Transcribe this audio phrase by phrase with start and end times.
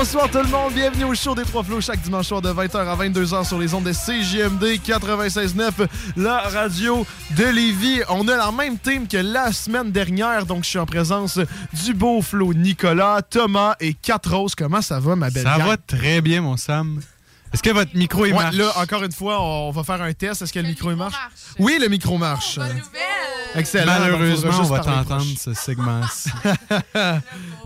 [0.00, 2.74] Bonsoir tout le monde, bienvenue au show des Trois Flots chaque dimanche soir de 20h
[2.74, 5.72] à 22h sur les ondes de CJMD 96.9,
[6.16, 7.06] la radio
[7.36, 8.00] de Lévis.
[8.08, 11.38] On a la même team que la semaine dernière, donc je suis en présence
[11.84, 14.54] du beau Flo Nicolas, Thomas et Quatre Roses.
[14.54, 15.68] Comment ça va ma belle Ça gang?
[15.68, 17.02] va très bien, mon Sam.
[17.52, 18.56] Est-ce que votre micro est Ouais, marche?
[18.56, 20.40] là, encore une fois, on va faire un test.
[20.40, 21.14] Est-ce que le, micro, il marche?
[21.58, 22.58] Oui, le micro marche.
[23.54, 23.98] Excellent.
[24.00, 26.30] Malheureusement, on va t'entendre ce segment-ci.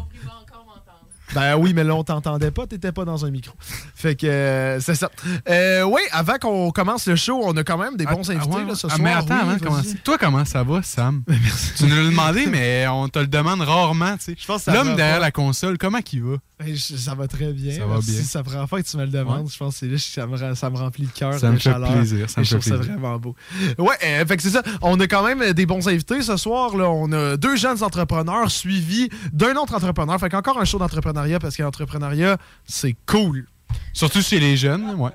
[1.35, 3.55] Ben oui, mais là, on t'entendait pas, t'étais pas dans un micro.
[3.95, 5.11] Fait que euh, c'est ça.
[5.49, 8.55] Euh, oui, avant qu'on commence le show, on a quand même des bons Ah, invités
[8.57, 9.01] ouais, là, ce ah, soir.
[9.03, 9.61] mais attends, Oui, avant de vas-y.
[9.61, 9.95] commencer.
[10.05, 11.23] Toi, comment ça va, Sam?
[11.77, 14.17] Tu nous l'as demandé, mais on te le demande rarement.
[14.17, 14.59] tu sais.
[14.59, 15.21] ça L'homme derrière pas.
[15.25, 16.37] la console, comment qu'il va?
[16.61, 17.75] Ben, ça va très bien.
[17.75, 18.11] Ça va Merci.
[18.13, 18.21] bien.
[18.25, 19.45] C'est la première fois que tu me le demandes.
[19.47, 19.51] Ouais.
[19.53, 20.01] Je pense que c'est là que
[20.39, 21.35] ça me, ça me remplit le cœur.
[21.39, 21.93] Ça me fait chaleur.
[21.93, 22.93] plaisir, ça me je fait trouve ça plaisir.
[22.99, 23.35] vraiment beau.
[23.79, 24.63] Ouais, euh, fait que c'est ça.
[24.81, 26.77] On a quand même des bons invités ce soir.
[26.77, 26.89] Là.
[26.89, 30.19] On a deux jeunes entrepreneurs suivis d'un autre entrepreneur.
[30.21, 30.79] Fait qu'encore un show
[31.41, 33.47] parce que l'entrepreneuriat, c'est cool.
[33.93, 35.11] Surtout chez les jeunes, ouais.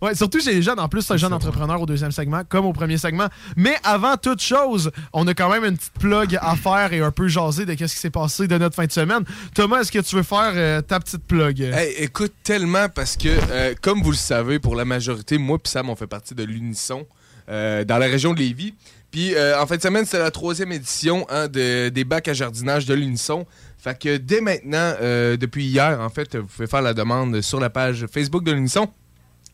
[0.00, 0.78] Ouais, surtout chez les jeunes.
[0.78, 3.26] En plus, c'est un jeune entrepreneur au deuxième segment, comme au premier segment.
[3.56, 7.10] Mais avant toute chose, on a quand même une petite plug à faire et un
[7.10, 9.24] peu jaser de qu'est-ce qui s'est passé de notre fin de semaine.
[9.54, 11.60] Thomas, est-ce que tu veux faire euh, ta petite plug?
[11.60, 15.68] Hey, écoute, tellement parce que, euh, comme vous le savez, pour la majorité, moi et
[15.68, 17.04] Sam, on fait partie de l'Unisson
[17.48, 18.74] euh, dans la région de Lévis.
[19.10, 22.32] Puis, euh, en fin de semaine, c'est la troisième édition hein, de- des bacs à
[22.32, 23.44] jardinage de l'Unisson.
[23.82, 27.60] Fait que dès maintenant, euh, depuis hier, en fait, vous pouvez faire la demande sur
[27.60, 28.88] la page Facebook de l'Unisson.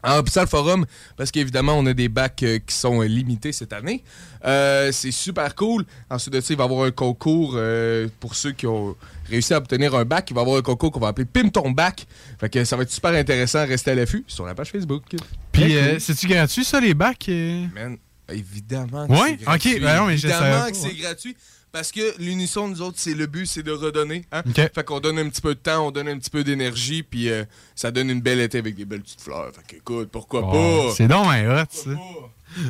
[0.02, 3.50] En ça le forum, parce qu'évidemment, on a des bacs euh, qui sont euh, limités
[3.50, 4.04] cette année.
[4.44, 5.84] Euh, c'est super cool.
[6.10, 7.58] Ensuite de ça, il va y avoir un concours
[8.20, 8.94] pour ceux qui ont
[9.28, 10.28] réussi à obtenir un bac.
[10.30, 12.06] Il va y avoir un concours qu'on va appeler Pim ton bac.
[12.38, 13.66] Fait que ça va être super intéressant.
[13.66, 15.02] Restez à l'affût sur la page Facebook.
[15.50, 16.00] Puis, euh, cool.
[16.00, 17.28] c'est-tu gratuit, ça, les bacs?
[17.28, 17.96] Man,
[18.28, 19.36] évidemment que Ouais?
[19.38, 19.74] c'est gratuit.
[19.74, 21.36] Ok, ben non, mais Évidemment que c'est gratuit.
[21.76, 24.24] Parce que l'unisson, nous autres, c'est le but, c'est de redonner.
[24.32, 24.42] Hein?
[24.54, 27.28] Fait qu'on donne un petit peu de temps, on donne un petit peu d'énergie, puis
[27.28, 27.44] euh,
[27.74, 29.50] ça donne une belle été avec des belles petites fleurs.
[29.54, 30.94] Fait que, écoute, pourquoi Oh, pas?
[30.96, 31.90] c'est donc un hot, ça.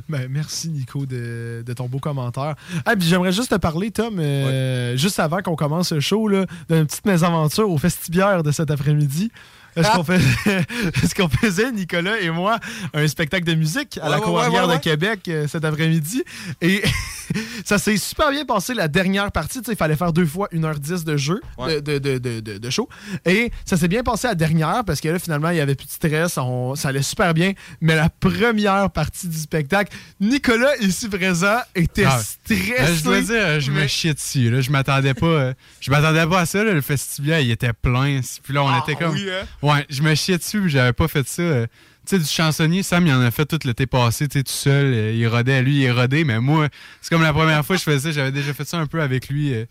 [0.08, 2.56] Ben, merci, Nico, de, de ton beau commentaire.
[2.84, 6.44] Ah, puis j'aimerais juste te parler, Tom, euh, juste avant qu'on commence le show, là,
[6.68, 9.30] d'une petite mésaventure au festibière de cet après-midi.
[9.76, 10.04] Est-ce qu'on
[11.02, 12.58] est-ce qu'on faisait, Nicolas et moi,
[12.94, 14.80] un spectacle de musique à Ouais, la ouais, Courrière ouais, ouais, de.
[14.82, 16.24] Québec euh, cet après-midi?
[16.60, 16.82] Et
[17.64, 19.58] ça s'est super bien passé la dernière partie.
[19.60, 21.80] Tu sais, Il fallait faire deux fois 1h10 de jeu, Ouais.
[21.80, 22.88] de, de, de, de- de show.
[23.24, 25.86] Et ça s'est bien passé la dernière parce que là, finalement, il y avait plus
[25.86, 26.38] de stress.
[26.38, 27.52] on- ça allait super bien.
[27.80, 32.96] Mais la première partie du spectacle, Nicolas, ici présent, était Ah, stressé.
[32.96, 34.50] Je dois dire, je me chiais dessus.
[34.50, 34.60] Là.
[34.60, 35.26] Je m'attendais pas.
[35.26, 36.62] euh, je m'attendais pas à ça.
[36.64, 36.72] là.
[36.72, 38.20] Le festival, il était plein.
[38.42, 39.14] Puis là, on Ah, était comme.
[39.14, 39.44] oui, hein?
[39.66, 40.60] Ouais, je me chiais dessus.
[40.60, 41.42] puis J'avais pas fait ça.
[41.42, 41.66] euh.
[42.06, 44.52] Tu sais, du chansonnier, Sam, il en a fait tout l'été passé, tu sais, tout
[44.52, 44.86] seul.
[44.94, 46.22] euh, il rodait, lui, il rodait.
[46.22, 46.68] Mais moi,
[47.00, 48.12] c'est comme la première fois que je faisais ça.
[48.12, 49.64] J'avais déjà fait ça un peu avec lui euh,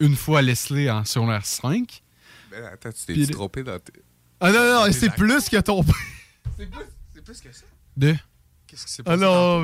[0.00, 2.02] une fois à Leslie en secondaire 5.
[2.50, 3.92] Ben, attends, tu t'es trompé dans tes...
[4.40, 5.82] Ah non, non, c'est plus que ton.
[6.58, 6.80] C'est plus,
[7.14, 7.64] c'est plus que ça.
[7.96, 8.16] De?
[8.78, 9.20] Qu'est-ce qui s'est Ah passé?
[9.24, 9.60] non.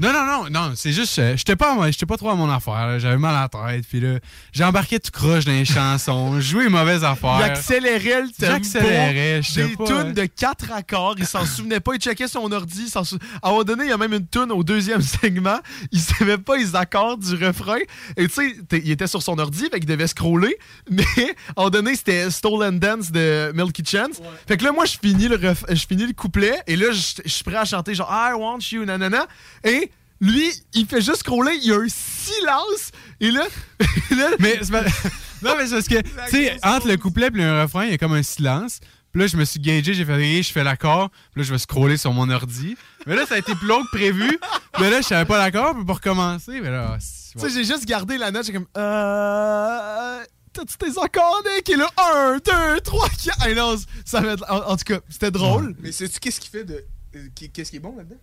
[0.00, 3.00] Non, non, non, non, c'est juste, euh, j'étais pas, j'étais pas trop à mon affaire.
[3.00, 4.18] J'avais mal à la tête, puis là,
[4.52, 7.30] j'embarquais tout croche dans les chansons, jouais les mauvaises affaires.
[7.36, 8.52] accélérait le tempo.
[8.52, 9.84] J'accélérais, je Des pas.
[9.84, 10.12] tunes hein.
[10.12, 11.14] de quatre accords.
[11.18, 11.94] Il s'en souvenait pas.
[11.94, 12.88] Il checkait son ordi.
[12.88, 15.58] sou- À un moment donné, il y a même une tune au deuxième segment.
[15.90, 17.78] Il savait pas les accords du refrain.
[18.16, 20.56] Et tu sais, il était sur son ordi, fait qu'il devait scroller.
[20.90, 21.24] Mais à un
[21.56, 24.20] moment donné, c'était Stolen Dance de Milky Chance.
[24.46, 26.60] Fait que là, moi, je finis le, ref- je finis le couplet.
[26.66, 29.26] Et là, je je suis prêt à chanter genre I want you, nanana.
[29.64, 29.90] Et
[30.20, 31.54] lui, il fait juste scroller.
[31.62, 32.90] Il y a un silence.
[33.20, 33.44] Et là,
[34.10, 34.58] là Mais
[35.42, 37.94] non, mais c'est parce que, tu sais, entre le couplet et le refrain, il y
[37.94, 38.80] a comme un silence.
[39.12, 41.08] Puis là, je me suis gagé, j'ai fait rire, je fais l'accord.
[41.32, 42.76] Puis là, je vais scroller sur mon ordi.
[43.06, 44.38] Mais là, ça a été plus long que prévu.
[44.74, 46.60] Puis là, je savais pas l'accord, puis pour recommencer.
[46.60, 48.66] Mais là, c'est- Tu sais, j'ai juste gardé la note, j'ai comme.
[48.76, 50.24] Euh.
[50.52, 51.68] T'as-tu tes accords, Nick?
[51.70, 52.38] Et là, 1,
[52.74, 53.46] 2, 3, 4.
[53.46, 54.44] Et non, ça va être.
[54.48, 55.74] En, en tout cas, c'était drôle.
[55.80, 56.84] Mais sais-tu qu'est-ce qui fait de.
[57.16, 58.16] euh, Qu'est-ce qui est bon là-dedans?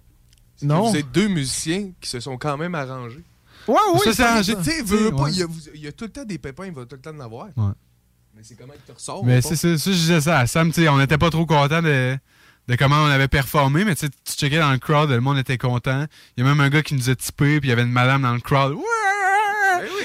[0.57, 0.89] C'est Non.
[0.89, 3.23] Vous êtes deux musiciens qui se sont quand même arrangés.
[3.67, 4.41] Ouais, oui, Ça.
[4.43, 4.83] Tu sais,
[5.73, 7.47] il y, a, tout le temps des pépins, il va tout le temps en avoir.
[7.57, 7.73] Ouais.
[8.35, 9.25] Mais c'est comment que tu ressors.
[9.25, 12.17] Mais c'est ça, je disais ça à Sam, on n'était pas trop content de,
[12.67, 15.37] de comment on avait performé, mais tu sais, tu checkais dans le crowd, le monde
[15.37, 16.05] était content.
[16.35, 17.91] Il y a même un gars qui nous a typé, puis il y avait une
[17.91, 18.73] madame dans le crowd.
[18.73, 19.04] Ouais!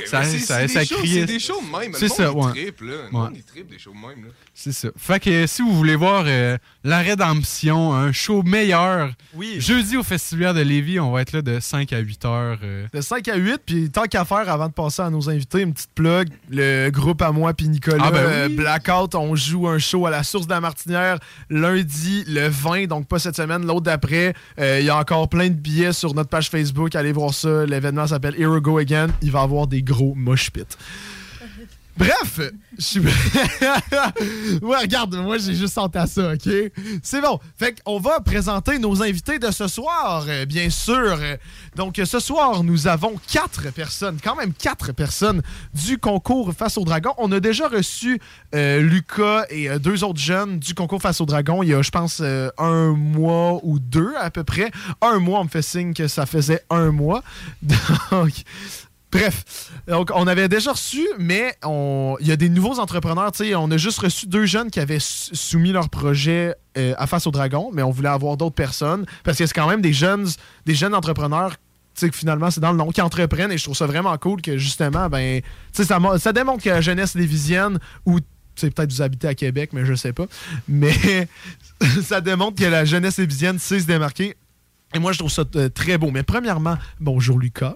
[0.06, 1.20] Ça- c'est- ça- c'est ça des shows- criait.
[1.20, 1.93] C'est des shows de même.
[1.94, 2.43] C'est ça, ouais.
[2.43, 2.52] là.
[2.81, 3.06] Le Ouais.
[3.12, 3.32] monde,
[3.69, 4.25] des shows de même.
[4.26, 4.31] Là.
[4.55, 4.88] C'est ça.
[4.97, 9.56] Fait que euh, si vous voulez voir euh, La Rédemption, un show meilleur, Oui.
[9.61, 12.58] jeudi au Festival de Lévis, on va être là de 5 à 8 heures.
[12.62, 12.87] euh.
[12.93, 15.73] De 5 à 8, puis tant qu'à faire, avant de passer à nos invités, une
[15.73, 16.29] petite plug.
[16.50, 18.32] Le groupe à moi puis Nicolas, Ah ben oui.
[18.32, 21.19] euh, Blackout, on joue un show à la Source de la Martinière
[21.49, 24.35] lundi le 20, donc pas cette semaine, l'autre d'après.
[24.58, 26.94] Euh, Il y a encore plein de billets sur notre page Facebook.
[26.94, 27.67] Allez voir ça.
[27.67, 29.08] L'événement s'appelle Here We Go Again.
[29.20, 30.76] Il va y avoir des gros mosh pits.
[32.00, 32.40] Bref,
[32.78, 33.00] je suis.
[34.62, 36.48] ouais, regarde, moi j'ai juste senti ça, ok?
[37.02, 37.38] C'est bon.
[37.58, 41.19] Fait qu'on va présenter nos invités de ce soir, euh, bien sûr.
[41.76, 45.42] Donc ce soir, nous avons quatre personnes, quand même quatre personnes
[45.75, 47.12] du concours Face au Dragon.
[47.19, 48.19] On a déjà reçu
[48.54, 51.82] euh, Lucas et euh, deux autres jeunes du concours Face au Dragon il y a,
[51.82, 52.22] je pense,
[52.56, 54.70] un mois ou deux à peu près.
[55.02, 57.22] Un mois, on me fait signe que ça faisait un mois.
[57.62, 58.32] Donc.
[59.12, 63.32] Bref, donc on avait déjà reçu, mais il y a des nouveaux entrepreneurs.
[63.56, 67.32] On a juste reçu deux jeunes qui avaient soumis leur projet euh, à Face au
[67.32, 70.28] Dragon, mais on voulait avoir d'autres personnes parce que c'est quand même des jeunes,
[70.64, 71.56] des jeunes entrepreneurs.
[72.00, 74.56] que finalement, c'est dans le nom qui entreprennent et je trouve ça vraiment cool que
[74.58, 75.40] justement, ben,
[75.72, 78.20] ça, ça démontre que la jeunesse lévisienne ou
[78.54, 80.26] peut-être vous habitez à Québec, mais je sais pas.
[80.68, 81.28] Mais
[82.02, 84.36] ça démontre que la jeunesse lévisienne sait se démarquer.
[84.94, 86.10] Et moi, je trouve ça euh, très beau.
[86.10, 87.74] Mais premièrement, bonjour Lucas.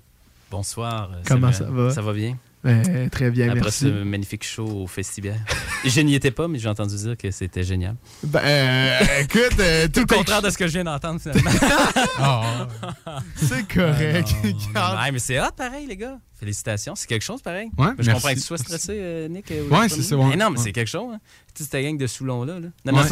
[0.55, 1.11] Bonsoir.
[1.13, 1.91] euh, Comment ça va?
[1.91, 2.39] Ça va bien?
[2.65, 3.81] Euh, très bien, Après merci.
[3.87, 5.35] ce magnifique show au festival.
[5.85, 7.97] je n'y étais pas, mais j'ai entendu dire que c'était génial.
[8.23, 11.51] Ben, euh, écoute, euh, tout le contraire de ce que je viens d'entendre finalement.
[12.19, 12.67] Ah,
[13.37, 14.29] C'est correct.
[14.77, 16.19] Ah, mais c'est hot pareil, les gars.
[16.39, 16.95] Félicitations.
[16.95, 17.69] C'est quelque chose pareil.
[17.77, 18.11] Ouais, je merci.
[18.13, 19.51] comprends que tu sois stressé, Nick.
[19.71, 20.25] Ouais, c'est ça, ouais.
[20.31, 20.65] Mais non, mais Ouais.
[20.65, 21.13] c'est quelque chose.
[21.15, 21.21] Hein.
[21.55, 22.61] Tu sais, cette gang de Soulon-là.
[22.61, 22.69] Là.
[22.87, 23.05] Non, non.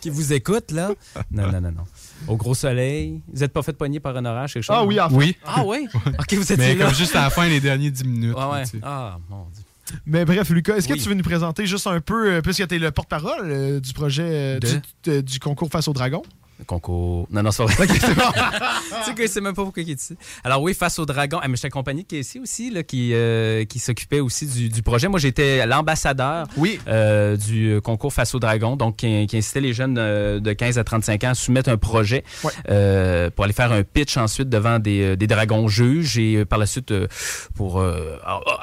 [0.00, 0.90] Qui vous écoute, là.
[1.30, 1.84] Non, non, non, non.
[2.26, 3.20] Au gros soleil.
[3.32, 4.76] Vous n'êtes pas fait poigner par un orage, quelque chose?
[4.78, 5.14] Ah oui, en fait.
[5.14, 5.86] oui, Ah oui?
[6.18, 6.86] Ok, vous étiez mais là.
[6.86, 8.36] comme juste à la fin, les derniers 10 minutes.
[8.36, 8.62] Ouais, ouais.
[8.64, 8.78] tu sais.
[8.82, 9.62] Ah, mon Dieu.
[10.04, 12.74] Mais bref, Lucas, est-ce que tu veux nous présenter juste un peu, euh, puisque tu
[12.74, 14.80] es le porte-parole euh, du projet euh, De?
[15.18, 16.22] du, du concours Face au Dragon?
[16.66, 17.26] Concours.
[17.30, 17.86] Non, non, c'est pas vrai.
[17.98, 20.16] tu sais que c'est même pas pourquoi il est ici.
[20.44, 21.38] Alors oui, face au dragon.
[21.42, 24.68] Ah, mais je suis accompagné de Casey aussi, là, qui, euh, qui s'occupait aussi du,
[24.68, 25.08] du projet.
[25.08, 26.80] Moi, j'étais l'ambassadeur Oui.
[26.88, 30.78] euh, du concours Face au Dragon, donc qui, qui incitait les jeunes euh, de 15
[30.78, 32.52] à 35 ans à soumettre un projet Ouais.
[32.70, 36.44] euh, pour aller faire un pitch ensuite devant des, euh, des dragons juges et euh,
[36.44, 37.06] par la suite euh,
[37.54, 38.16] pour euh,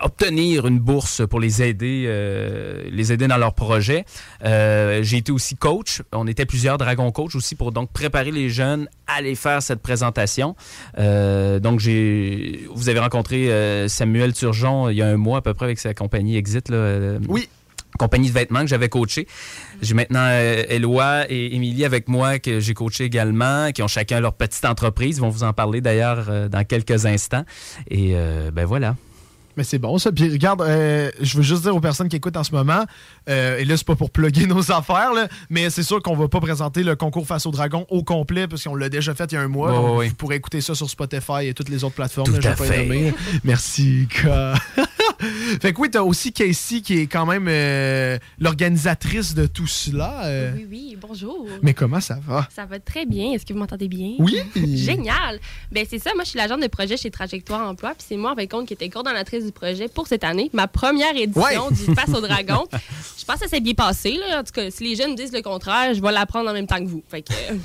[0.03, 4.05] obtenir une bourse pour les aider, euh, les aider dans leur projet.
[4.43, 6.01] Euh, J'ai été aussi coach.
[6.11, 9.81] On était plusieurs dragons coach aussi pour donc préparer les jeunes à aller faire cette
[9.81, 10.55] présentation.
[10.97, 15.41] Euh, donc j'ai, vous avez rencontré euh, Samuel Turgeon il y a un mois à
[15.41, 16.75] peu près avec sa compagnie Exit là.
[16.77, 17.47] euh, Oui.
[17.97, 19.27] compagnie de vêtements que j'avais coaché.
[19.81, 24.19] J'ai maintenant euh, Éloi et Émilie avec moi que j'ai coaché également, qui ont chacun
[24.19, 25.17] leur petite entreprise.
[25.17, 27.45] Ils vont vous en parler d'ailleurs euh, dans quelques instants.
[27.89, 28.95] Et euh, ben voilà.
[29.57, 30.11] Mais c'est bon ça.
[30.11, 32.85] Puis regarde, euh, je veux juste dire aux personnes qui écoutent en ce moment,
[33.29, 36.27] euh, et là c'est pas pour plugger nos affaires, là, mais c'est sûr qu'on va
[36.27, 39.35] pas présenter le concours Face au Dragon au complet parce qu'on l'a déjà fait il
[39.35, 39.71] y a un mois.
[39.71, 42.27] Donc vous pourrez écouter ça sur Spotify et toutes les autres plateformes.
[42.27, 43.13] Tout là, à pas fait.
[43.43, 44.07] Merci.
[45.61, 50.25] Fait que oui, t'as aussi Casey qui est quand même euh, l'organisatrice de tout cela.
[50.25, 50.51] euh.
[50.55, 51.47] Oui, oui, bonjour.
[51.61, 52.47] Mais comment ça va?
[52.53, 53.31] Ça va très bien.
[53.33, 54.13] Est-ce que vous m'entendez bien?
[54.19, 54.37] Oui.
[54.75, 55.39] Génial!
[55.71, 58.35] Ben c'est ça, moi je suis l'agente de projet chez Trajectoire Emploi, puis c'est moi
[58.35, 61.73] de compte qui était coordonnatrice du projet pour cette année, ma première édition Ouais.
[61.73, 62.65] du Face au Dragon.
[62.71, 64.39] je pense que ça s'est bien passé, là.
[64.39, 66.67] En tout cas, si les jeunes me disent le contraire, je vais l'apprendre en même
[66.67, 67.03] temps que vous.
[67.09, 67.55] Fait que, euh,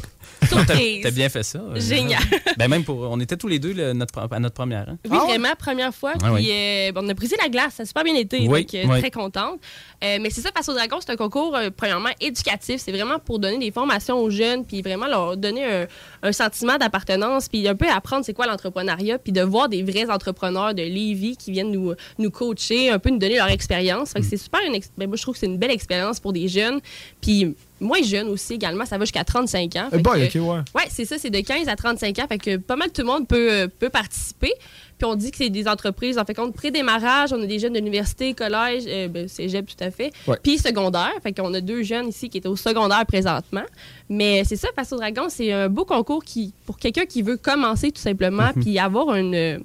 [0.48, 1.00] Surprise.
[1.02, 1.60] T'as bien fait ça.
[1.76, 2.20] Génial.
[2.58, 4.88] Ben même pour, on était tous les deux notre, à notre première.
[4.88, 4.98] hein.
[5.08, 6.12] Oui, vraiment, première fois.
[6.22, 6.50] Ah puis oui.
[6.52, 7.74] euh, on a brisé la glace.
[7.76, 8.46] Ça a super bien été.
[8.48, 9.00] Oui, donc, euh, oui.
[9.00, 9.60] très contente.
[10.04, 12.80] Euh, mais c'est ça, Face au Dragon, c'est un concours, euh, premièrement, éducatif.
[12.80, 15.86] C'est vraiment pour donner des formations aux jeunes, puis vraiment leur donner un,
[16.22, 20.10] un sentiment d'appartenance, puis un peu apprendre c'est quoi l'entrepreneuriat, puis de voir des vrais
[20.10, 24.10] entrepreneurs de Lévis qui viennent nous, nous coacher, un peu nous donner leur expérience.
[24.10, 24.12] Mm.
[24.12, 26.32] Fait que c'est super une ben, moi, je trouve que c'est une belle expérience pour
[26.32, 26.80] des jeunes.
[27.20, 29.88] Puis moins jeunes aussi également, ça va jusqu'à 35 ans.
[29.92, 30.60] Eh boy, que- ok, ouais.
[30.76, 32.26] oui, c'est ça, c'est de 15 à 35 ans.
[32.28, 34.52] Fait que pas mal tout le monde peut, euh, peut participer.
[34.98, 37.72] Puis on dit que c'est des entreprises, en fait, compte pré-démarrage, on a des jeunes
[37.72, 40.36] d'université, collège, euh, ben, cégep tout à fait, Ouais.
[40.42, 41.12] puis secondaire.
[41.22, 43.64] Fait qu'on a deux jeunes ici qui étaient au secondaire présentement.
[44.10, 47.38] Mais c'est ça, Face au Dragon, c'est un beau concours qui, pour quelqu'un qui veut
[47.38, 49.58] commencer tout simplement, puis avoir une, euh,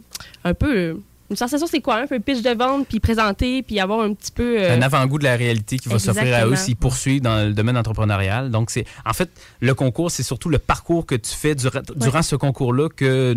[0.46, 0.94] un peu euh,
[1.30, 4.32] une sensation, c'est quoi, un peu pitch de vente, puis présenter, puis avoir un petit
[4.32, 4.58] peu...
[4.62, 7.54] euh, Un avant-goût de la réalité qui va s'offrir à eux s'ils poursuivent dans le
[7.54, 8.52] domaine entrepreneurial.
[8.52, 9.30] Donc, c'est en fait,
[9.60, 13.34] le concours, c'est surtout le parcours que tu fais dura- durant ce concours-là que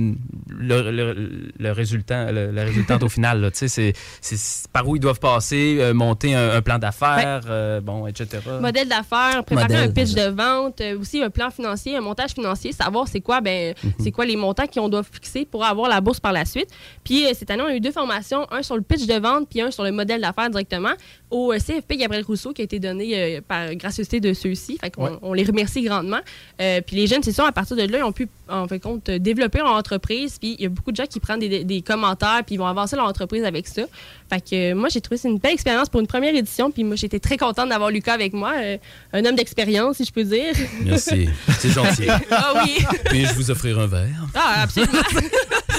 [0.49, 3.51] le, le, le résultat, le, le résultat au final.
[3.53, 7.81] Tu sais, c'est- par où ils doivent passer, euh, monter un, un plan d'affaires, euh,
[7.81, 8.39] bon, etc.
[8.61, 9.89] modèle d'affaires, préparer Modèle.
[9.89, 13.75] un pitch de vente, aussi un plan financier, un montage financier, savoir c'est quoi ben
[13.83, 13.93] Mhm.
[14.01, 16.69] c'est quoi les montants qu'on doit fixer pour avoir la bourse par la suite.
[17.05, 19.61] Puis cette année, on a eu deux formations, un sur le pitch de vente puis
[19.61, 20.93] un sur le modèle d'affaires directement
[21.31, 24.79] au euh, CFP Gabriel Rousseau qui a été donné euh, par gracieuseté de ceux-ci.
[24.81, 25.11] Fait qu'on Ouais.
[25.23, 26.21] on les remercie grandement.
[26.61, 28.81] Euh, puis les jeunes, c'est ça, à partir de là, ils ont pu en fait
[28.81, 30.39] compte développer leur entreprise.
[30.39, 32.67] Puis il y a beaucoup de gens qui prennent des, des commentaires puis ils vont
[32.67, 33.83] avancer leur entreprise avec ça.
[34.31, 36.71] Fait que euh, moi, j'ai trouvé que c'est une belle expérience pour une première édition.
[36.71, 38.77] Puis moi, j'étais très contente d'avoir Lucas avec moi, euh,
[39.13, 40.55] un homme d'expérience, si je peux dire.
[40.83, 41.29] Merci.
[41.59, 42.09] C'est gentil.
[42.31, 42.85] ah oui!
[43.07, 44.27] Puis-je vous offrir un verre?
[44.35, 44.93] Ah, absolument!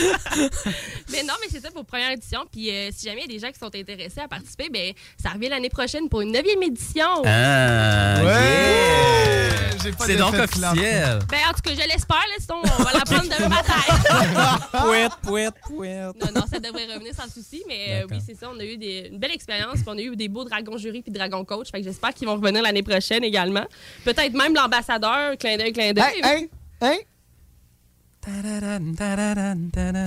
[1.12, 2.42] mais non, mais c'est ça pour première édition.
[2.52, 4.94] Puis euh, si jamais il y a des gens qui sont intéressés à participer, ben
[5.22, 7.24] ça revient l'année prochaine pour une neuvième édition.
[7.26, 8.26] Ah, Ouais!
[8.26, 9.50] yeah!
[9.82, 11.20] J'ai pas C'est donc officiel.
[11.30, 14.82] Ben, en tout cas, je l'espère, là, sinon on va la prendre demain matin.
[14.84, 16.16] Pouette, pouette, pouette.
[16.20, 18.50] non, non, ça devrait revenir sans souci, mais euh, oui, c'est ça.
[18.54, 21.02] On a eu des- une belle expérience, puis on a eu des beaux dragons jury
[21.02, 21.72] puis dragons coach.
[21.72, 23.66] Fait que j'espère qu'ils vont revenir l'année prochaine également.
[24.04, 26.22] Peut-être même l'ambassadeur, clin d'œil, clin d'œil.
[26.24, 26.42] Hein,
[26.82, 26.98] hein, hein?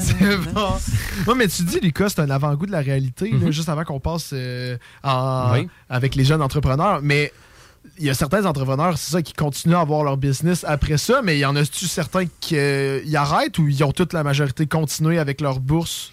[0.01, 0.71] C'est bon.
[1.27, 4.01] Ouais, mais tu dis, Lucas, c'est un avant-goût de la réalité, là, juste avant qu'on
[4.01, 5.69] passe euh, en- Oui.
[5.89, 7.01] avec les jeunes entrepreneurs.
[7.03, 7.33] Mais
[7.99, 11.21] il y a certains entrepreneurs, c'est ça, qui continuent à avoir leur business après ça,
[11.23, 14.23] mais il y en a-tu certains qui euh, y arrêtent ou ils ont toute la
[14.23, 16.13] majorité continué avec leur bourse?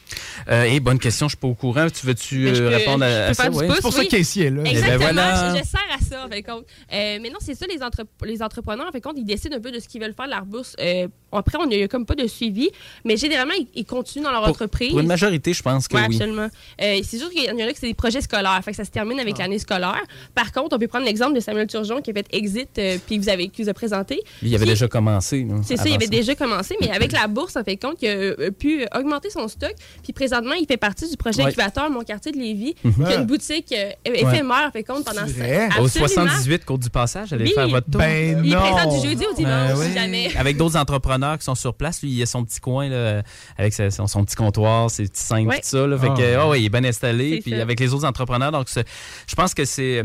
[0.50, 1.88] Euh, et bonne question, je suis pas au courant.
[1.90, 3.44] Tu veux-tu Mais je euh, peux- répondre à, je peux à ça?
[3.44, 3.68] faire du Ouais.
[3.68, 3.76] pouce.
[3.76, 4.08] C'est pour ça oui.
[4.08, 4.64] que Casey est là.
[4.64, 5.54] ben Exactement, voilà.
[5.56, 6.66] je, je sers à ça, en compte.
[6.92, 9.62] Euh, mais non, c'est ça, les, entre- les entrepreneurs, en fait, compte, ils décident un
[9.62, 10.76] peu de ce qu'ils veulent faire de leur bourse.
[10.80, 12.70] Euh, après, on n'a comme pas de suivi,
[13.06, 14.90] mais généralement, ils, ils continuent dans leur Pour, entreprise.
[14.90, 16.16] pour une majorité, je pense que Oui, oui.
[16.16, 16.50] absolument.
[16.82, 18.78] Euh, c'est sûr qu'il y en a là que c'est des projets scolaires, fait que
[18.78, 19.24] ça se termine Ah.
[19.24, 20.02] avec l'année scolaire.
[20.36, 23.18] Par contre, on peut prendre l'exemple de Samuel Turgeon qui a fait Exit, euh, puis
[23.20, 24.22] vous avez, qui vous a présenté.
[24.42, 25.46] Il avait Qui- déjà commencé.
[25.64, 28.12] C'est ça, il avait déjà commencé, mais avec la bourse, en fait compte qu'il a
[28.12, 29.74] euh, pu augmenter son stock.
[30.04, 31.48] Puis présentement, il fait partie du projet Ouais.
[31.50, 32.94] incubateur Mon quartier de Lévis, Mhm.
[33.06, 35.22] qui a une boutique euh, éphémère, en fait compte, pendant?
[35.22, 35.88] Au Absolument.
[36.08, 37.52] 78 Côte du Passage, allez Oui.
[37.54, 38.00] faire votre tour.
[38.00, 38.62] Ben Il est non!
[38.62, 40.30] présent du jeudi au dimanche, Ben si jamais.
[40.38, 42.02] Avec d'autres entrepreneurs qui sont sur place.
[42.02, 43.22] Lui, il a son petit coin là,
[43.58, 45.58] avec sa- son, son petit comptoir, ses petits cinq, Ouais.
[45.58, 45.86] tout ça.
[45.88, 46.18] Là, fait Ah.
[46.18, 47.40] que, ah ouais, il est bien installé.
[47.42, 47.62] Puis ça.
[47.62, 48.52] avec les autres entrepreneurs.
[48.52, 50.04] Donc, je pense que c'est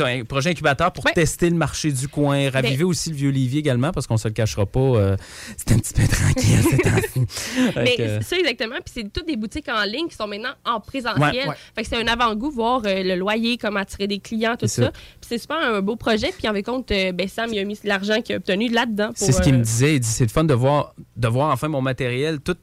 [0.00, 1.12] un projet incubateur pour Ouais.
[1.12, 4.34] tester le marché du coin, raviver aussi le vieux Olivier également, parce qu'on se le
[4.34, 4.80] cachera pas.
[4.80, 5.16] euh,
[5.56, 7.26] c'est un petit peu tranquille ces temps-ci.
[7.76, 8.76] Mais que, c'est ça exactement.
[8.84, 11.20] Puis c'est toutes des boutiques en ligne qui sont maintenant en présentiel.
[11.22, 11.54] Ouais, ouais.
[11.74, 14.84] Fait que c'est un avant-goût, voir euh, le loyer, comment attirer des clients, tout ça.
[14.84, 14.90] ça.
[14.90, 16.32] Puis c'est super un beau projet.
[16.36, 19.08] Puis en fait compte, euh, ben, Sam, il a mis l'argent qu'il a obtenu là-dedans.
[19.08, 19.94] pour, C'est ce qu'il euh, me disait.
[19.94, 22.56] Il dit c'est le fun de voir, de voir enfin mon matériel tout.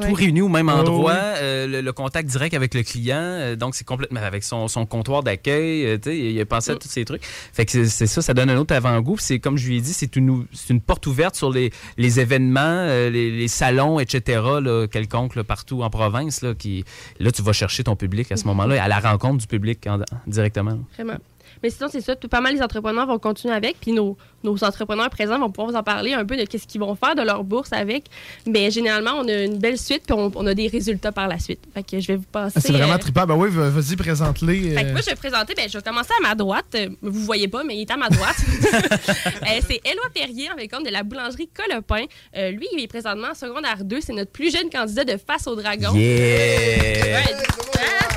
[0.00, 1.18] Tout réuni au même Oh, endroit, oui.
[1.42, 4.86] euh, le, le contact direct avec le client, euh, donc c'est complètement avec son, son
[4.86, 7.22] comptoir d'accueil, euh, il a pensé à tous ces trucs.
[7.52, 9.16] Fait que c'est- ça, ça donne un autre avant-goût.
[9.18, 12.60] C'est comme je lui ai dit, c'est une, une porte ouverte sur les, les événements,
[12.62, 14.40] euh, les, les salons, etc.
[14.62, 16.40] Là, quelconques là, partout en province.
[16.42, 16.84] Là, qui,
[17.20, 19.98] là, tu vas chercher ton public à ce moment-là, à la rencontre du public en-
[20.26, 20.78] directement.
[20.94, 21.18] Vraiment.
[21.62, 22.16] Mais sinon, c'est ça.
[22.16, 23.78] Tout, pas mal les entrepreneurs vont continuer avec.
[23.80, 26.80] Puis nos, nos entrepreneurs présents vont pouvoir vous en parler un peu de qu'est-ce qu'ils
[26.80, 28.04] vont faire de leur bourse avec.
[28.46, 30.02] Mais généralement, on a une belle suite.
[30.06, 31.60] Puis on, on a des résultats par la suite.
[31.74, 32.54] Fait que je vais vous passer.
[32.56, 33.26] Ah, c'est vraiment euh, trippant.
[33.26, 34.70] Ben oui, va- vas-y, présente-les.
[34.74, 34.92] Fait que euh.
[34.92, 36.66] moi, je vais présenter, ben, je vais commencer à ma droite.
[36.74, 38.36] Euh, Vous voyez pas, mais il est à ma droite.
[39.42, 42.04] Euh, c'est Éloi Perrier, en fait, de la boulangerie Colopin.
[42.36, 44.00] Euh, lui, il est présentement en secondaire 2.
[44.00, 45.92] C'est notre plus jeune candidat de Face au Dragon.
[45.94, 47.18] Yeah!
[47.18, 48.11] Ouais?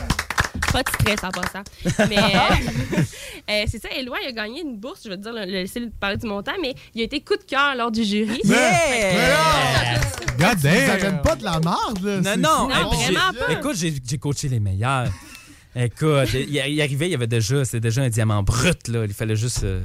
[0.76, 1.64] Pas de stress en passant.
[2.10, 2.18] Mais
[3.50, 5.00] euh, c'est ça, Éloi, il a gagné une bourse.
[5.06, 7.44] Je vais te dire, le, laisser parler du montant, mais il a été coup de
[7.44, 8.42] cœur lors du jury.
[10.38, 10.88] God damn!
[10.88, 12.20] Ça donne pas de la marde, là.
[12.36, 13.54] Non, non, vraiment pas.
[13.54, 15.08] Écoute, j'ai j'ai coaché les meilleurs.
[15.76, 19.06] Écoute, il, il arrivait, il y avait déjà, c'était déjà un diamant brut, là.
[19.06, 19.82] Il fallait juste euh,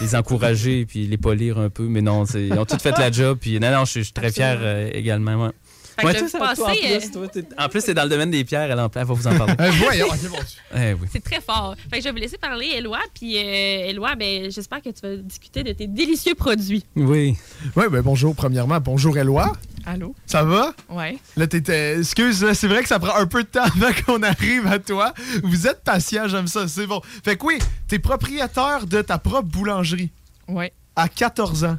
[0.00, 1.84] les encourager puis les polir un peu.
[1.84, 3.38] Mais non, c'est- ils ont tout fait la job.
[3.40, 5.44] Puis non, non, je suis- je suis très fier euh, également.
[5.44, 5.50] ouais.
[5.96, 7.80] Fait que Ouais, le toi, ça, toi, en passé, plus, euh, toi, t'es- en plus,
[7.80, 8.70] c'est dans le domaine des pierres.
[8.70, 9.54] Elle, en- elle va vous en parler.
[9.60, 10.38] Eh, voyons, bon.
[10.76, 11.08] Eh oui.
[11.12, 11.74] C'est très fort.
[11.90, 12.98] Fait que je vais vous laisser parler, Éloi.
[13.14, 16.84] Puis, euh, Éloi, ben, j'espère que tu vas discuter de tes délicieux produits.
[16.96, 17.36] Oui.
[17.76, 18.80] Ouais, ben bonjour, premièrement.
[18.80, 19.52] Bonjour, Eloi.
[19.86, 20.14] Allô?
[20.26, 20.74] Ça va?
[20.88, 21.16] Ouais.
[21.36, 21.98] Là, t'étais.
[21.98, 25.12] Excuse, c'est vrai que ça prend un peu de temps avant qu'on arrive à toi.
[25.42, 27.00] Vous êtes patient, j'aime ça, c'est bon.
[27.22, 30.10] Fait que oui, t'es propriétaire de ta propre boulangerie
[30.48, 30.72] Ouais.
[30.96, 31.78] à 14 ans.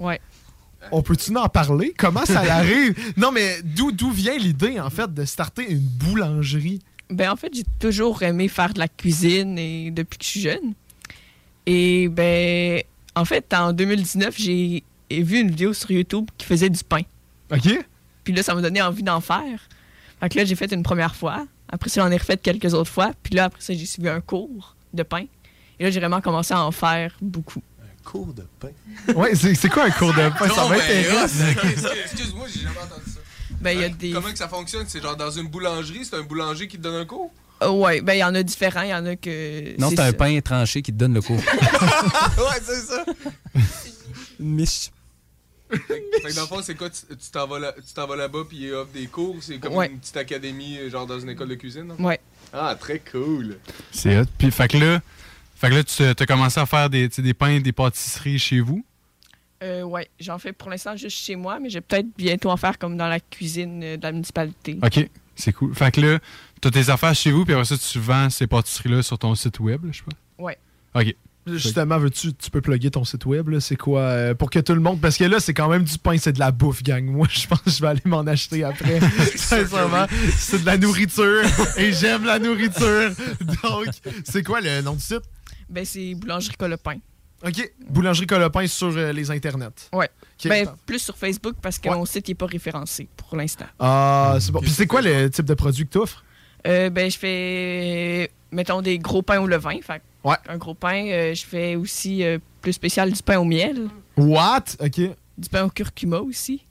[0.00, 0.20] Ouais.
[0.92, 1.94] On peut-tu en parler?
[1.96, 2.94] Comment ça arrive?
[3.16, 6.80] Non, mais d'où d'où vient l'idée, en fait, de starter une boulangerie?
[7.10, 10.40] Ben, en fait, j'ai toujours aimé faire de la cuisine et depuis que je suis
[10.40, 10.74] jeune.
[11.66, 12.82] Et ben,
[13.14, 17.02] en fait, en 2019, j'ai vu une vidéo sur YouTube qui faisait du pain.
[17.52, 17.86] OK?
[18.24, 19.68] Puis là, ça m'a donné envie d'en faire.
[20.20, 21.46] Fait que là, j'ai fait une première fois.
[21.68, 23.12] Après ça, j'en ai refait quelques autres fois.
[23.22, 25.26] Puis là, après ça, j'ai suivi un cours de pain.
[25.78, 27.62] Et là, j'ai vraiment commencé à en faire beaucoup.
[28.10, 28.68] Cours de pain.
[29.14, 30.48] Ouais, c'est quoi un cours de pain?
[30.48, 31.40] Ça m'intéresse.
[32.04, 33.20] Excuse-moi, j'ai jamais entendu ça.
[33.60, 34.12] Ben, il y a des.
[34.12, 34.84] Comment que ça fonctionne?
[34.86, 37.32] C'est genre dans une boulangerie, c'est un boulanger qui te donne un cours?
[37.62, 38.82] Euh, ouais, ben, il y en a différents.
[38.82, 39.78] Il y en a que.
[39.80, 41.36] Non, c'est un pain tranché qui te donne le cours.
[42.38, 43.04] ouais, c'est ça.
[44.38, 44.90] Une miche.
[45.68, 45.78] Fait
[46.30, 46.88] que dans le fond, c'est quoi?
[46.90, 47.74] Tu t'en vas là-
[48.16, 49.36] là-bas puis ils offrent des cours?
[49.40, 49.88] C'est comme Ouais.
[49.88, 51.84] une petite académie, genre dans une école de cuisine?
[51.98, 52.04] non?
[52.04, 52.20] Ouais.
[52.52, 53.58] Ah, très cool.
[53.90, 54.24] C'est hot.
[54.38, 55.00] Puis, fait que là,
[55.56, 58.84] fait que là tu as commencé à faire des, des pains, des pâtisseries chez vous?
[59.62, 62.56] Euh, ouais, j'en fais pour l'instant juste chez moi, mais je vais peut-être bientôt en
[62.56, 64.78] faire comme dans la cuisine euh, de la municipalité.
[64.82, 65.08] OK.
[65.34, 65.74] C'est cool.
[65.74, 66.18] Fait que là,
[66.60, 69.34] tu as tes affaires chez vous, puis après ça, tu vends ces pâtisseries-là sur ton
[69.34, 70.42] site web, là, je sais pas.
[70.42, 70.58] Ouais.
[70.94, 71.14] OK.
[71.46, 73.60] Justement, veux-tu tu peux plugger ton site web, là?
[73.60, 74.00] C'est quoi?
[74.00, 75.00] euh, pour que tout le monde.
[75.00, 77.04] Parce que là, c'est quand même du pain, c'est de la bouffe, gang.
[77.04, 78.98] Moi, je pense que je vais aller m'en acheter après.
[79.36, 81.42] Sincèrement, c'est de la nourriture
[81.76, 83.10] et j'aime la nourriture.
[83.62, 83.86] Donc,
[84.24, 85.22] c'est quoi le nom du site?
[85.68, 86.98] Ben, c'est Boulangerie Colopin.
[87.44, 87.72] OK.
[87.90, 89.88] Boulangerie Colopin sur euh, les internets.
[89.92, 90.08] Ouais.
[90.44, 93.66] Ben, plus sur Facebook parce que mon site n'est pas référencé pour l'instant.
[93.78, 94.60] Ah, c'est bon.
[94.60, 96.24] Puis c'est quoi le type de produit que tu offres?
[96.66, 99.78] Euh, ben, je fais, mettons, des gros pains au levain.
[99.82, 100.36] Fait Ouais.
[100.48, 101.06] Un gros pain.
[101.06, 103.88] euh, je fais aussi euh, plus spécial du pain au miel.
[104.16, 104.64] What?
[104.80, 105.00] OK.
[105.38, 106.66] Du pain au curcuma aussi.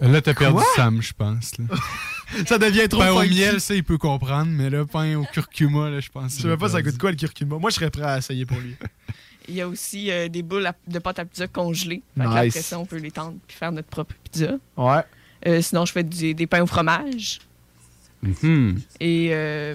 [0.00, 0.64] Là, t'as perdu Quoi?
[0.74, 1.58] Sam, je pense.
[1.58, 1.64] là.
[2.46, 5.90] Ça devient trop Pain au miel, ça, il peut comprendre, mais là, pain au curcuma,
[5.90, 6.36] là, je pense.
[6.38, 7.58] Je sais pas ça coûte quoi le curcuma?
[7.58, 8.74] Moi, je serais prêt à essayer pour lui.
[9.48, 12.02] Il y a aussi euh, des boules à- de pâte à pizza congelées.
[12.16, 12.54] Fait que là, Nice.
[12.54, 14.52] après ça, on peut les tendre puis faire notre propre pizza.
[14.76, 15.00] Ouais.
[15.48, 17.40] Euh, sinon, je fais du- des pains au fromage.
[18.22, 18.80] Mhm.
[19.00, 19.74] Et euh,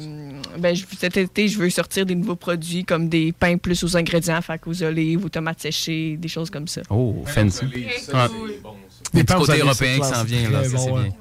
[0.57, 3.97] ben, je- cet été, je veux sortir des nouveaux produits comme des pains plus aux
[3.97, 6.81] ingrédients, fait qu'aux olives, aux tomates séchées, des choses comme ça.
[6.89, 7.65] Oh, fancy.
[8.03, 8.29] Ça, Ouais.
[8.53, 9.03] c'est bon, ça.
[9.13, 10.89] Des pains petits aux côtés olives, européens c'est qui s'en vient, c'est là, ça, c'est
[10.89, 11.13] bon, bien.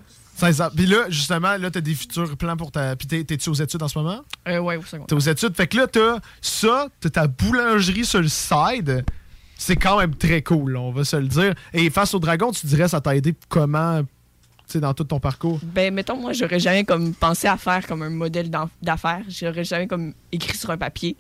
[0.42, 0.52] Ouais.
[0.52, 0.70] Sincère.
[0.74, 2.94] Puis là, justement, là, t'as des futurs plans pour ta.
[2.96, 4.20] Puis t'es- t'es-tu aux études en ce moment?
[4.48, 5.04] Euh, ouais, au second.
[5.04, 5.56] T'es aux études.
[5.56, 9.04] Fait que là, t'as ça, t'as ta boulangerie sur le side.
[9.58, 11.54] C'est quand même très cool, là, on va se le dire.
[11.72, 14.08] Et face au dragon, tu dirais, ça t'a aidé comment, tu
[14.66, 15.58] sais, dans tout ton parcours?
[15.62, 18.50] Ben, mettons, moi, j'aurais jamais comme pensé à faire comme un modèle
[18.82, 19.22] d'affaires.
[19.28, 21.16] J'aurais jamais comme écrit sur un papier.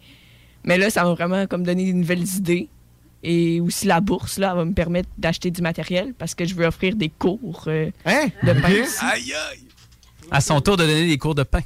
[0.64, 2.68] Mais là, ça m'a vraiment comme donné des nouvelles idées.
[3.28, 6.54] Et aussi la bourse, là, elle va me permettre d'acheter du matériel parce que je
[6.54, 8.28] veux offrir des cours euh, Hein?
[8.44, 8.70] de pain.
[8.72, 8.78] Ok.
[8.84, 8.98] aussi.
[9.04, 9.60] Aïe, aïe!
[10.30, 11.60] À son tour de donner des cours de pain.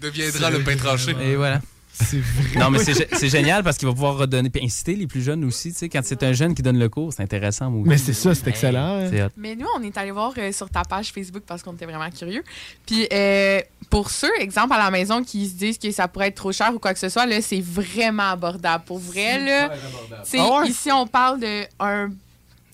[0.00, 1.14] Deviendra le pain tranché.
[1.20, 1.60] Et voilà.
[1.98, 2.60] C'est vrai.
[2.60, 5.22] Non, mais c'est gé- c'est génial parce qu'il va pouvoir redonner, puis inciter les plus
[5.22, 5.72] jeunes aussi.
[5.72, 7.70] Tu sais, quand c'est un jeune qui donne le cours, c'est intéressant.
[7.70, 7.84] moi.
[7.86, 9.06] Mais c'est ça, c'est excellent.
[9.10, 9.28] hein.
[9.38, 12.10] Mais nous, on est allé voir euh, sur ta page Facebook parce qu'on était vraiment
[12.10, 12.44] curieux.
[12.84, 16.34] Puis euh, pour ceux, exemple, à la maison qui se disent que ça pourrait être
[16.36, 18.84] trop cher ou quoi que ce soit, là, c'est vraiment abordable.
[18.84, 19.70] Pour vrai, là,
[20.38, 20.68] Ah ouais?
[20.68, 22.10] ici, on parle de, un,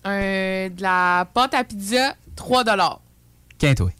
[0.05, 2.65] un- de la pâte à pizza, 3
[3.59, 3.91] Qu'un toi.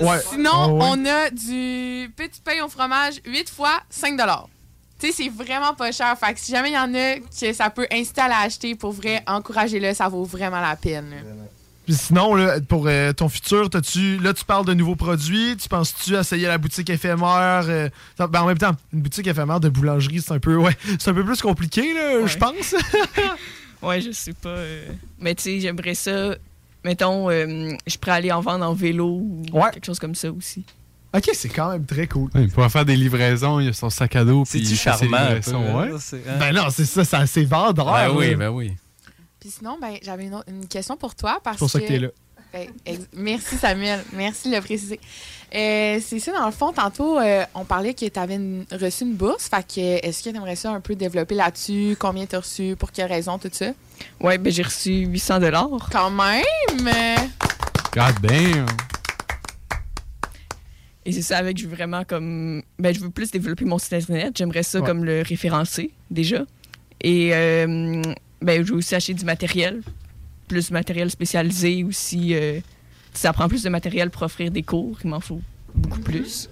[0.00, 0.20] Ouais.
[0.30, 0.80] Sinon, Ah ouais.
[0.82, 4.18] on a du petit pain au fromage, 8 fois 5
[4.98, 6.14] Tu sais, c'est vraiment pas cher.
[6.18, 8.92] Fait que si jamais il y en a que ça peut inciter à l'acheter, pour
[8.92, 11.10] vrai, encouragez-le, ça vaut vraiment la peine.
[11.10, 11.16] là.
[11.86, 15.56] Puis sinon, là, pour euh, ton futur, t'as-tu, là, tu parles de nouveaux produits.
[15.56, 17.64] Tu penses-tu essayer la boutique éphémère?
[17.68, 21.10] euh, ben, en même temps, une boutique éphémère de boulangerie, c'est un peu, ouais, c'est
[21.10, 22.28] un peu plus compliqué, là, Ouais.
[22.28, 22.74] je pense.
[23.82, 24.48] Ouais, je sais pas.
[24.48, 24.84] euh,
[25.20, 26.34] Mais tu sais, j'aimerais ça.
[26.82, 29.70] Mettons, euh, je pourrais aller en vendre en vélo ou Ouais.
[29.72, 30.64] quelque chose comme ça aussi.
[31.14, 32.30] ok, c'est quand même très cool.
[32.34, 35.00] Ouais, il pourra faire des livraisons, il a son sac à dos, puis C'est-tu charmant?
[35.18, 35.90] peu, livraisons, ouais.
[36.00, 36.36] C'est- hein?
[36.40, 37.92] Ben non, c'est ça, ça c'est vendeur.
[37.92, 38.72] Ben oui, ben oui.
[39.46, 41.38] Puis sinon, ben, j'avais une, question pour toi.
[41.40, 42.08] Parce C'est pour ça que t'es là.
[42.52, 42.68] Ben,
[43.12, 44.98] merci Samuel, merci de le préciser.
[45.54, 48.40] Euh, c'est ça, dans le fond, tantôt, euh, on parlait que tu avais
[48.72, 49.48] reçu une bourse.
[49.48, 51.96] Fait que, est-ce que tu aimerais ça un peu développer là-dessus?
[51.96, 52.74] Combien tu as reçu?
[52.76, 53.38] Pour quelle raison?
[53.38, 53.66] Tout ça?
[54.18, 55.90] Ouais, ben j'ai reçu 800 dollars.
[55.92, 56.90] Quand même!
[57.94, 58.66] God damn!
[61.04, 62.64] Et c'est ça avec, je veux vraiment comme.
[62.80, 64.32] Ben, je veux plus développer mon site internet.
[64.36, 64.86] J'aimerais ça Ouais.
[64.86, 66.44] comme le référencer déjà.
[67.00, 68.02] Et euh,
[68.42, 69.82] ben, je veux aussi acheter du matériel,
[70.48, 72.34] plus de matériel spécialisé aussi.
[72.34, 72.60] euh,
[73.12, 74.98] ça prend plus de matériel pour offrir des cours.
[75.02, 75.40] Il m'en faut
[75.74, 76.48] beaucoup plus.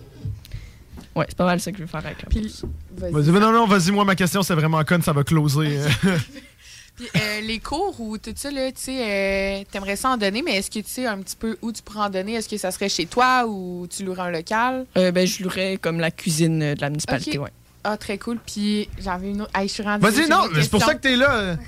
[1.15, 2.61] Ouais, c'est pas mal ça que je veux faire avec la Puis,
[2.97, 3.31] vas-y.
[3.31, 5.79] Non, non, vas-y, moi, ma question, c'est vraiment con, ça va closer.
[6.97, 10.43] Puis, euh, les cours ou tout ça, là, tu sais, euh, t'aimerais ça en donner,
[10.43, 12.35] mais est-ce que tu sais un petit peu où tu pourrais en donner?
[12.35, 14.87] Est-ce que ça serait chez toi ou tu louerais un local?
[14.97, 17.45] Euh, ben, je louerais comme la cuisine euh, de la municipalité, Ok.
[17.45, 17.51] ouais.
[17.85, 18.39] Ah, très cool.
[18.45, 19.51] Puis, j'avais une autre.
[19.55, 20.03] Hey, je suis rendue.
[20.03, 21.57] Vas-y, non, c'est pour ça que t'es là.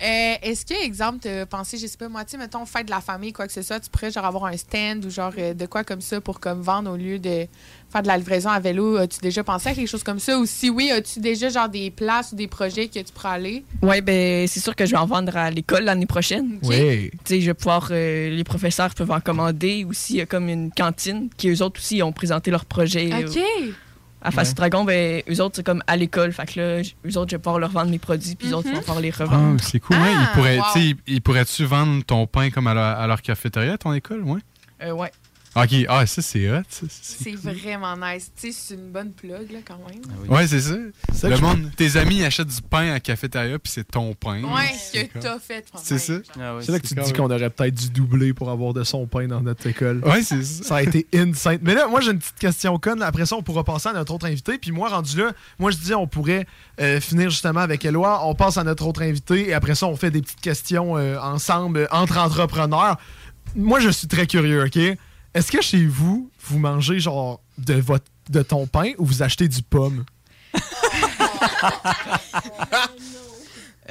[0.00, 2.90] Euh, Est-ce que, exemple, t'as pensé, je sais pas, moi, tu sais, mettons, fête de
[2.92, 5.54] la famille, quoi que ce soit, tu pourrais, genre, avoir un stand ou, genre, euh,
[5.54, 7.48] de quoi comme ça pour, comme, vendre au lieu de
[7.90, 8.96] faire de la livraison à vélo?
[8.96, 10.38] As-tu déjà pensé à quelque chose comme ça?
[10.38, 13.64] Ou si oui, as-tu déjà, genre, des places ou des projets que tu pourrais aller?
[13.82, 16.60] Ouais, ben, c'est sûr que je vais en vendre à l'école l'année prochaine.
[16.62, 17.10] Oui.
[17.10, 19.84] Tu sais, je vais pouvoir, euh, les professeurs peuvent en commander.
[19.84, 23.10] Aussi, il y a comme une cantine qui, eux autres aussi, ont présenté leur projet.
[23.12, 23.38] euh, OK.
[24.28, 24.54] À Face Ouais.
[24.54, 26.32] Dragon, ben, eux autres, c'est comme à l'école.
[26.32, 28.68] Fait que là, eux autres, je vais pouvoir leur vendre mes produits, puis eux autres
[28.68, 28.74] Mhm.
[28.74, 29.60] vont pouvoir les Ah, revendre.
[29.62, 29.96] c'est cool.
[29.96, 30.02] ouais.
[30.14, 30.64] Ah, Ils pourraient, wow.
[30.74, 33.78] tu sais, ils- ils pourraient-tu vendre ton pain comme à leur, à leur cafétéria, à
[33.78, 34.22] ton école?
[34.24, 34.40] Ouais.
[34.82, 35.10] Euh, ouais.
[35.56, 36.62] Ok, ah, ça, c'est hot.
[36.68, 38.30] ça, c'est vraiment nice.
[38.36, 40.00] Tu sais, c'est une bonne plug, là, quand même.
[40.28, 41.28] Ouais, c'est ça.
[41.28, 44.42] Le monde, tes amis achètent du pain à la cafétéria, puis c'est ton pain.
[44.42, 45.66] Ouais, C'est que t'as fait.
[45.82, 46.14] C'est ça.
[46.60, 49.06] C'est là que tu te dis qu'on aurait peut-être dû doubler pour avoir de son
[49.06, 50.02] pain dans notre école.
[50.04, 50.64] Ouais, c'est ça.
[50.64, 51.58] Ça a été insane.
[51.62, 53.02] Mais là, moi, j'ai une petite question conne.
[53.02, 54.58] Après ça, on pourra passer à notre autre invité.
[54.58, 56.46] Puis moi, rendu là, moi, je disais, on pourrait
[56.80, 58.26] euh, finir justement avec Eloi.
[58.26, 59.48] On passe à notre autre invité.
[59.48, 62.98] Et après ça, on fait des petites questions euh, ensemble, euh, entre entrepreneurs.
[63.56, 64.78] Moi, je suis très curieux, OK?
[65.34, 69.48] Est-ce que chez vous, vous mangez genre de, votre, de ton pain ou vous achetez
[69.48, 70.04] du pomme?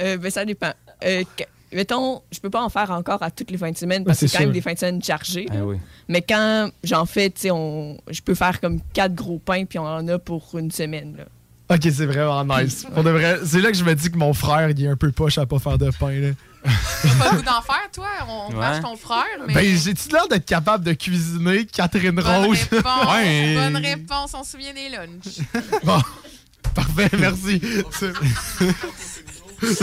[0.00, 0.72] Euh, ben, ça dépend.
[1.04, 1.42] Euh, que-
[1.76, 4.26] mettons, je peux pas en faire encore à toutes les fins de semaine parce Ouais,
[4.28, 5.46] que c'est quand même des fins de semaine chargées.
[5.50, 5.76] Ah oui.
[6.06, 9.78] Mais quand j'en fais, tu sais, on- je peux faire comme quatre gros pains, puis
[9.80, 11.16] on en a pour une semaine.
[11.16, 11.24] Là.
[11.70, 12.86] Ok, c'est vraiment nice.
[12.94, 14.96] Pour de vrai, c'est là que je me dis que mon frère, il est un
[14.96, 16.10] peu poche à pas faire de pain.
[16.12, 16.28] Là.
[16.64, 18.06] T'as pas le goût d'en faire, toi?
[18.28, 18.58] On Ouais.
[18.58, 19.52] marche ton frère, mais.
[19.54, 22.58] Ben, j'ai-tu l'air d'être capable de cuisiner Catherine Bonne Rose?
[22.70, 23.06] réponse.
[23.14, 23.54] Ouais.
[23.54, 24.30] Bonne réponse.
[24.34, 25.46] On se souvient des lunchs.
[25.84, 26.00] Bon,
[26.74, 27.60] parfait, merci.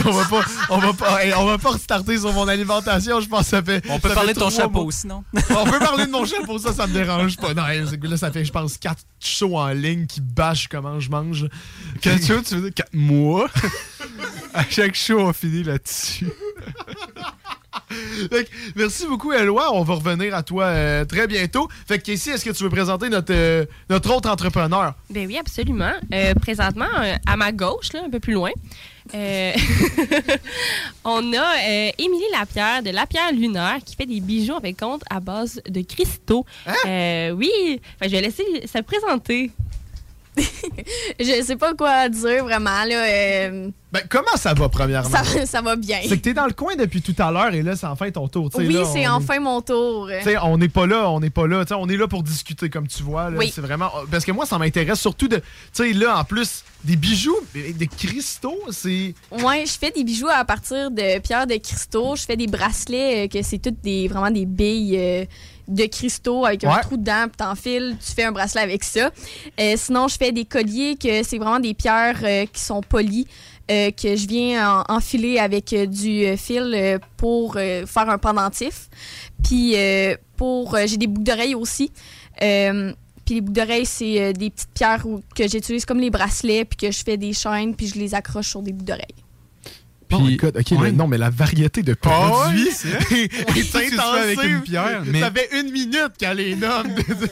[0.06, 3.20] On va pas, on va pas, hey, on va pas restarter sur mon alimentation.
[3.20, 3.84] Je pense que ça fait.
[3.90, 4.92] On peut parler de ton chapeau, mois.
[4.92, 5.24] sinon.
[5.50, 7.54] On peut parler de mon chapeau, ça, ça me dérange pas.
[7.54, 11.00] Non, c'est que là, ça fait, je pense, quatre shows en ligne qui bâchent comment
[11.00, 11.48] je mange.
[12.02, 13.48] Quatre shows, tu veux dire quatre mois?
[14.54, 16.28] à chaque show, on finit là-dessus.
[18.32, 19.74] Fait que, merci beaucoup, Eloi.
[19.74, 21.68] On va revenir à toi euh, très bientôt.
[21.88, 24.94] Fait que, Casey, est-ce que tu veux présenter notre, euh, notre autre entrepreneur?
[25.10, 25.94] Ben oui, absolument.
[26.14, 28.52] Euh, présentement, euh, à ma gauche, là, un peu plus loin,
[29.14, 29.54] euh,
[31.06, 35.20] on a euh, Émilie Lapierre de Lapierre Lunaire qui fait des bijoux fait compte à
[35.20, 36.46] base de cristaux.
[36.86, 39.52] Euh, oui, que je vais laisser se présenter.
[41.20, 43.06] Je sais pas quoi dire vraiment là.
[43.08, 45.10] euh, Ben, comment ça va, premièrement?
[45.10, 46.00] ça, ça va bien.
[46.04, 48.28] C'est que t'es dans le coin depuis tout à l'heure et là, c'est enfin ton
[48.28, 48.50] tour.
[48.56, 50.10] Oui, c'est enfin mon tour.
[50.20, 51.64] Tu sais, on n'est pas là, on n'est pas là.
[51.64, 53.30] Tu sais, on est là pour discuter, comme tu vois.
[53.36, 53.52] Oui.
[53.54, 53.90] C'est vraiment.
[54.12, 55.38] Parce que moi, ça m'intéresse surtout de.
[55.38, 55.44] Tu
[55.74, 59.14] sais, là, en plus, des bijoux, des cristaux, c'est.
[59.32, 62.16] Ouais, je fais des bijoux à partir de pierres de cristaux.
[62.16, 65.26] Je fais des bracelets euh, que c'est toutes des vraiment des billes euh,
[65.68, 69.10] de cristaux avec un trou dedans, puis t'enfiles, tu fais un bracelet avec ça.
[69.60, 73.28] Euh, sinon, je fais des colliers que c'est vraiment des pierres euh, qui sont polies.
[73.72, 78.90] euh, que je viens en- enfiler avec du fil pour faire un pendentif.
[79.44, 79.76] Puis
[80.38, 81.92] pour j'ai des boucles d'oreilles aussi.
[82.40, 86.64] Puis les boucles d'oreilles, c'est euh, des petites pierres où- que j'utilise comme les bracelets,
[86.64, 89.25] puis que je fais des chaînes, puis je les accroche sur des boucles d'oreilles.
[90.12, 90.86] Oh my God, ok, ouais.
[90.92, 93.16] le- non, mais la variété de produits ouais, c'est vrai.
[93.24, 95.04] est, est avec une pierre?
[95.06, 96.88] Mais- Ça fait une minute qu'elle les nomme.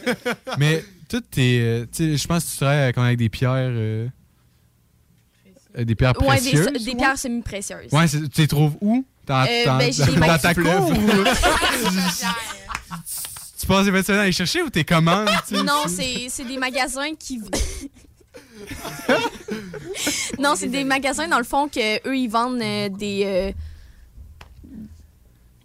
[0.58, 1.60] Mais toutes tes.
[1.62, 3.52] euh, tu sais, je pense que tu travailles comme avec des pierres.
[3.56, 4.08] euh,
[5.78, 6.72] euh, des pierres Ouais, des, précieuses.
[6.84, 6.96] des ouais?
[6.98, 7.92] pierres semi-précieuses.
[7.92, 9.06] Ouais, tu les trouves où?
[9.26, 10.96] Dans, Euh, dans- ben, j'ai dans- des dans ta cour ou-
[13.60, 15.30] Tu passes les 20 semaines à les chercher ou t'es commandes?
[15.52, 17.40] Non, c'est c'est des magasins qui.
[20.40, 23.24] Non, c'est des magasins, dans le fond, que eux ils vendent euh, des.
[23.26, 23.52] euh,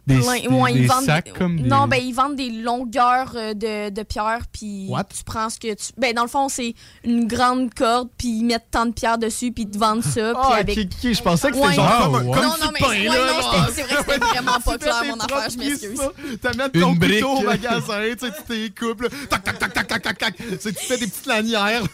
[0.08, 1.68] Des, plein- des- ouais, ils des vendent sacs des- comme des...
[1.68, 5.74] Non, ben ils vendent des longueurs euh, de, de pierres, puis tu prends ce que
[5.74, 5.92] tu.
[5.98, 9.52] Ben dans le fond, c'est une grande corde, puis ils mettent tant de pierres dessus,
[9.52, 10.78] puis ils te vendent ça, puis Ah, avec.
[10.78, 11.74] ok, ok, je pensais que c'était Ouais.
[11.74, 12.34] genre Ah, comme, ouais.
[12.34, 15.04] comme non, non, mais pain, là, non, c'est vrai que c'était vraiment pas Tu clair,
[15.06, 16.00] mon affaire, je m'excuse.
[16.40, 17.22] T'amènes Une ton brique.
[17.22, 20.36] couteau au magasin, tu sais, tu t'es coupes, tac, tac, tac, tac, tac, tac, tac.
[20.36, 21.82] Tu fais des petites lanières.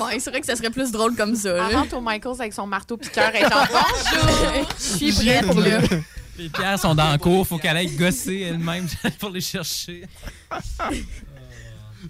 [0.00, 1.64] Ouais, c'est vrai que ça serait plus drôle comme ça.
[1.66, 4.68] Avant, au Michaels avec son marteau piqueur et bonjour.
[4.78, 5.80] Je suis prête, là.
[6.38, 8.86] Les pierres sont dans le cours, faut qu'elle aille gosser elle-même
[9.18, 10.04] pour les chercher.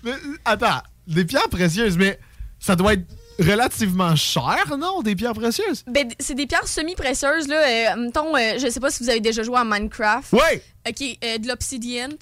[0.04, 0.12] Mais,
[0.44, 2.20] attends, des pierres précieuses, mais
[2.60, 3.06] ça doit être
[3.38, 5.84] relativement cher, non, des pierres précieuses?
[5.86, 7.94] Ben, c'est des pierres semi-précieuses, là.
[7.94, 10.32] Euh, mettons, euh, je sais pas si vous avez déjà joué à Minecraft.
[10.32, 10.62] Ouais!
[10.86, 12.16] OK, euh, de l'obsidienne.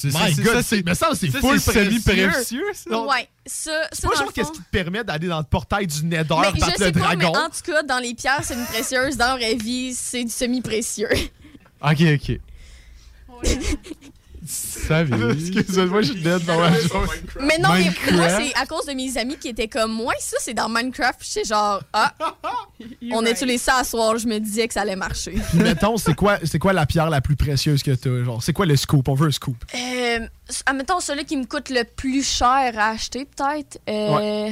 [0.00, 3.00] C'est My c'est- God, ça, c'est- mais ça, c'est full semi-précieux, ça.
[3.02, 6.04] Ouais, ça, C'est ça pas genre qu'est-ce qui te permet d'aller dans le portail du
[6.04, 6.34] Nether,
[6.78, 7.32] sais le pas, dragon?
[7.32, 11.08] mais en tout cas, dans les pierres semi-précieuses, dans la vraie vie, c'est du semi-précieux.
[11.82, 12.40] Ok, ok.
[14.50, 15.30] Savez.
[15.58, 16.70] Excusez-moi, je suis dead dans ma.
[17.40, 20.12] Mais non, mais moi, c'est à cause de mes amis qui étaient comme moi.
[20.18, 21.20] Ça, c'est dans Minecraft.
[21.22, 22.12] J'étais genre, ah,
[23.12, 24.18] on est tous les ça à soir.
[24.18, 25.32] Je me disais que ça allait marcher.
[25.50, 28.24] Puis mettons, c'est quoi, c'est quoi la pierre la plus précieuse que t'as?
[28.24, 29.06] Genre, c'est quoi le scoop?
[29.08, 29.56] On veut un scoop.
[29.74, 30.26] Euh,
[30.66, 33.78] admettons, celui qui me coûte le plus cher à acheter, peut-être.
[33.88, 34.50] Euh,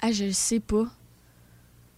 [0.00, 0.84] Ah, je le sais pas.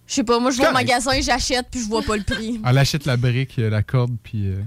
[0.07, 2.59] Je sais pas, moi, je vais au magasin, j'achète, puis je vois pas le prix.
[2.65, 4.47] Elle achète la brique, euh, la corde, puis.
[4.49, 4.63] euh,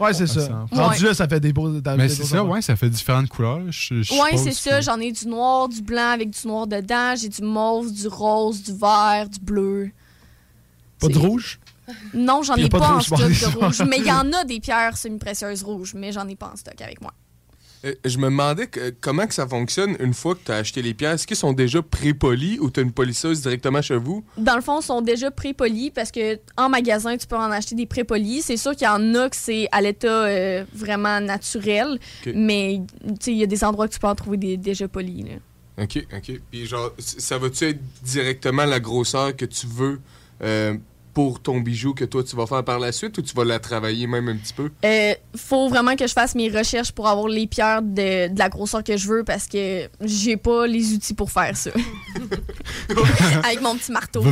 [0.00, 0.66] Ouais, c'est ça.
[0.72, 1.68] Rendu là, ça fait des beaux.
[1.96, 3.60] Mais c'est ça, ouais, ça fait différentes couleurs.
[3.70, 4.80] Je, je Ouais, c'est ça.
[4.80, 7.14] J'en ai du noir, du blanc avec du noir dedans.
[7.16, 9.90] J'ai du mauve, du rose, du vert, du bleu.
[10.98, 11.60] Pas de rouge?
[12.14, 13.48] Non, j'en ai pas pas, de en rouge, stock de ça.
[13.50, 13.82] rouge.
[13.88, 16.80] Mais il y en a des pierres semi-précieuses rouges, mais j'en ai pas en stock
[16.80, 17.12] avec moi.
[17.84, 20.82] Euh, je me demandais que- comment que ça fonctionne une fois que tu as acheté
[20.82, 21.12] les pierres?
[21.12, 24.22] Est-ce qu'ils sont déjà pré-polis ou tu as une polisseuse directement chez vous?
[24.36, 27.74] Dans le fond, ils sont déjà pré-polis parce que en magasin, tu peux en acheter
[27.74, 28.44] des pré-polis.
[28.44, 31.98] C'est sûr qu'il y en a que c'est à l'état euh, vraiment naturel,
[32.34, 32.82] mais
[33.26, 35.24] il y a des endroits que tu peux en trouver des, déjà polis.
[35.24, 35.84] là.
[35.84, 36.40] OK, OK.
[36.50, 39.98] Puis genre, ça va-tu être directement la grosseur que tu veux
[40.42, 40.74] euh,
[41.20, 43.58] pour ton bijou que toi tu vas faire par la suite ou tu vas la
[43.58, 44.70] travailler même un petit peu?
[44.86, 48.48] Euh, faut vraiment que je fasse mes recherches pour avoir les pierres de, de la
[48.48, 51.72] grosseur que je veux parce que j'ai pas les outils pour faire ça.
[53.44, 54.24] Avec mon petit marteau.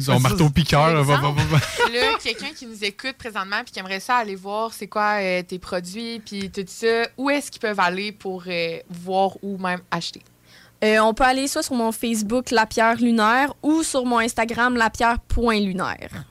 [0.00, 0.94] Son marteau piqueur.
[0.94, 1.58] là, va, va, va, va.
[1.92, 5.42] là, quelqu'un qui nous écoute présentement puis qui aimerait ça aller voir c'est quoi euh,
[5.42, 9.80] tes produits puis tout ça, où est-ce qu'ils peuvent aller pour euh, voir ou même
[9.90, 10.22] acheter?
[10.84, 14.76] Euh, on peut aller soit sur mon Facebook La Pierre Lunaire ou sur mon Instagram
[14.76, 16.24] La Pierre.lunaire.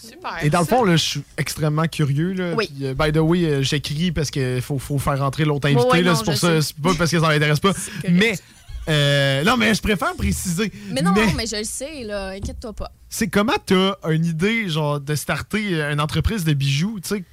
[0.00, 0.38] Super.
[0.42, 2.32] Et dans le fond, là, je suis extrêmement curieux.
[2.32, 2.68] Là, Oui.
[2.74, 6.02] Puis, euh, by the way, euh, j'écris parce qu'il faut, faut faire rentrer l'autre invité.
[6.02, 7.72] Non, c'est pour ça, c'est pas parce que ça m'intéresse pas.
[8.08, 8.34] Mais,
[8.88, 10.72] euh, non, mais je préfère préciser.
[10.90, 12.90] Mais non, non, mais je le sais, là, inquiète-toi pas.
[13.08, 17.24] C'est comment t'as une idée, genre, de starter une entreprise de bijoux, tu sais?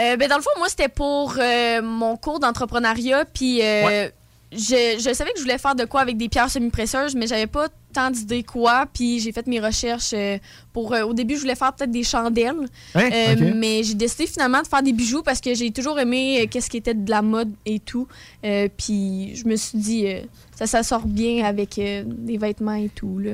[0.00, 3.24] Euh, ben, dans le fond, moi, c'était pour euh, mon cours d'entrepreneuriat.
[3.26, 4.08] Puis euh,
[4.52, 7.46] je, je savais que je voulais faire de quoi avec des pierres semi-précieuses, mais j'avais
[7.46, 8.86] pas tant d'idées quoi.
[8.92, 10.38] Puis j'ai fait mes recherches euh,
[10.72, 10.92] pour.
[10.92, 12.54] euh, au début, je voulais faire peut-être des chandelles.
[12.94, 13.10] Hein?
[13.12, 13.52] Euh.
[13.54, 16.68] Mais j'ai décidé finalement de faire des bijoux parce que j'ai toujours aimé euh, qu'est-ce
[16.70, 18.06] qui était de la mode et tout.
[18.44, 20.20] Euh, puis je me suis dit, euh,
[20.56, 23.18] ça, ça sort bien avec euh, des vêtements et tout.
[23.18, 23.32] Là.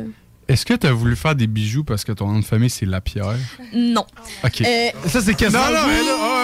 [0.49, 2.87] Est-ce que tu as voulu faire des bijoux parce que ton nom de famille, c'est
[2.87, 3.35] Lapierre?
[3.75, 4.07] Non.
[4.45, 4.61] Ok.
[4.61, 5.67] Euh, Ça, c'est quasiment.
[5.67, 6.36] Non, non, Oh!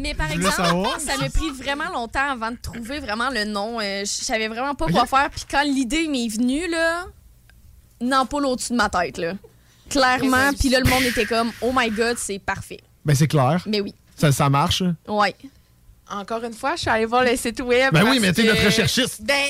[0.00, 1.00] Mais par exemple, savoir.
[1.00, 3.78] ça m'a pris vraiment longtemps avant de trouver vraiment le nom.
[3.80, 5.30] Euh, je savais vraiment pas quoi faire.
[5.30, 7.04] Puis quand l'idée m'est venue, là,
[8.00, 9.34] une ampoule au-dessus de ma tête, là.
[9.88, 10.52] Clairement.
[10.58, 12.80] Puis là, le monde était comme, oh my god, c'est parfait.
[13.04, 13.62] Ben, c'est clair.
[13.66, 13.94] Mais oui.
[14.16, 14.82] Ça, ça marche?
[15.08, 15.34] Ouais.
[16.08, 17.92] Encore une fois, je suis allée voir le site web.
[17.92, 19.22] Ben oui, mais t'es que- notre recherchiste.
[19.22, 19.46] Ben,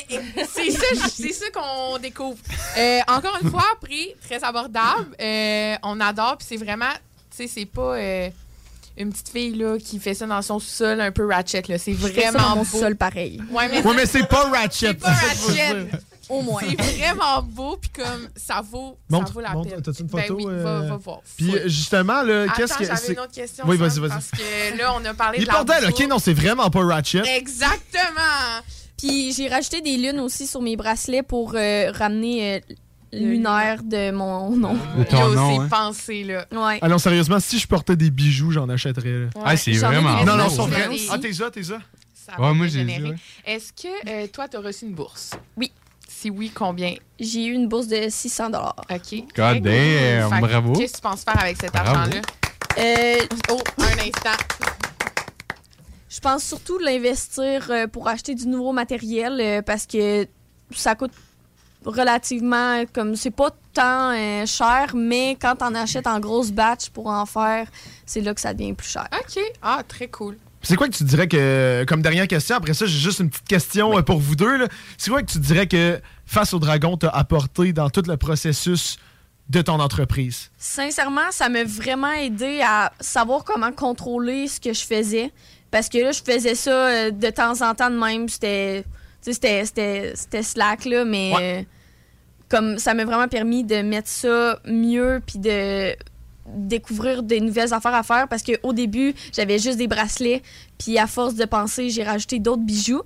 [0.53, 2.39] c'est ça, c'est ça qu'on découvre.
[2.77, 5.15] Euh, encore une fois, prix très abordable.
[5.21, 6.93] Euh, on adore, puis c'est vraiment,
[7.31, 8.29] tu sais, c'est pas euh,
[9.01, 11.79] une petite fille là qui fait ça dans son sous-sol un peu ratchet là.
[11.79, 12.65] C'est vraiment beau.
[12.65, 13.41] sol pareil.
[13.51, 14.89] Ouais, mais, Ouais, mais c'est pas Ratchet.
[14.89, 15.87] c'est pas ratchet.
[16.29, 16.63] Au moins.
[16.63, 19.69] C'est vraiment beau, puis comme ça vaut, Montre, ça vaut la montre.
[19.71, 19.83] peine.
[19.83, 21.21] T'as-tu une Ben photo, oui, euh, va, va voir.
[21.37, 23.13] Puis justement, là, Attends, qu'est-ce que j'avais c'est.
[23.15, 23.65] une autre question.
[23.67, 24.11] Oui, vas-y, vas-y.
[24.11, 26.85] Parce que là, on a parlé Il de la bordel, ok, non, c'est vraiment pas
[26.85, 27.23] Ratchet.
[27.37, 28.61] Exactement.
[28.97, 32.61] Puis j'ai rajouté des lunes aussi sur mes bracelets pour euh, ramener euh,
[33.13, 34.75] lunaire de mon nom.
[34.99, 35.69] De ton nom, c'est hein.
[35.71, 36.47] pensé, là.
[36.53, 36.79] Ouais.
[36.81, 39.25] Ah non, sérieusement, si je portais des bijoux, j'en achèterais.
[39.25, 39.27] là.
[39.45, 40.89] Ah, c'est vraiment Non, non, sont vrais.
[41.11, 41.79] Ah, t'es ça, t'es ça?
[42.15, 43.15] Ça Ouais, moi, j'ai ouais.
[43.45, 45.31] Est-ce que euh, toi, tu as reçu une bourse?
[45.57, 45.73] Oui.
[46.09, 46.95] Si oui, combien?
[47.19, 49.25] J'ai eu une bourse de 600 OK.
[49.35, 50.73] God damn, bravo.
[50.75, 52.21] Qu'est-ce que tu penses faire avec cet argent-là?
[52.79, 54.45] euh, Oh, un instant.
[56.09, 60.27] Je pense surtout l'investir euh, pour acheter du nouveau matériel parce que
[60.73, 61.13] ça coûte
[61.85, 67.07] relativement comme c'est pas tant euh, cher mais quand on achètes en grosse batch pour
[67.07, 67.69] en faire
[68.07, 69.09] c'est là que ça devient plus cher.
[69.13, 69.43] OK.
[69.63, 70.37] Ah, très cool.
[70.63, 73.49] C'est quoi que tu dirais que, comme dernière question, après ça, j'ai juste une petite
[73.49, 74.59] question euh, pour vous deux.
[74.59, 74.69] là.
[74.99, 78.99] C'est quoi que tu dirais que Face au Dragon t'a apporté dans tout le processus
[79.49, 80.51] de ton entreprise?
[80.59, 85.33] Sincèrement, ça m'a vraiment aidé à savoir comment contrôler ce que je faisais
[85.71, 88.85] parce que là je faisais ça euh, de temps en temps de même, c'était
[89.21, 91.63] c'était c'était c'était slack là mais euh,
[92.49, 95.95] comme ça m'a vraiment permis de mettre ça mieux puis de
[96.47, 100.43] découvrir des nouvelles affaires à faire parce qu'au début, j'avais juste des bracelets.
[100.79, 103.03] Puis à force de penser, j'ai rajouté d'autres bijoux.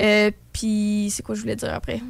[0.00, 2.00] Euh, puis c'est quoi je voulais dire après?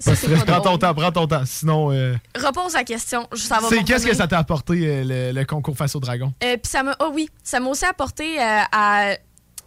[0.00, 1.42] Ça, c'est prends ton temps, prends ton temps.
[1.44, 3.26] Sinon, euh, Repose la question.
[3.34, 6.32] Ça va c'est qu'est-ce que ça t'a apporté, euh, le, le concours face au dragon?
[6.44, 6.94] Euh, puis ça m'a.
[7.00, 9.16] Oh oui, ça m'a aussi apporté euh, à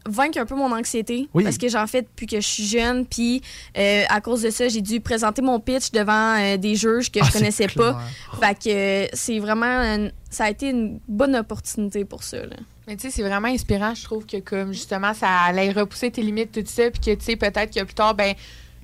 [0.08, 1.30] vaincre un peu mon anxiété.
[1.34, 1.44] Oui.
[1.44, 3.06] Parce que j'en fais depuis que je suis jeune.
[3.06, 3.42] Puis
[3.78, 7.20] euh, à cause de ça, j'ai dû présenter mon pitch devant euh, des juges que
[7.22, 8.00] Ah, je c'est connaissais pas.
[8.40, 9.66] Fait que euh, c'est vraiment.
[9.66, 12.38] une- ça a été une bonne opportunité pour ça.
[12.38, 12.56] Là.
[12.88, 16.22] Mais tu sais, c'est vraiment inspirant, je trouve, que comme justement, ça allait repousser tes
[16.22, 18.34] limites, tout ça, puis que tu sais, peut-être que plus tard, ben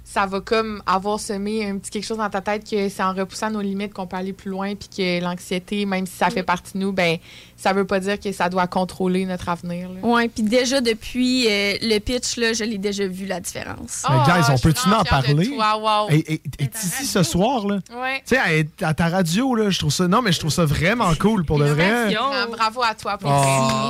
[0.10, 3.14] ça va comme avoir semé un petit quelque chose dans ta tête que c'est en
[3.14, 6.44] repoussant nos limites qu'on peut aller plus loin, puis que l'anxiété, même si ça fait
[6.44, 7.18] partie de nous, ben
[7.58, 9.90] ça veut pas dire que ça doit contrôler notre avenir.
[9.90, 10.00] là.
[10.08, 14.04] Ouais, puis déjà depuis euh, le pitch, là, je l'ai déjà vu la différence.
[14.10, 15.48] Mais guys, Ah, on je suis peut-tu en parler?
[15.50, 16.08] toi, wow.
[16.10, 17.80] Elle elle- elle est ici ce soir, là.
[18.00, 18.24] Ouais.
[18.26, 20.08] Tu sais, à ta radio, là, je trouve ça.
[20.08, 22.16] Non, mais je trouve ça vraiment cool pour de vrai.
[22.16, 23.90] Ah, bravo à toi pour Oh.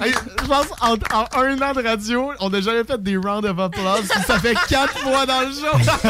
[0.00, 3.46] Hey, je pense en, en un an de radio, on n'a jamais fait des rounds
[3.46, 4.06] of applause.
[4.26, 6.08] ça fait quatre fois dans le show.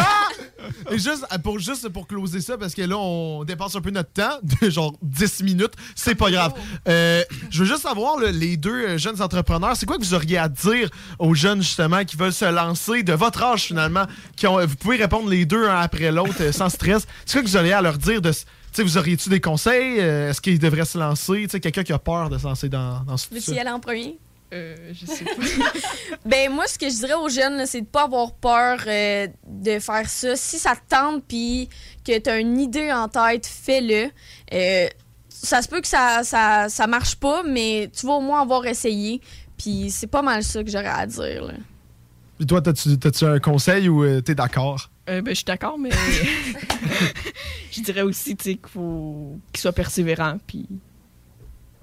[0.90, 4.12] Et juste pour, juste pour closer ça, parce que là, on dépasse un peu notre
[4.12, 5.72] temps, de genre 10 minutes.
[5.94, 6.52] C'est pas grave.
[6.88, 10.38] Euh, je veux juste savoir, là, les deux jeunes entrepreneurs, c'est quoi que vous auriez
[10.38, 14.04] à dire aux jeunes, justement, qui veulent se lancer, de votre âge, finalement,
[14.36, 17.06] qui ont, vous pouvez répondre les deux un après l'autre euh, sans stress.
[17.26, 18.32] C'est quoi que vous auriez à leur dire de.
[18.72, 19.98] Tu sais, vous auriez-tu des conseils?
[19.98, 21.42] Euh, Est-ce qu'ils devraient se lancer?
[21.42, 23.70] Tu sais, quelqu'un qui a peur de se lancer dans, dans ce Veux-tu y aller
[23.70, 24.18] en premier?
[24.52, 25.30] Euh, je sais pas.
[26.24, 29.78] Ben moi, ce que je dirais aux jeunes, c'est de pas avoir peur euh, de
[29.78, 30.34] faire ça.
[30.36, 31.68] Si ça te tente puis
[32.04, 34.10] que tu as une idée en tête, fais-le.
[34.52, 34.88] Euh,
[35.28, 38.66] ça se peut que ça, ça, ça marche pas, mais tu vas au moins avoir
[38.66, 39.20] essayé.
[39.56, 41.44] Puis c'est pas mal ça que j'aurais à dire.
[41.44, 41.54] là.
[42.36, 44.89] Puis toi, t'as-tu t'as-tu un conseil ou euh, t'es d'accord?
[45.08, 45.90] Euh, ben, je suis d'accord, mais
[47.72, 50.66] je dirais aussi tu sais, qu'il faut qu'ils soient persévérants puis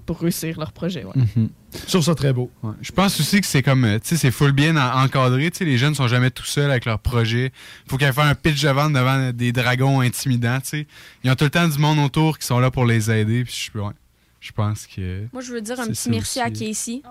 [0.06, 1.04] pour réussir leur projet.
[1.04, 1.12] Ouais.
[1.36, 1.50] Mhm.
[1.84, 2.50] Je trouve ça très beau.
[2.62, 2.72] Ouais.
[2.80, 5.50] Je pense aussi que c'est comme, tu sais, c'est full bien en- encadré.
[5.50, 7.52] Tu sais, les jeunes sont jamais tout seuls avec leur projet.
[7.86, 10.86] Faut qu'ils fassent un pitch de vente devant des dragons intimidants, tu sais.
[11.24, 13.44] Ils ont tout le temps du monde autour qui sont là pour les aider.
[13.44, 13.92] Puis je, ouais,
[14.40, 15.24] je pense que.
[15.30, 16.50] Moi, je veux dire un petit merci à.
[16.50, 17.02] Casey.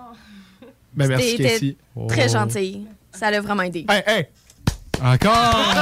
[0.96, 1.76] Ben, merci, C'était- Casey.
[2.08, 2.32] Très Oh.
[2.32, 2.80] gentil.
[3.12, 3.86] Ça l'a vraiment aidé.
[3.88, 4.26] Hey, hey!
[5.02, 5.54] Encore!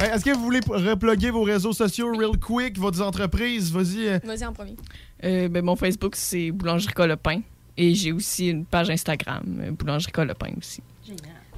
[0.00, 3.70] Hey, Est-ce que vous voulez reploguer vos réseaux sociaux real quick, votre entreprise?
[3.70, 4.08] Vas-y.
[4.08, 4.18] euh.
[4.24, 4.74] Vas-y en premier.
[5.22, 7.40] Euh, ben, mon Facebook, c'est Boulangerie Colopin.
[7.76, 10.82] Et j'ai aussi une page Instagram, euh, Boulangerie Colopin aussi.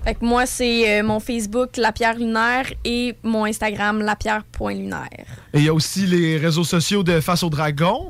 [0.04, 5.08] Fait que moi, c'est euh, mon Facebook, La Pierre Lunaire, et mon Instagram, lapierre.lunaire.
[5.54, 8.08] Et il y a aussi les réseaux sociaux de Face au Dragon.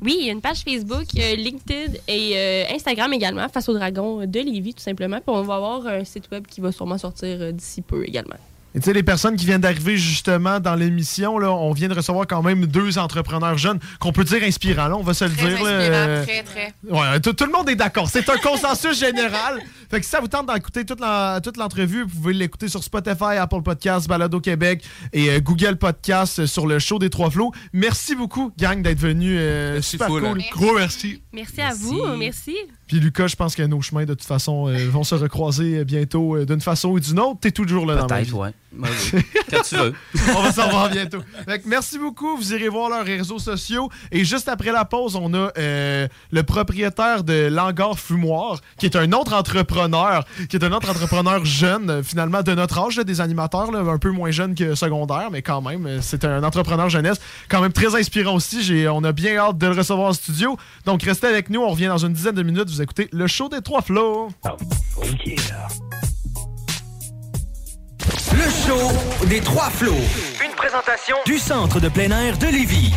[0.00, 3.74] Oui, il y a une page Facebook, euh, LinkedIn et euh, Instagram également, face au
[3.74, 5.16] dragon de Lévis, tout simplement.
[5.16, 8.36] Puis on va avoir un site web qui va sûrement sortir euh, d'ici peu également.
[8.74, 11.94] Et tu sais, les personnes qui viennent d'arriver justement dans l'émission, là, on vient de
[11.94, 14.88] recevoir quand même deux entrepreneurs jeunes qu'on peut dire inspirants.
[14.88, 15.46] Là, on va se le dire.
[15.48, 16.74] là, inspirant, euh, très, très.
[16.86, 18.08] Ouais, tout, le monde est d'accord.
[18.10, 19.60] C'est un consensus général.
[19.90, 22.84] Fait que si ça vous tente d'écouter toute la- toute l'entrevue, vous pouvez l'écouter sur
[22.84, 27.52] Spotify, Apple Podcasts, Balado Québec et euh, Google Podcasts sur le show des Trois Flots.
[27.72, 29.38] Merci beaucoup, gang, d'être venu.
[29.38, 30.42] euh, super full, cool.
[30.52, 31.22] Gros merci.
[31.32, 32.54] Merci, à vous, merci.
[32.88, 35.84] Puis Lucas, je pense que nos chemins, de toute façon, euh, vont se recroiser euh,
[35.84, 37.38] bientôt euh, d'une façon ou d'une autre.
[37.40, 38.32] T'es toujours là dans ma vie.
[38.32, 38.50] Ouais.
[38.76, 38.88] Oui.
[39.50, 39.94] Quand tu veux.
[40.36, 41.18] on va s'en voir bientôt.
[41.64, 42.36] Merci beaucoup.
[42.36, 43.88] Vous irez voir leurs réseaux sociaux.
[44.12, 48.96] Et juste après la pause, on a euh, le propriétaire de l'Hangar Fumoir, qui est
[48.96, 53.20] un autre entrepreneur, qui est un autre entrepreneur jeune, finalement, de notre âge, là, des
[53.20, 56.88] animateurs, là, un peu moins jeune que secondaire, mais quand même, euh, c'est un entrepreneur
[56.88, 58.62] jeunesse, quand même très inspirant aussi.
[58.62, 60.58] J'ai, on a bien hâte de le recevoir en studio.
[60.84, 61.60] Donc, restez avec nous.
[61.60, 62.68] On revient dans une dizaine de minutes.
[62.68, 64.28] Vous écoutez le show des trois flots.
[68.32, 69.94] Le show des trois flots.
[70.44, 72.92] Une présentation du centre de plein air de Lévis.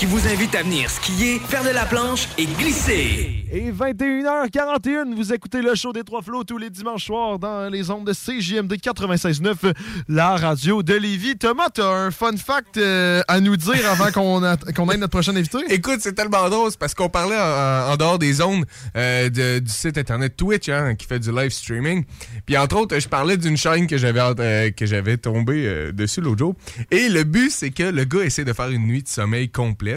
[0.00, 3.44] Qui vous invite à venir skier, faire de la planche et glisser.
[3.52, 7.90] Et 21h41, vous écoutez le show des Trois Flots tous les dimanches soirs dans les
[7.90, 9.74] ondes de CJMD 96.9,
[10.08, 11.36] la radio de Lévis.
[11.36, 15.58] Thomas, t'as un fun fact euh, à nous dire avant qu'on ait notre prochain invité?
[15.68, 18.64] Écoute, c'est tellement drôle, c'est parce qu'on parlait en, en dehors des zones
[18.96, 22.04] euh, de- du site internet Twitch, hein, qui fait du live streaming.
[22.46, 26.22] Puis entre autres, je parlais d'une chaîne que j'avais euh, que j'avais tombé euh, dessus
[26.22, 26.54] l'autre jour.
[26.90, 29.89] Et le but, c'est que le gars essaie de faire une nuit de sommeil complète.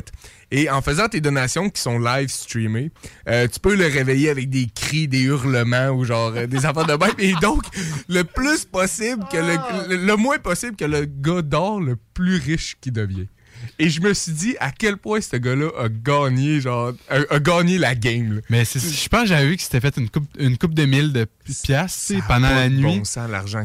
[0.51, 2.91] Et en faisant tes donations qui sont live streamées,
[3.27, 6.85] euh, tu peux le réveiller avec des cris, des hurlements ou genre euh, des affaires
[6.85, 7.15] de même.
[7.17, 7.63] Et donc,
[8.07, 9.57] le plus possible que le,
[9.89, 13.27] le, le moins possible que le gars dort, le plus riche qu'il devient.
[13.79, 17.39] Et je me suis dit à quel point ce gars-là a gagné, genre, a, a
[17.39, 18.35] gagné la game.
[18.35, 18.41] là.
[18.49, 21.13] Mais je pense que j'avais vu que c'était fait une coupe, une coupe de mille
[21.13, 21.27] de
[21.63, 22.83] piastres pendant la nuit.
[22.83, 23.03] bon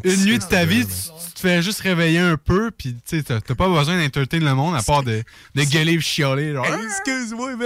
[0.05, 3.23] une nuit de ta vie, tu, te fais juste réveiller un peu, puis tu sais,
[3.23, 5.23] t'as pas besoin d'entertainer le monde à part de,
[5.55, 6.53] de gueuler et chialer.
[6.53, 7.57] Genre, Excuse-moi,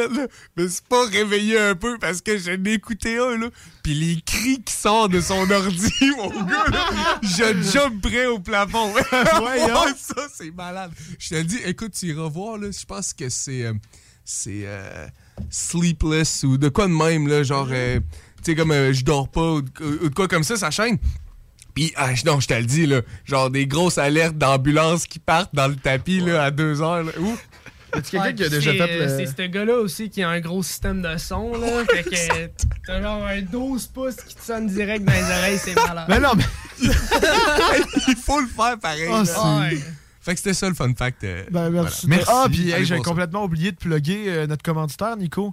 [0.56, 3.48] mais c'est pas réveillé un peu parce que je écouté un, là.
[3.82, 8.38] Puis les cris qui sortent de son ordi, mon gars, là, je jump près au
[8.38, 8.92] plafond.
[9.38, 9.84] Voyons.
[9.96, 10.92] ça, c'est malade.
[11.18, 13.64] Je te dis, écoute, tu iras voir, là, je pense que c'est.
[13.64, 13.72] euh,
[14.24, 14.62] c'est.
[14.64, 15.06] euh,
[15.50, 17.68] Sleepless ou de quoi de même, là, genre.
[17.70, 17.98] euh,
[18.44, 19.70] tu sais, comme euh, je dors pas ou de,
[20.04, 20.98] ou de quoi comme ça, ça chaîne.
[21.74, 25.54] Puis, ah, non, je te le dis, là, genre des grosses alertes d'ambulance qui partent
[25.54, 27.12] dans le tapis, là, à deux heures, là.
[27.18, 27.36] Ouh!
[27.96, 29.08] Est-ce quelqu'un Ouais, qui a puis déjà c'est, fait le...
[29.08, 31.84] C'est ce gars-là aussi qui a un gros système de son, là.
[31.90, 32.50] fait que
[32.86, 36.06] t'as genre un 12 pouces qui te sonne direct dans les oreilles, c'est malade.
[36.08, 36.44] Mais non, mais...
[38.08, 39.08] Il faut le faire pareil.
[39.10, 39.24] Là.
[40.22, 41.24] Fait que c'était ça le fun fact.
[41.24, 42.06] euh, Ben, merci.
[42.06, 42.24] voilà.
[42.28, 43.02] Ah, puis hey, j'ai ça.
[43.02, 45.52] complètement oublié de plugger euh, notre commanditaire, Nico.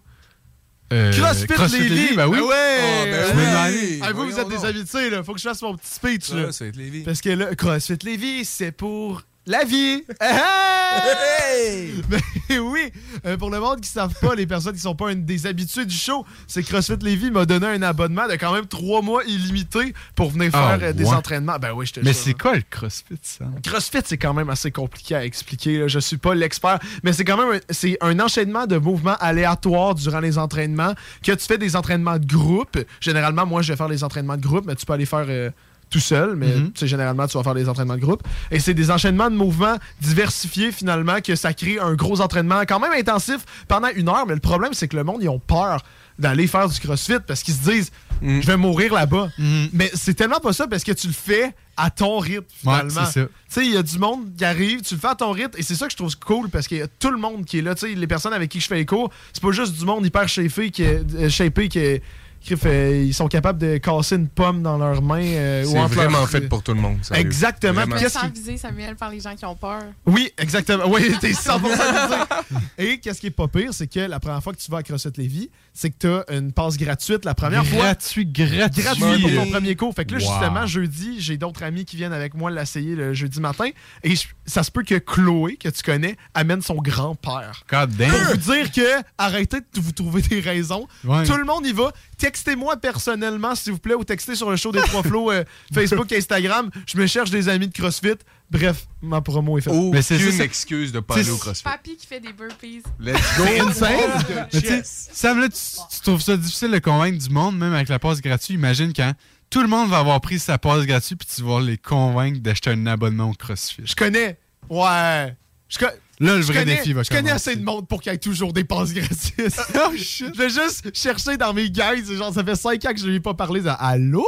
[0.94, 2.16] euh, CrossFit, Lévis.
[2.16, 2.38] ben oui.
[2.38, 2.80] Ben ouais.
[3.12, 4.00] Ah, ben oui.
[4.04, 5.24] hey, vous, vous êtes des habitués, là.
[5.24, 6.50] Faut que je fasse mon petit speech, là.
[6.50, 7.02] être Lévis.
[7.04, 10.04] Parce que là, CrossFit Lévis, c'est pour la vie.
[10.22, 11.94] Hey!
[12.10, 12.92] Ben oui,
[13.26, 15.86] Euh, pour le monde qui ne savent pas, les personnes qui sont pas des habitués
[15.86, 19.24] du show, c'est que CrossFit Lévis m'a donné un abonnement de quand même trois mois
[19.26, 21.14] illimité pour venir Ah, faire euh, des ouais.
[21.14, 21.58] entraînements.
[21.60, 23.46] Ben oui, je te Mais c'est quoi le CrossFit, ça?
[23.64, 25.80] CrossFit, c'est quand même assez compliqué à expliquer.
[25.80, 25.88] Là.
[25.88, 29.96] Je suis pas l'expert, mais c'est quand même un, c'est un enchaînement de mouvements aléatoires
[29.96, 30.94] durant les entraînements.
[31.24, 32.78] Que tu fais des entraînements de groupe.
[33.02, 35.50] Généralement, moi, je vais faire les entraînements de groupe, mais tu peux aller faire euh,
[35.90, 36.36] tout seul.
[36.36, 36.72] Mais Mhm.
[36.84, 38.24] généralement, tu vas faire des entraînements de groupe.
[38.52, 42.80] Et c'est des enchaînements de mouvements diversifiés finalement que ça crée un gros entraînement quand
[42.80, 44.26] même intensif pendant une heure.
[44.28, 45.84] Mais le problème, c'est que le monde, ils ont peur
[46.18, 49.30] d'aller faire du CrossFit parce qu'ils se disent, je vais mourir là-bas.
[49.74, 53.02] Mais c'est tellement pas ça parce que tu le fais à ton rythme finalement.
[53.04, 53.08] Ouais.
[53.14, 55.58] Tu sais, il y a du monde qui arrive, tu le fais à ton rythme,
[55.58, 57.60] et c'est ça que je trouve cool parce qu'il y a tout le monde qui
[57.60, 57.74] est là.
[57.74, 60.06] Tu sais, les personnes avec qui je fais les cours, c'est pas juste du monde
[60.06, 62.04] hyper shapé qui est, euh, shapé qui est-
[62.50, 65.20] ils sont capables de casser une pomme dans leurs mains.
[65.22, 66.98] euh, ou C'est vraiment leurs- fait pour tout le monde.
[67.04, 67.22] sérieux.
[67.26, 67.74] Exactement.
[67.74, 67.96] Vraiment.
[67.98, 69.82] Qu'est-ce qui- visé, Samuel, par les gens qui ont peur.
[70.06, 70.86] oui, exactement.
[70.88, 72.60] Oui, t'es 100% visé.
[72.78, 74.84] Et qu'est-ce qui est pas pire, c'est que la première fois que tu vas à
[74.84, 77.80] CrossFit Lévis, c'est que t'as une passe gratuite la première fois.
[77.80, 78.84] Gratuit, gratuit.
[78.84, 79.94] Gratuit pour ton premier cours.
[79.94, 80.32] Fait que là, Wow.
[80.32, 83.70] justement, jeudi, j'ai d'autres amis qui viennent avec moi l'essayer le jeudi matin.
[84.04, 87.64] Et je- ça se peut que Chloé, que tu connais, amène son grand-père.
[87.70, 88.10] God damn.
[88.12, 90.88] Pour vous dire que arrêtez de vous trouver des raisons.
[91.04, 91.24] Ouais.
[91.26, 91.92] Tout le monde y va.
[92.20, 95.44] Textez-moi personnellement, s'il vous plaît, ou textez sur le show des trois flots euh,
[95.74, 96.70] Facebook, Instagram.
[96.86, 98.16] Je me cherche des amis de CrossFit.
[98.52, 99.74] Bref, ma promo est faite.
[99.74, 101.64] Aucune Mais c'est ça, excuse de pas aller au CrossFit.
[101.64, 102.84] Papy qui fait des burpees.
[103.00, 103.44] Let's go.
[103.46, 104.50] C'est insane.
[104.54, 105.56] Mais Sam, là, tu,
[105.96, 108.50] tu trouves ça difficile de convaincre du monde, même avec la passe gratuite.
[108.56, 109.14] Imagine quand
[109.50, 112.70] tout le monde va avoir pris sa passe gratuite, puis tu vas les convaincre d'acheter
[112.72, 113.84] un abonnement au CrossFit.
[113.86, 114.38] Je connais.
[114.70, 115.36] Ouais.
[115.70, 115.86] Je co-
[116.22, 118.16] Là, le je vrai connais- défi va Je connais assez de monde pour qu'il y
[118.16, 119.38] ait toujours des passes gratuites.
[119.76, 120.28] oh shit.
[120.34, 122.12] Je vais juste chercher dans mes guides.
[122.12, 123.62] Genre, ça fait 5 ans que je lui ai pas parlé.
[123.62, 124.26] de- Allô?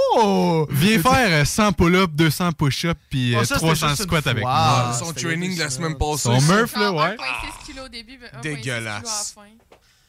[0.71, 4.05] Viens faire euh, 100 pull-ups, 200 push-ups, puis euh, Oh, ça, c'était 300 juste une
[4.05, 4.51] squats avec moi.
[4.53, 6.23] Ah, Son training de la semaine passée.
[6.23, 7.15] Son Murph, là, ouais.
[7.17, 9.35] 1,6 kilos au début, mais 1,6 Dégueulasse.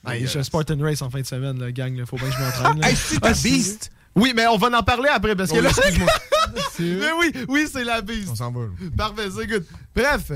[0.07, 1.97] Hey, je Spartan Race en fin de semaine, le gang.
[1.97, 2.07] Là.
[2.07, 2.85] Faut bien que je m'entraîne.
[2.85, 3.91] Hey, c'est ta beast.
[4.14, 5.70] Oui, mais on va en parler après parce que Oh, là.
[6.78, 8.28] mais oui, oui, c'est la bise.
[8.30, 8.61] On s'en va.
[8.61, 8.66] là.
[8.97, 9.64] Parfait, c'est good.
[9.97, 10.33] Bref,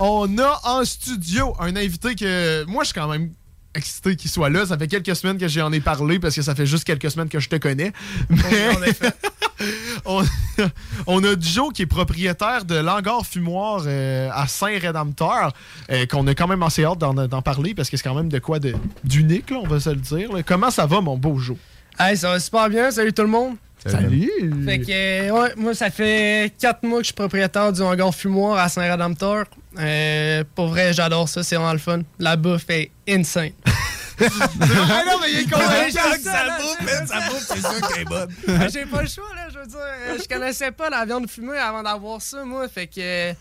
[0.00, 3.30] on a en studio un invité que moi, je suis quand même
[3.76, 4.66] excité qu'il soit là.
[4.66, 7.28] Ça fait quelques semaines que j'en ai parlé parce que ça fait juste quelques semaines
[7.28, 7.92] que je te connais.
[8.28, 8.70] Mais
[10.04, 10.24] on,
[11.06, 15.52] on a Joe qui est propriétaire de l'hangar fumoir euh, à Saint-Rédempteur,
[15.90, 18.38] euh, qu'on a quand même assez hâte d'en, parler parce que c'est quand même de
[18.38, 20.32] quoi de, d'unique, on va se le dire.
[20.32, 20.42] là.
[20.42, 21.56] Comment ça va, mon beau Joe?
[21.98, 23.56] Hey, ça va super bien, salut tout le monde.
[23.88, 24.30] Salut!
[24.64, 28.58] Fait que, ouais, moi, ça fait 4 mois que je suis propriétaire du hangar fumoir
[28.58, 29.44] à Saint-Rédempteur.
[29.78, 32.00] Euh, pour vrai, j'adore ça, c'est vraiment le fun.
[32.18, 33.50] La bouffe est insane.
[34.20, 35.90] ah non, mais il est convaincu!
[35.90, 38.28] je sais, là, je- Ça bouffe, c'est sûr qu'elle est bonne.
[38.60, 39.78] Ah, J'ai pas le choix, là, je veux dire.
[39.78, 42.66] euh, Je connaissais pas la viande fumée avant d'avoir ça, moi.
[42.68, 43.32] Fait que euh,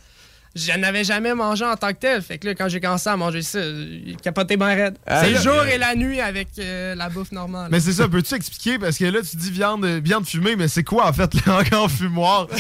[0.56, 2.22] je n'avais jamais mangé en tant que tel.
[2.22, 4.98] Fait que là, quand j'ai commencé à manger ça, j'ai capoté bien raide.
[5.06, 7.68] Ah, c'est le jour et la nuit avec euh, la bouffe normale.
[7.72, 8.80] Mais c'est ça, peux-tu expliquer?
[8.80, 12.48] Parce que là, tu dis viande, viande fumée, mais c'est quoi en fait hangar fumoir?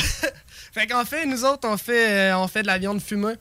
[0.74, 3.36] Fait qu'en fait, nous autres, on fait, euh, on fait de la viande fumée.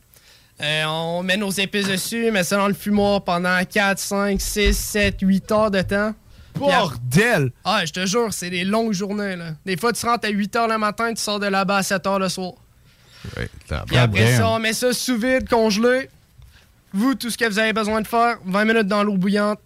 [0.62, 4.72] Euh, on met nos épices dessus, met ça dans le fumoir pendant 4, 5, 6,
[4.72, 6.14] 7, 8 heures de temps.
[6.56, 7.50] Bordel!
[7.64, 9.34] Ah, je te jure, c'est des longues journées.
[9.34, 9.46] Là.
[9.66, 12.06] Des fois, tu rentres à 8 heures le matin, tu sors de là-bas à 7
[12.06, 12.52] heures le soir.
[13.36, 16.08] Ouais, t'as- Puis après ça, on met ça sous vide, congelé.
[16.92, 19.58] Vous, tout ce que vous avez besoin de faire, 20 minutes dans l'eau bouillante.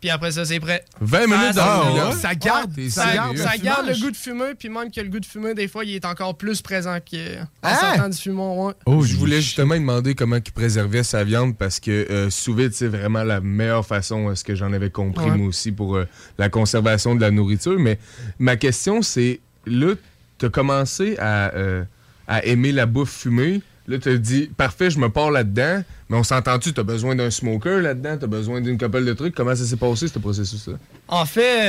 [0.00, 0.82] puis après ça, c'est prêt.
[1.02, 3.50] 20 minutes ça, dans le ça- garde, ça Ça, garde sérieux?
[3.50, 4.00] ça le garde le fumage.
[4.00, 6.34] goût de fumée, puis même que le goût de fumée, des fois, il est encore
[6.38, 7.18] plus présent qu'en
[7.62, 7.74] Hein?
[7.78, 8.66] sortant du fumon.
[8.68, 8.72] Ouais.
[8.86, 12.54] Oh, je voulais justement lui demander comment il préservait sa viande parce que euh, sous
[12.54, 15.36] vide, c'est vraiment la meilleure façon, est-ce que j'en avais compris Ouais.
[15.36, 16.06] moi aussi, pour euh,
[16.38, 17.78] la conservation de la nourriture.
[17.78, 17.98] Mais
[18.38, 19.92] ma question, c'est là,
[20.38, 21.84] tu as commencé à, euh,
[22.30, 23.60] à aimer la bouffe fumée.
[23.88, 25.82] Là, tu as dit, parfait, je me pars là-dedans.
[26.08, 29.12] Mais on s'entend-tu, tu as besoin d'un smoker là-dedans, tu as besoin d'une couple de
[29.14, 29.34] trucs?
[29.34, 30.74] Comment ça s'est passé, ce processus-là?
[31.08, 31.68] En fait,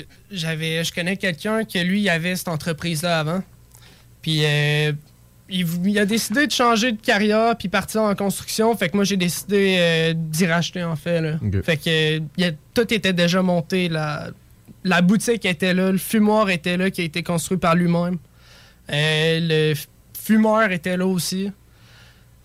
[0.00, 3.42] euh, j'avais, je connais quelqu'un que lui, il avait cette entreprise-là avant.
[4.22, 4.92] Puis euh,
[5.50, 8.74] il, il a décidé de changer de carrière puis partir en construction.
[8.76, 11.20] Fait que moi, j'ai décidé euh, d'y racheter, en fait.
[11.20, 11.38] là.
[11.62, 13.88] Fait que il y a- tout était déjà monté.
[13.90, 14.28] La,
[14.84, 18.16] la boutique était là, le fumoir était là, qui a été construit par lui-même.
[18.92, 19.38] Euh,
[19.72, 19.74] le
[20.18, 21.50] fumeur était là aussi.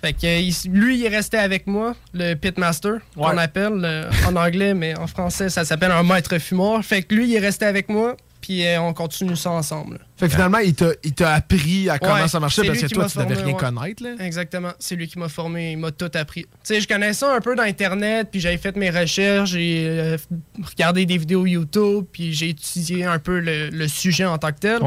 [0.02, 3.41] Fait que euh, lui, il est resté avec moi, le pitmaster, qu'on Ouais.
[3.41, 6.84] appelle euh, en anglais, mais en français, ça s'appelle un maître fumeur.
[6.84, 10.00] Fait que lui, il est resté avec moi, puis euh, on continue ça ensemble.
[10.18, 12.86] Fait que finalement, il t'a il t'a appris à comment Ouais, ça marchait parce que
[12.88, 14.04] toi, tu devais formé, rien connaître.
[14.04, 14.10] Là.
[14.20, 14.72] Exactement.
[14.78, 16.43] C'est lui qui m'a formé, il m'a tout appris.
[16.43, 20.18] Tu sais, je connaissais un peu d'Internet, puis j'avais fait mes recherches, j'ai euh,
[20.62, 24.60] regardé des vidéos YouTube, puis j'ai étudié un peu le, le sujet en tant que
[24.60, 24.80] tel.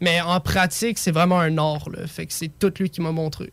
[0.00, 2.06] Mais en pratique, c'est vraiment un art, là.
[2.06, 3.50] Fait que c'est tout lui qui m'a montré.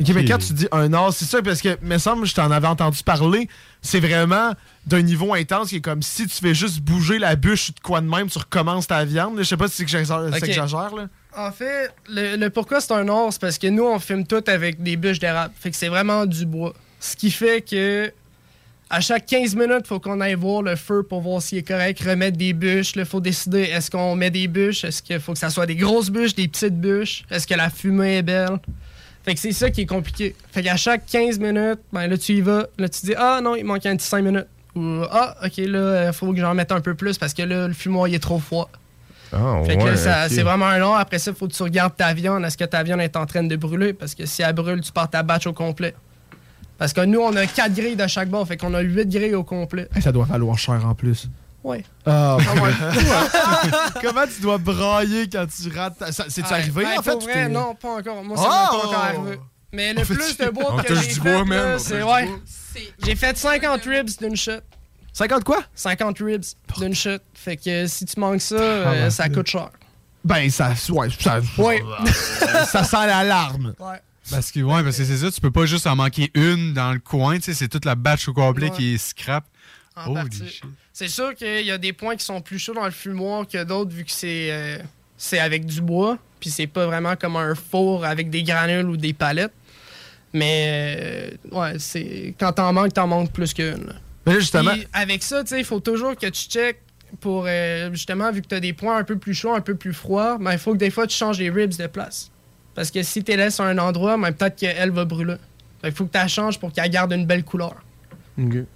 [0.00, 2.50] Ok, mais quand tu dis un art, c'est ça, parce que, me semble, je t'en
[2.50, 3.48] avais entendu parler,
[3.80, 4.52] c'est vraiment
[4.86, 8.00] d'un niveau intense qui est comme si tu fais juste bouger la bûche de quoi
[8.00, 9.38] de même, tu recommences ta viande.
[9.38, 10.40] Je sais pas si c'est que j'exagère, c'est Ok.
[10.40, 11.06] que j'exagère, là.
[11.36, 14.42] En fait, le, le pourquoi c'est un art, c'est parce que nous, on fume tout
[14.48, 15.54] avec des bûches d'érable.
[15.60, 16.74] Fait que c'est vraiment du bois.
[16.98, 18.12] Ce qui fait que
[18.94, 21.66] à chaque 15 minutes, il faut qu'on aille voir le feu pour voir s'il est
[21.66, 22.92] correct, remettre des bûches.
[22.96, 25.74] Il faut décider est-ce qu'on met des bûches, est-ce qu'il faut que ça soit des
[25.76, 28.58] grosses bûches, des petites bûches, est-ce que la fumée est belle?
[29.24, 30.36] Fait que c'est ça qui est compliqué.
[30.52, 32.66] Fait qu'à chaque 15 minutes, ben là, tu y vas.
[32.78, 34.46] Là, tu dis Ah non, il manque un petit 5 minutes.
[34.76, 37.66] Ou Ah, ok, là, il faut que j'en mette un peu plus parce que là,
[37.66, 38.70] le fumoir, il est trop froid.
[39.32, 40.94] Ah, Fait que c'est vraiment un long.
[40.94, 42.44] Après ça, il faut que tu regardes ta viande.
[42.44, 43.92] Est-ce que ta viande est en train de brûler?
[43.92, 45.94] Parce que si elle brûle, tu pars ta batch au complet.
[46.78, 48.46] Parce que nous, on a 4 grilles de chaque bord.
[48.46, 49.88] Fait qu'on a 8 grilles au complet.
[49.94, 51.28] Hey, ça doit valoir cher en plus.
[51.62, 51.82] Ouais.
[52.04, 52.70] Ah, Ah ouais.
[54.02, 57.14] Comment tu dois brailler quand tu rates ta- C'est-tu arrivé, Ben, en fait?
[57.22, 58.22] vrai, non, pas encore.
[58.22, 58.76] Moi, ça Oh!
[58.80, 59.40] pas encore arrivé.
[59.72, 62.28] Mais le fait plus de bois que j'ai fait, c'est ouais.
[63.04, 64.60] J'ai fait 50 ribs d'une shot.
[65.12, 65.60] 50 quoi?
[65.74, 66.44] 50 ribs
[66.78, 67.18] d'une shot.
[67.34, 69.10] Fait que si tu manques ça, euh, ouais.
[69.10, 69.70] ça coûte cher.
[70.24, 70.72] Ben, ça.
[70.90, 71.40] Ouais, ça.
[71.58, 71.82] Ouais.
[72.66, 73.74] ça sent l'alarme.
[73.78, 74.00] Ouais.
[74.30, 76.92] Parce que, ouais, parce que c'est ça, tu peux pas juste en manquer une dans
[76.92, 78.76] le coin, tu sais, c'est toute la batch au complet Ouais.
[78.76, 79.44] qui est scrap.
[79.96, 80.62] Shit.
[80.92, 83.62] C'est sûr qu'il y a des points qui sont plus chauds dans le fumoir que
[83.62, 84.78] d'autres vu que c'est euh,
[85.16, 88.96] c'est avec du bois, puis c'est pas vraiment comme un four avec des granules ou
[88.96, 89.52] des palettes.
[90.32, 93.92] Mais euh, ouais, c'est quand t'en manques, t'en manques plus qu'une.
[94.26, 94.72] Mais justement.
[94.72, 96.80] Puis avec ça, tu sais, il faut toujours que tu checkes
[97.20, 99.92] pour euh, justement vu que t'as des points un peu plus chauds, un peu plus
[99.94, 102.32] froids, ben il faut que des fois tu changes les ribs de place.
[102.74, 105.36] Parce que si tu laisses à un endroit, ben, peut-être qu'elle va brûler.
[105.84, 107.74] Il faut que tu la changes pour qu'elle garde une belle couleur.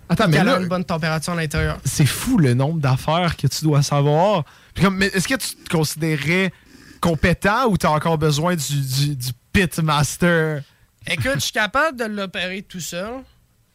[0.08, 1.78] Attends, mais là- a une bonne température à l'intérieur.
[1.84, 4.44] c'est fou le nombre d'affaires que tu dois savoir.
[4.92, 6.52] Mais est-ce que tu te considérais
[7.00, 10.60] compétent ou tu as encore besoin du, du, du pitmaster?
[11.06, 13.14] Écoute, je suis capable de l'opérer tout seul,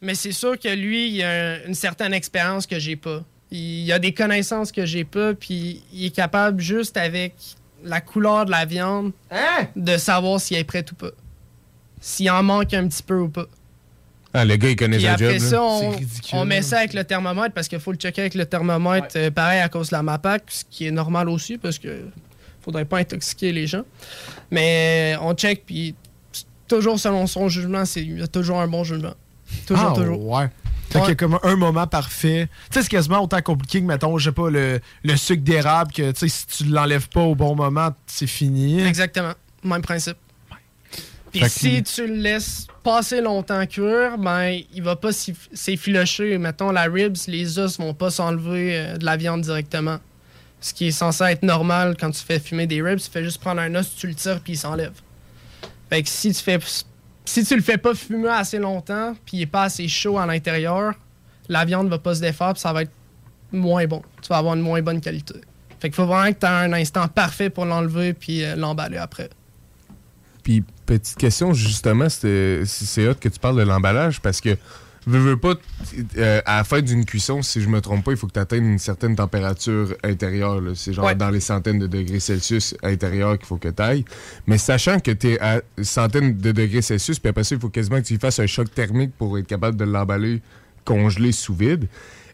[0.00, 3.22] mais c'est sûr que lui, il a un- une certaine expérience que j'ai pas.
[3.50, 7.34] Il a des connaissances que j'ai pas, puis il est capable juste avec
[7.84, 9.12] la couleur de la viande
[9.76, 11.10] de savoir si elle est prête ou pas.
[12.00, 13.46] S'il en manque un petit peu ou pas.
[14.36, 15.48] Ah, le gars, il connaît Puis sa après job.
[15.48, 15.62] ça, là.
[15.62, 15.96] on,
[16.40, 19.30] on met ça avec le thermomètre parce qu'il faut le checker avec le thermomètre, euh,
[19.30, 22.06] pareil à cause de la MAPAC, ce qui est normal aussi parce que
[22.60, 23.84] faudrait pas intoxiquer les gens.
[24.50, 25.94] Mais euh, on check, puis
[26.66, 29.14] toujours selon son jugement, c'est il y a toujours un bon jugement.
[29.66, 30.26] Toujours, Ah, toujours.
[30.28, 30.48] Ouais.
[30.94, 32.48] Fait qu'il y a comme un moment parfait.
[32.70, 35.92] Tu sais, c'est quasiment autant compliqué que, mettons, je sais pas, le, le sucre d'érable,
[35.92, 38.80] que, tu sais, si tu l'enlèves pas au bon moment, c'est fini.
[38.82, 39.32] Exactement.
[39.62, 40.16] Même principe.
[41.32, 46.38] Puis que- si tu le laisses passer longtemps cuire, ben il va pas s'eff- s'effilocher.
[46.38, 49.98] Mettons la ribs, les os vont pas s'enlever euh, de la viande directement.
[50.60, 53.40] Ce qui est censé être normal quand tu fais fumer des ribs, tu fais juste
[53.40, 54.92] prendre un os, tu le tires puis il s'enlève.
[55.90, 56.58] Fait que si tu fais
[57.24, 60.26] si tu le fais pas fumer assez longtemps puis il est pas assez chaud à
[60.26, 60.94] l'intérieur,
[61.48, 62.92] la viande va pas se défaire puis ça va être
[63.52, 64.02] moins bon.
[64.22, 65.34] Tu vas avoir une moins bonne qualité.
[65.80, 69.28] Fait qu'il faut vraiment que tu un instant parfait pour l'enlever puis euh, l'emballer après.
[70.42, 74.56] Puis, petite question, justement, c'est c'est hot que tu parles de l'emballage parce que,
[75.06, 75.54] veux, veux pas,
[76.16, 78.38] euh, à la fin d'une cuisson, si je me trompe pas, il faut que tu
[78.38, 80.60] atteignes une certaine température intérieure.
[80.74, 81.14] C'est genre Ouais.
[81.14, 84.04] dans les centaines de degrés Celsius intérieurs qu'il faut que tu ailles.
[84.46, 87.68] Mais sachant que tu es à centaines de degrés Celsius, puis après ça, il faut
[87.68, 90.40] quasiment que tu fasses un choc thermique pour être capable de l'emballer
[90.84, 91.86] congelé sous vide.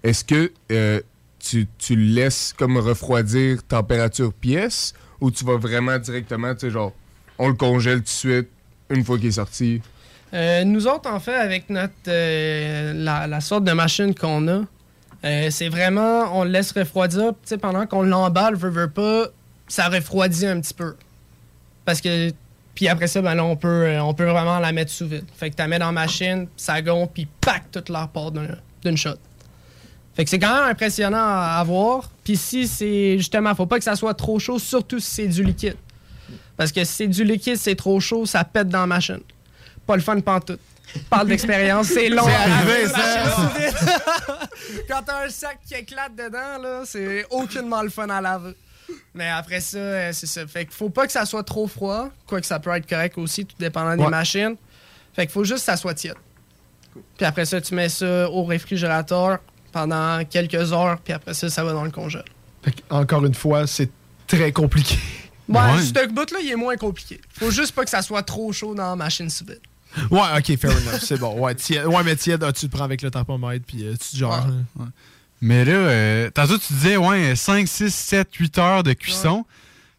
[0.02, 1.00] est-ce que euh,
[1.38, 6.70] tu, tu le laisses comme refroidir température pièce ou tu vas vraiment directement, tu sais,
[6.70, 6.92] genre,
[7.38, 8.48] on le congèle tout de suite
[8.90, 9.80] une fois qu'il est sorti?
[10.32, 14.60] Euh, nous autres, en fait, avec notre euh, la, sorte de machine qu'on a,
[15.24, 17.30] euh, c'est vraiment, on le laisse refroidir.
[17.32, 19.26] Tu sais, pendant qu'on l'emballe, veut, veut pas,
[19.66, 20.94] ça refroidit un petit peu.
[21.84, 22.30] Parce que,
[22.74, 25.24] puis après ça, ben là, on peut, on peut vraiment la mettre sous vide.
[25.36, 28.30] Fait que tu la mets dans la machine, ça gonfle, puis pack, toute leur part
[28.30, 29.16] d'un- d'une shot.
[30.14, 32.08] Fait que c'est quand même impressionnant à, à voir.
[32.24, 35.42] Puis si c'est, justement, faut pas que ça soit trop chaud, surtout si c'est du
[35.42, 35.76] liquide.
[36.56, 39.20] Parce que si c'est du liquide, c'est trop chaud, ça pète dans la machine.
[39.90, 40.60] Pas le fun pantoute.
[41.08, 42.22] Parle d'expérience, c'est long.
[42.24, 44.38] C'est à arrivé, laver, ça.
[44.88, 48.54] Quand t'as un sac qui éclate dedans, là, c'est aucunement le fun à laver.
[49.14, 50.46] Mais après ça, euh, c'est ça.
[50.46, 53.44] Fait qu'il faut pas que ça soit trop froid, quoique ça peut être correct aussi,
[53.44, 54.10] tout dépendant des Ouais.
[54.10, 54.54] machines.
[55.12, 56.14] Fait qu'il faut juste que ça soit tiède.
[57.16, 59.38] Puis après ça, tu mets ça au réfrigérateur
[59.72, 62.24] pendant quelques heures, puis après ça, ça va dans le congèle.
[62.62, 63.90] Fait que, encore une fois, c'est
[64.28, 64.96] très compliqué.
[65.48, 67.20] Ouais, ce bout-là, il est moins compliqué.
[67.32, 69.58] Faut juste pas que ça soit trop chaud dans la machine sous vide.
[70.10, 71.38] Ouais, ok, fair enough, c'est bon.
[71.38, 74.10] Ouais, tiède- ouais mais tiède, ah, tu le prends avec le thermomètre, puis euh, tu
[74.12, 74.46] te genres.
[74.78, 74.88] hein.
[75.42, 79.44] Mais là, euh, tantôt, tu disais, ouais, 5, 6, 7, 8 heures de cuisson.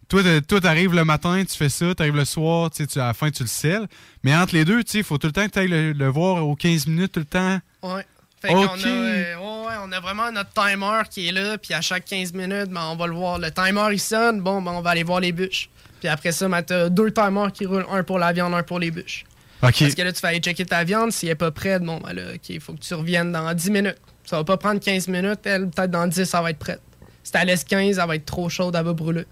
[0.07, 0.21] Toi,
[0.61, 3.47] t'arrives le matin, tu fais ça, t'arrives le soir, tu à la fin, tu le
[3.47, 3.87] scelles.
[4.23, 5.93] Mais entre les deux, tu sais, il faut tout le temps que tu ailles le,
[5.93, 7.59] le voir aux 15 minutes, tout le temps.
[7.81, 8.05] Ouais.
[8.41, 8.83] Fait qu'on Ok.
[8.83, 12.05] a, euh, ouais, ouais, on a vraiment notre timer qui est là, puis à chaque
[12.05, 13.39] 15 minutes, ben, on va le voir.
[13.39, 15.69] Le timer, il sonne, bon, ben, on va aller voir les bûches.
[15.99, 18.79] Puis après ça, ben, t'as deux timers qui roulent, un pour la viande, un pour
[18.79, 19.23] les bûches.
[19.61, 22.13] Parce que là, tu vas aller checker ta viande, s'il est pas prête, bon, ben
[22.13, 23.97] là, OK, il faut que tu reviennes dans 10 minutes.
[24.25, 26.81] Ça va pas prendre 15 minutes, elle, peut-être dans 10, ça va être prête.
[27.23, 29.25] Si t'as laisse 15, elle va être trop chaude, elle va brûler.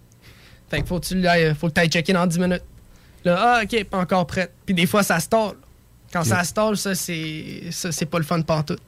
[0.70, 2.64] Fait que faut que tu l'ailles- faut que tu ailles checker dans 10 minutes.
[3.26, 4.52] Là, ah, OK, pas encore prête.
[4.66, 5.54] Puis des fois, ça stall.
[6.14, 6.26] Quand Ok.
[6.28, 8.82] ça stall, ça, c'est ça, c'est pas le fun pantoute.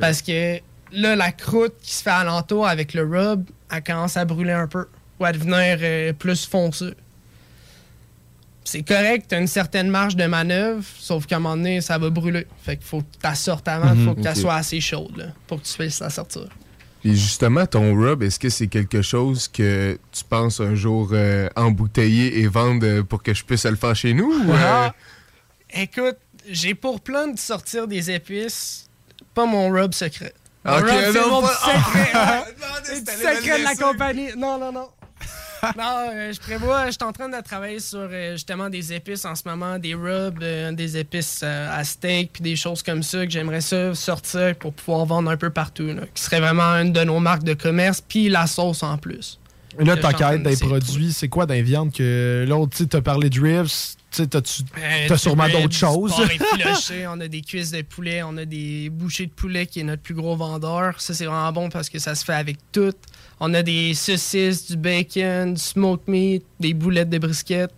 [0.00, 0.58] Parce que
[0.92, 4.66] là, la croûte qui se fait alentour avec le rub, elle commence à brûler un
[4.66, 4.86] peu.
[5.20, 6.94] Ou à devenir euh, plus foncée.
[8.66, 12.08] C'est correct, t'as une certaine marge de manœuvre, sauf qu'à un moment donné, ça va
[12.10, 12.46] brûler.
[12.62, 14.04] Fait qu'il faut que tu sortes avant, il Mhm.
[14.08, 14.36] faut que tu Ok.
[14.36, 16.48] sois assez chaude là, pour que tu puisses la sortir.
[17.04, 21.50] Et justement, ton rub, est-ce que c'est quelque chose que tu penses un jour euh,
[21.54, 24.32] embouteiller et vendre euh, pour que je puisse le faire chez nous?
[24.32, 24.94] ou, euh, Ah,
[25.74, 26.16] Écoute,
[26.48, 28.88] j'ai pour plan de sortir des épices,
[29.34, 30.32] pas mon rub secret.
[30.64, 32.10] Mon rub, c'est mon pas- secret.
[32.14, 34.28] Ah, non, C'est le secret de la compagnie.
[34.38, 34.88] Non, non, non.
[35.78, 39.24] non, euh, je prévois, je suis en train de travailler sur euh, justement des épices
[39.24, 43.24] en ce moment, des rubs, euh, des épices à steak, puis des choses comme ça
[43.24, 46.92] que j'aimerais ça sortir pour pouvoir vendre un peu partout, là, qui serait vraiment une
[46.92, 49.38] de nos marques de commerce, puis la sauce en plus.
[49.78, 53.28] Et là, ta quête des produits, c'est quoi les viandes que l'autre, tu t'as parlé
[53.28, 53.66] de ribs,
[54.10, 56.14] tu t'as du sûrement d'autres choses.
[57.08, 60.02] on a des cuisses de poulet, on a des bouchées de poulet qui est notre
[60.02, 61.00] plus gros vendeur.
[61.00, 62.94] Ça, c'est vraiment bon parce que ça se fait avec tout.
[63.46, 67.70] On a des saucisses, du bacon, du smoked meat, des boulettes de brisket.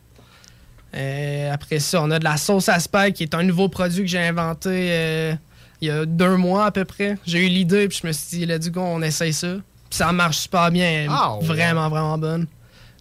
[0.95, 4.03] Euh, après ça, on a de la sauce à spag qui est un nouveau produit
[4.03, 5.35] que j'ai inventé euh,
[5.81, 7.19] il y a deux mois à peu près.
[7.27, 9.55] J'ai eu l'idée puis je me suis dit, let's go, on essaye ça.
[9.91, 11.09] Puis ça marche super bien.
[11.11, 11.45] Ah, ouais.
[11.45, 12.47] Vraiment, vraiment bonne.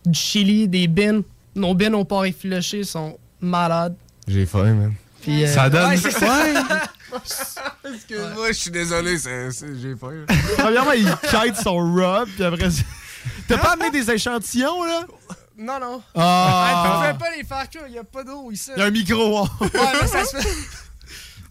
[0.04, 1.22] Du chili, des bins.
[1.56, 3.96] Nos bins au porc effiloché sont malades.
[4.28, 4.94] J'ai faim, man.
[5.22, 6.44] Puis, euh, Ça donne- ouais, c'est ça.
[7.94, 10.26] Excuse-moi, je suis désolé, c'est- c'est- j'ai faim.
[10.58, 12.70] Premièrement, il quête son rub, puis après.
[12.72, 12.82] ça-
[13.48, 15.02] T'as pas amené des échantillons, là?
[15.58, 16.04] Non, non.
[16.16, 17.08] Ah.
[17.08, 18.72] Tu peux pas les faire cuire, il n'y a pas d'eau ici.
[18.76, 19.40] Il y a un micro.
[19.40, 19.50] hein.
[19.62, 19.70] Ouais,
[20.02, 20.48] mais ça se fait.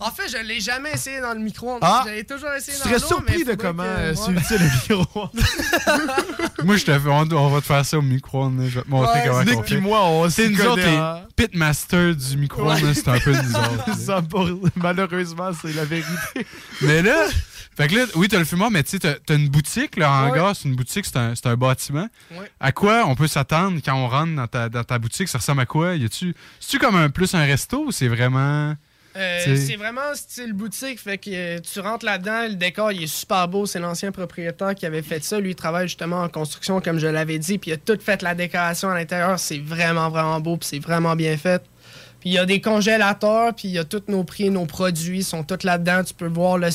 [0.00, 1.78] En fait, je l'ai jamais essayé dans le micro-ondes.
[1.82, 2.02] Ah.
[2.06, 4.16] J'avais toujours essayé Tu dans serais l'eau, surpris mais de faudrait comment que- euh, ouais.
[4.16, 5.28] c'est utile le micro.
[6.64, 8.58] Moi, je te fais, on, on va te faire ça au micro-ondes.
[8.60, 8.68] là.
[8.68, 9.80] Je vais te montrer Ouais, comment Nick on fait.
[9.80, 11.20] moi, on C'est nous autres, les hein.
[11.36, 12.80] pitmasters du micro-ondes.
[12.80, 13.84] là, C'est un peu nous autres.
[13.88, 13.94] là.
[13.94, 16.46] Ça, pour- Malheureusement, c'est la vérité.
[16.82, 17.26] Mais là,
[17.76, 20.10] fait que là, oui, t'as le fumoir, mais tu sais, t'as t'as une boutique, là,
[20.12, 20.36] en Ouais.
[20.38, 22.08] gare, c'est une boutique, c'est un, c'est un bâtiment.
[22.30, 22.48] Ouais.
[22.60, 25.26] À quoi on peut s'attendre quand on rentre dans ta, dans ta boutique?
[25.28, 25.94] Ça ressemble à quoi?
[25.96, 28.74] Y a-tu, c'est-tu comme un plus un resto ou c'est vraiment.
[29.16, 33.06] Euh, c'est vraiment style boutique, fait que euh, tu rentres là-dedans, le décor il est
[33.06, 36.80] super beau, c'est l'ancien propriétaire qui avait fait ça, lui il travaille justement en construction
[36.80, 40.10] comme je l'avais dit, puis il a tout fait la décoration à l'intérieur, c'est vraiment
[40.10, 41.62] vraiment beau, puis c'est vraiment bien fait.
[42.18, 45.22] Puis il y a des congélateurs, puis il y a tous nos prix, nos produits
[45.22, 46.70] sont tous là-dedans, tu peux voir le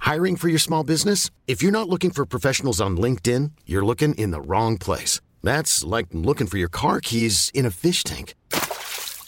[0.00, 1.30] Hiring for your small business?
[1.46, 5.20] If you're not looking for professionals on LinkedIn, you're looking in the wrong place.
[5.42, 8.34] That's like looking for your car keys in a fish tank.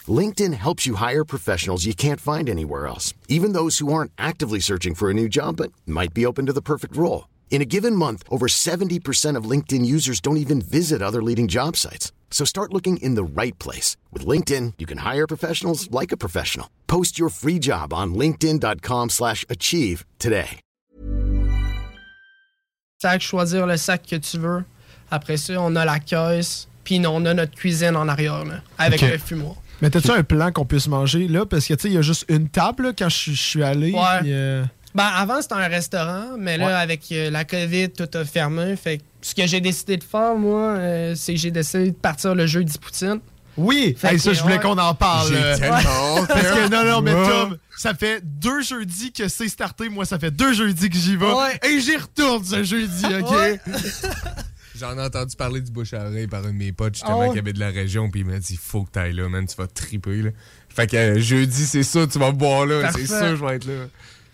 [0.09, 4.61] LinkedIn helps you hire professionals you can't find anywhere else, even those who aren't actively
[4.61, 7.29] searching for a new job but might be open to the perfect role.
[7.51, 11.77] In a given month, over 70% of LinkedIn users don't even visit other leading job
[11.77, 12.13] sites.
[12.31, 13.97] So start looking in the right place.
[14.13, 16.69] With LinkedIn, you can hire professionals like a professional.
[16.87, 20.61] Post your free job on linkedin.com/achieve slash achieve today.
[23.03, 24.65] sac, choisir le sac que tu veux.
[25.11, 29.03] Après ça, on a la caisse, puis on a notre cuisine en arrière, là, avec
[29.03, 29.11] Ok.
[29.13, 29.55] le fumoir.
[29.83, 31.45] Mais t'as-tu un plan qu'on puisse manger là?
[31.47, 33.93] Parce que tu sais, il y a juste une table là, quand je suis allé.
[33.93, 34.01] Ouais.
[34.27, 34.65] euh,
[34.95, 36.73] Ben, avant, c'était un restaurant, mais là, Ouais.
[36.73, 38.75] avec euh, la COVID, tout a fermé.
[38.77, 41.97] Fait que ce que j'ai décidé de faire, moi, euh, c'est que j'ai décidé de
[41.97, 43.21] partir le jeudi poutine.
[43.59, 44.61] Oui, Fait Hey, ça, je voulais ouais.
[44.63, 45.29] qu'on en parle.
[45.29, 46.25] J'ai tellement.
[46.29, 47.13] Parce que non, non, mais.
[47.13, 49.89] Tom, ça fait deux jeudis que c'est starté.
[49.89, 51.25] Moi, ça fait deux jeudis que j'y vais.
[51.33, 51.59] Ouais.
[51.67, 53.61] Et j'y retourne ce jeudi, OK?
[54.79, 57.27] J'en ai entendu parler du bouche à oreille par un de mes potes justement Ah
[57.29, 57.33] ouais?
[57.33, 59.57] qui avait de la région puis il m'a dit faut que t'ailles là man tu
[59.57, 60.31] vas triper là.
[60.69, 63.65] Fait que euh, jeudi c'est ça tu vas boire là c'est sûr je vais être
[63.67, 63.87] là.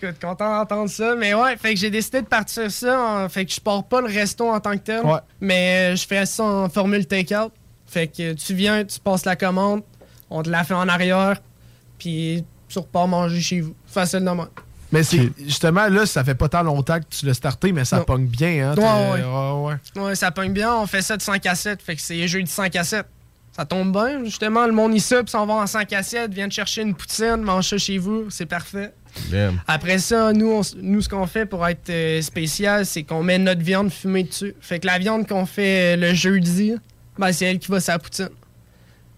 [0.03, 1.15] Écoute, content d'entendre ça.
[1.17, 3.01] Mais ouais, fait que j'ai décidé de partir ça.
[3.25, 5.07] en- fait que je pars pas le resto en tant que tel.
[5.07, 5.21] Ouais.
[5.41, 7.53] Mais euh, je fais ça en formule take-out.
[7.87, 9.83] Fait que tu viens, tu passes la commande,
[10.29, 11.41] on te la fait en arrière,
[11.99, 13.75] puis tu repars manger chez vous.
[13.87, 14.49] Facile de même.
[14.93, 17.99] Mais c'est justement là, ça fait pas tant longtemps que tu l'as starté, mais ça
[17.99, 18.05] Non.
[18.05, 18.75] pogne bien, hein?
[18.77, 19.25] Ouais, ouais.
[19.25, 20.03] ouais, ouais.
[20.03, 20.75] Ouais, ça pogne bien.
[20.75, 21.83] On fait ça de 5 à 7.
[21.83, 23.07] Fait que c'est jeudi 5 à 7.
[23.57, 24.25] Ça tombe bien.
[24.25, 27.37] Justement, le monde ici, puis s'en va en 5 à 7, viennent chercher une poutine,
[27.43, 28.27] mange ça chez vous.
[28.31, 28.93] C'est parfait.
[29.67, 33.39] Après ça, nous, on nous ce qu'on fait pour être euh, spécial, c'est qu'on met
[33.39, 34.55] notre viande fumée dessus.
[34.61, 36.75] Fait que la viande qu'on fait euh, le jeudi,
[37.19, 38.31] ben, c'est elle qui va sa poutine.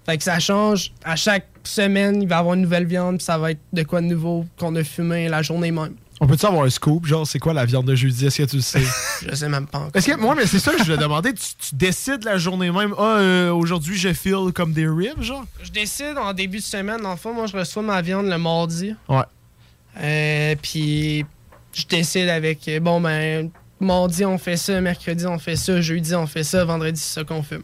[0.07, 0.93] Fait que ça change.
[1.05, 3.83] À chaque semaine, il va y avoir une nouvelle viande, puis ça va être de
[3.83, 5.95] quoi de nouveau qu'on a fumé la journée même.
[6.21, 7.07] On peut-tu avoir un scoop?
[7.07, 8.27] Genre, c'est quoi la viande de jeudi?
[8.27, 8.83] Est-ce que tu le sais?
[9.29, 9.91] Je sais même pas encore.
[9.95, 11.33] Est-ce que, moi, mais c'est ça que je voulais demander.
[11.35, 15.45] Tu, tu décides la journée même, ah, euh, aujourd'hui, je feel comme des ribs, genre?
[15.63, 18.39] Je décide en début de semaine, dans le fond, moi je reçois ma viande le
[18.39, 18.95] mardi.
[19.09, 19.25] Ouais.
[20.01, 21.25] Euh, puis
[21.73, 23.51] je décide avec, euh, bon ben,
[23.81, 27.25] mardi on fait ça, mercredi on fait ça, jeudi on fait ça, vendredi c'est ça
[27.25, 27.63] qu'on fume.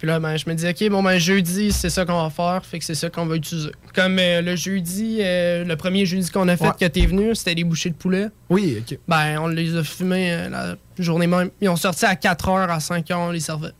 [0.00, 2.64] Puis là, ben, je me dis, ok, bon ben, jeudi c'est ça qu'on va faire,
[2.64, 3.70] fait que c'est ça qu'on va utiliser.
[3.94, 6.70] Comme euh, le jeudi, euh, le premier jeudi qu'on a fait Ouais.
[6.80, 8.28] que t'es venu, c'était des bouchées de poulet.
[8.48, 8.98] Oui, ok.
[9.06, 11.50] Ben, on les a fumés euh, la journée même.
[11.60, 13.72] Ils ont sorti à 4h, à 5h, on les servait.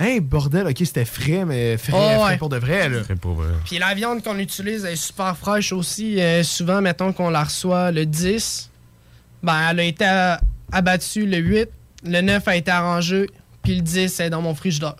[0.00, 2.36] Hey, bordel, ok, c'était frais, mais frais, Oh, frais ouais.
[2.38, 3.00] pour de vrai, là.
[3.02, 3.44] Très pauvre.
[3.64, 6.20] Puis la viande qu'on utilise elle est super fraîche aussi.
[6.20, 8.68] Euh, souvent, mettons qu'on la reçoit le 10,
[9.44, 10.04] ben elle a été
[10.72, 11.68] abattue le 8,
[12.04, 13.28] le 9 a été arrangé,
[13.62, 14.96] puis le 10 est dans mon frigidaire.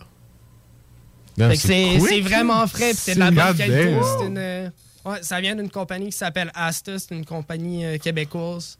[1.55, 3.91] C'est vraiment frais, puis c'est de la bonne qualité.
[4.25, 4.69] une, euh,
[5.05, 8.77] ouais, ça vient d'une compagnie qui s'appelle Asta, c'est une compagnie euh, québécoise.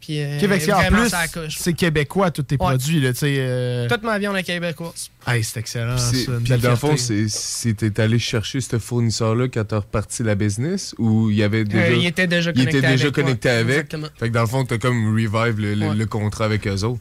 [0.00, 1.10] Puis euh, Québec, en plus,
[1.50, 2.68] c'est québécois, tous tes Ouais.
[2.68, 3.36] produits, là, tu sais.
[3.38, 5.10] euh, Toute ma viande est québécoise.
[5.26, 6.32] Hey, c'est excellent, Puis ça.
[6.42, 11.30] Puis dans le fond, c'était allé chercher ce fournisseur-là quand t'as reparti la business ou
[11.30, 11.82] il y avait déjà.
[11.84, 13.94] Euh, il était déjà il connecté était déjà avec, connecté avec?
[14.18, 15.94] Fait que dans le fond, t'as comme revive le, le- Ouais.
[15.94, 17.00] le contrat avec eux autres.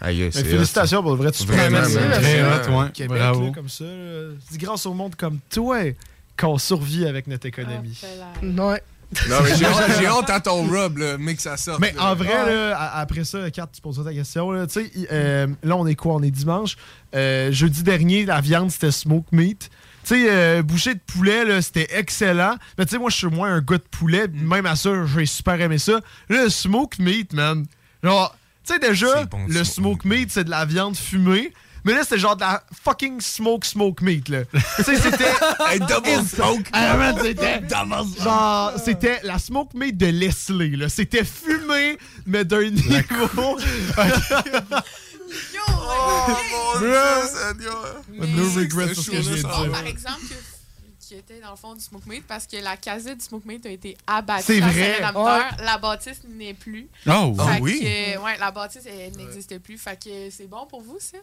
[0.00, 1.80] Aïe, c'est félicitations pour le vrai, tu Vraiment.
[1.82, 2.78] Très Vraiment.
[2.78, 2.90] hot, ouais.
[2.92, 3.44] Québec, Bravo.
[3.46, 3.84] là, comme ça.
[4.50, 5.78] C'est grâce au monde comme toi
[6.36, 7.98] qu'on survit avec notre économie.
[8.42, 8.82] Ouais.
[9.28, 11.78] Non, mais j'ai hâte à ton rub, là, mais que ça sorte.
[11.80, 12.10] Mais là.
[12.10, 12.34] en vrai,
[12.70, 14.50] là, après ça, Kat, tu poses ta question.
[14.50, 16.14] Là, Tu sais, il- euh, là, on est quoi?
[16.14, 16.76] On est dimanche.
[17.14, 19.70] Euh, jeudi dernier, la viande, c'était smoke meat.
[20.02, 22.56] Tu sais, euh, boucher de poulet, là, c'était excellent.
[22.76, 24.26] Mais tu sais, moi, je suis moins un gars de poulet.
[24.32, 26.00] Même à ça, j'ai super aimé ça.
[26.28, 27.66] Le smoke meat, man.
[28.02, 28.34] Genre,
[28.66, 31.52] tu sais, déjà, bon, le smoke smoke meat, c'est de la viande fumée.
[31.86, 34.44] Mais là, c'était genre de la fucking smoke smoke meat, là.
[34.76, 35.24] tu sais, c'était...
[35.68, 36.64] Hey, double smoke!
[36.72, 37.60] Ah, c'était.
[38.22, 40.88] Genre, c'était la smoke meat de Leslie, là.
[40.88, 43.58] C'était fumé, mais d'un niveau.
[45.66, 46.94] Oh mon Dieu,
[47.26, 48.02] Seigneur!
[48.12, 49.70] No regrets ce que je viens de show-là, dire.
[49.72, 50.34] par exemple, que-
[51.06, 53.64] qui était dans le fond du smoke meat parce que la casette du smoke meat
[53.66, 54.44] a été abattue.
[54.46, 55.02] C'est la vrai.
[55.02, 55.64] après.
[55.64, 56.88] La bâtisse n'est plus.
[57.06, 57.80] Oh, Ah oui?
[57.80, 59.78] que, ouais, la bâtisse, elle n'existe plus.
[59.78, 61.18] Fait que c'est bon pour vous, ça.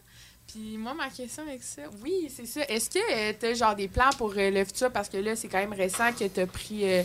[0.46, 2.62] Puis moi, ma question avec ça, oui, c'est ça.
[2.68, 4.90] Est-ce que tu as genre des plans pour euh, le futur?
[4.90, 7.02] Parce que là, c'est quand même récent que tu as pris euh,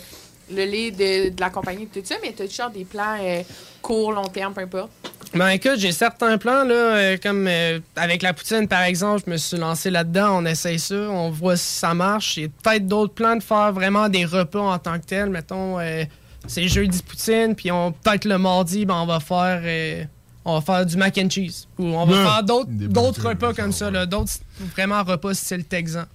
[0.49, 3.17] le lait de, de la compagnie et tout ça, mais tu as genre des plans
[3.21, 3.41] euh,
[3.81, 4.89] court, long terme, peu importe?
[5.33, 9.31] Ben écoute, j'ai certains plans, là, euh, comme euh, avec la poutine, par exemple, je
[9.31, 12.35] me suis lancé là-dedans, on essaye ça, on voit si ça marche.
[12.35, 15.29] J'ai peut-être d'autres plans de faire vraiment des repas en tant que tel.
[15.29, 16.05] Mettons, euh,
[16.47, 20.03] c'est jeudi poutine, puis on peut-être le mardi, ben, on va faire euh,
[20.45, 21.67] on va faire du mac and cheese.
[21.77, 24.31] Ou on va faire d'autres repas comme ça, là, d'autres
[24.73, 26.05] vraiment repas style texan.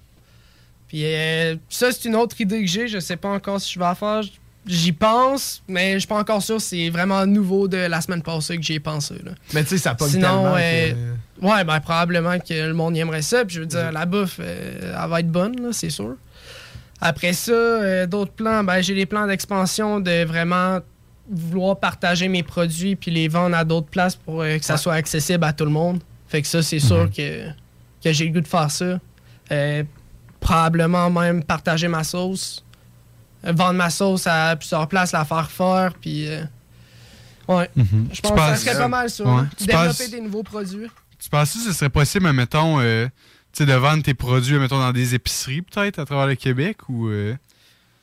[0.93, 3.79] Puis euh, ça, c'est une autre idée que j'ai, je sais pas encore si je
[3.79, 4.21] vais la faire.
[4.67, 6.61] J'y pense, mais je suis pas encore sûr.
[6.61, 9.15] C'est vraiment nouveau de la semaine passée que j'y ai pensé.
[9.25, 9.31] Là.
[9.55, 10.91] Mais tu sais, ça pogne Sinon, euh,
[11.39, 13.43] que- Ouais, ben probablement que le monde y aimerait ça.
[13.43, 16.13] Puis je veux dire, la bouffe, euh, elle va être bonne, là, c'est sûr.
[17.01, 20.77] Après ça, euh, d'autres plans, ben j'ai des plans d'expansion de vraiment
[21.27, 25.43] vouloir partager mes produits puis les vendre à d'autres places pour que ça soit accessible
[25.43, 26.01] à tout le monde.
[26.27, 27.47] Fait que ça, c'est sûr que,
[28.03, 28.99] que j'ai le goût de faire ça.
[30.43, 32.63] Probablement même partager ma sauce.
[33.45, 36.27] Euh, vendre ma sauce à plusieurs places, la faire faire, puis...
[36.27, 36.43] euh,
[37.47, 37.69] ouais.
[37.75, 38.09] Mhm.
[38.11, 39.23] Je Tu pense que ça serait pas mal ça.
[39.23, 39.43] Ouais.
[39.59, 40.89] Développer des nouveaux produits.
[41.19, 43.07] Tu penses que ce serait possible, mettons, euh,
[43.59, 47.07] de vendre tes produits, mettons, dans des épiceries, peut-être, à travers le Québec, ou...
[47.07, 47.35] euh,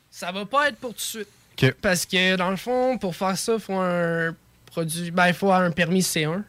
[0.09, 1.27] Ça va pas être pour tout de suite.
[1.81, 4.33] Parce que dans le fond, pour faire ça, il faut un
[4.65, 5.11] produit.
[5.11, 6.41] Ben, il faut avoir un permis C1.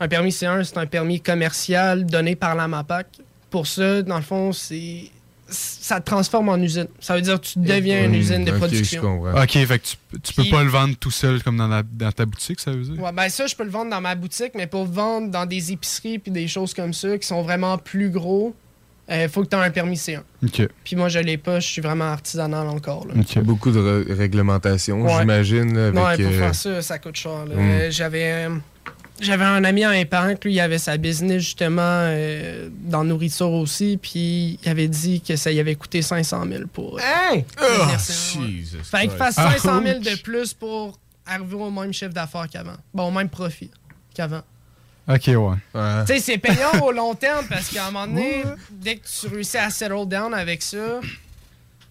[0.00, 3.06] Un permis C1, c'est un permis commercial donné par la MAPAC.
[3.50, 5.10] Pour ça, dans le fond, c'est.
[5.48, 6.88] Ça te transforme en usine.
[6.98, 9.20] Ça veut dire que tu deviens une Hmm, usine de production.
[9.22, 11.84] OK, fait que tu, tu peux Puis- pas le vendre tout seul comme dans, la-
[11.84, 13.00] dans ta boutique, ça veut dire?
[13.00, 15.70] Ouais, ben ça, je peux le vendre dans ma boutique, mais pour vendre dans des
[15.72, 18.54] épiceries puis des choses comme ça qui sont vraiment plus gros,
[19.08, 20.20] il faut que tu aies un permis C1.
[20.44, 20.68] OK.
[20.82, 23.06] Puis moi, je l'ai pas, je suis vraiment artisanal encore.
[23.06, 23.14] Là.
[23.42, 25.12] Beaucoup de ré- réglementations, Ouais.
[25.20, 25.90] j'imagine.
[25.90, 27.44] Non, pour euh, faire ça, ça coûte cher.
[27.46, 27.54] là.
[27.54, 27.58] Mm.
[27.60, 28.56] Euh, J'avais euh,
[29.20, 33.02] j'avais un ami à un parent que lui, il avait sa business justement euh, dans
[33.02, 36.98] la nourriture aussi, puis il avait dit que ça y avait coûté 500 000 pour.
[36.98, 37.44] euh, Hey!
[37.58, 38.46] devenir Oh, C1, ouais.
[38.48, 39.58] Jesus Fallait qu'il fasse Christ.
[39.62, 40.04] 500 000 Ouch.
[40.04, 42.76] de plus pour arriver au même chiffre d'affaires qu'avant.
[42.94, 43.70] Bon, au même profit
[44.14, 44.42] qu'avant.
[45.08, 45.56] OK, ouais.
[46.04, 49.28] Tu sais, c'est payant au long terme parce qu'à un moment donné, dès que tu
[49.28, 51.00] réussis à settle down avec ça,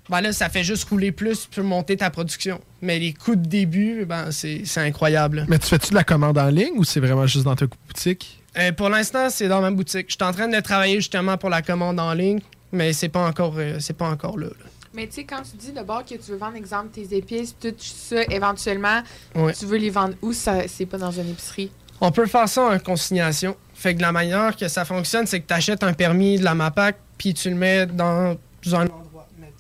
[0.10, 2.60] ben là, ça fait juste rouler plus, tu peux monter ta production.
[2.82, 5.46] Mais les coûts de début, ben, c'est c'est incroyable.
[5.50, 8.42] Mais tu fais-tu de la commande en ligne ou c'est vraiment juste dans ta boutique?
[8.58, 10.06] Euh, pour l'instant, c'est dans ma boutique.
[10.10, 12.40] Je suis en train de travailler justement pour la commande en ligne,
[12.72, 14.48] mais c'est pas encore, euh, c'est pas encore là.
[14.48, 14.66] là.
[14.94, 17.74] Mais tu sais, quand tu dis d'abord que tu veux vendre, exemple, tes épices, tout
[17.80, 19.02] ça, éventuellement,
[19.36, 19.52] Ouais.
[19.54, 20.32] tu veux les vendre où?
[20.32, 21.70] Ça, c'est pas dans une épicerie.
[22.00, 23.58] On peut faire ça en consignation.
[23.74, 26.56] Fait que la manière que ça fonctionne, c'est que tu achètes un permis de la
[26.56, 28.38] MAPAC, puis tu le mets dans
[28.72, 29.02] un endroit.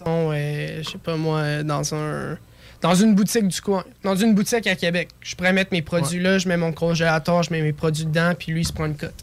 [0.06, 2.38] Mettons, euh, je sais pas moi, dans un.
[2.82, 3.84] Dans une boutique du coin.
[4.03, 5.10] Dans une boutique à Québec.
[5.22, 8.34] Je pourrais mettre mes produits là, je mets mon congélateur, je mets mes produits dedans,
[8.38, 9.16] puis lui, il se prend une cote.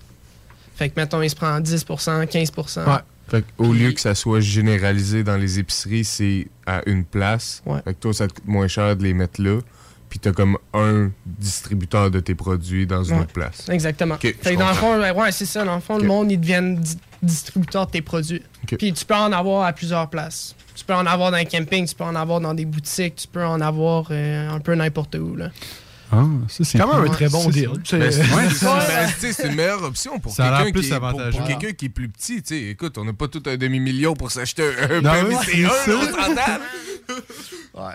[0.74, 5.22] Fait que, mettons, il se prend 10% 15% Fait au lieu que ça soit généralisé
[5.22, 7.62] dans les épiceries, c'est à une place.
[7.84, 9.60] Fait que toi, ça te coûte moins cher de les mettre là.
[10.12, 13.20] Puis t'as comme un distributeur de tes produits dans une Ouais.
[13.22, 13.66] autre place.
[13.70, 14.18] Exactement.
[14.18, 15.64] Fait que dans le fond, ouais, ouais, c'est ça.
[15.64, 18.42] Dans le fond, le monde, ils deviennent di- distributeurs de tes produits.
[18.76, 20.54] Puis tu peux en avoir à plusieurs places.
[20.74, 23.26] Tu peux en avoir dans un camping, tu peux en avoir dans des boutiques, tu
[23.26, 25.34] peux en avoir euh, un peu n'importe où.
[25.34, 25.48] Là.
[26.14, 27.70] Ah, ça, c'est Quand même un très bon deal.
[27.84, 30.90] c'est- Ben, ben, une meilleure option pour quelqu'un plus qui,
[31.48, 32.42] quelqu'un qui est plus petit.
[32.42, 32.62] tu sais.
[32.64, 35.68] Écoute, on n'a pas tout un demi-million pour s'acheter un Non, permis ouais, C1,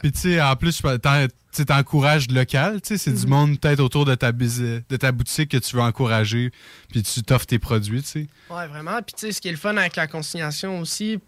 [0.01, 0.87] Puis tu sais, en plus, tu
[1.51, 3.29] sais, t'encourages local, tu sais, c'est du Mhm.
[3.29, 6.51] monde peut-être autour de ta, de ta boutique que tu veux encourager,
[6.89, 8.27] puis tu t'offres tes produits, tu sais.
[8.49, 9.01] Ouais, vraiment.
[9.01, 11.19] Puis tu sais, ce qui est le fun avec la consignation aussi,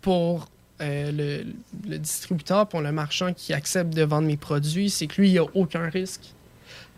[0.00, 0.48] pour
[0.80, 1.52] euh, le,
[1.88, 5.38] le distributeur, pour le marchand qui accepte de vendre mes produits, c'est que lui, il
[5.38, 6.32] a aucun risque.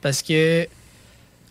[0.01, 0.67] Parce que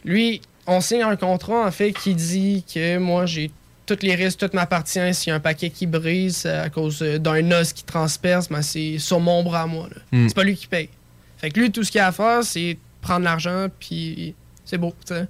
[0.04, 3.52] lui, on signe un contrat, en fait, qui dit que moi, j'ai
[3.86, 5.14] tous les risques, tout m'appartient.
[5.14, 8.50] S'il y a un paquet qui brise euh, à cause euh, d'un os qui transperce,
[8.50, 9.88] ben, c'est sur mon bras à moi.
[9.94, 10.02] là.
[10.12, 10.28] Mm.
[10.30, 10.90] C'est pas lui qui paye.
[11.38, 14.34] Fait que lui, tout ce qu'il a à faire, c'est prendre l'argent, puis
[14.66, 15.28] c'est beau, tu sais.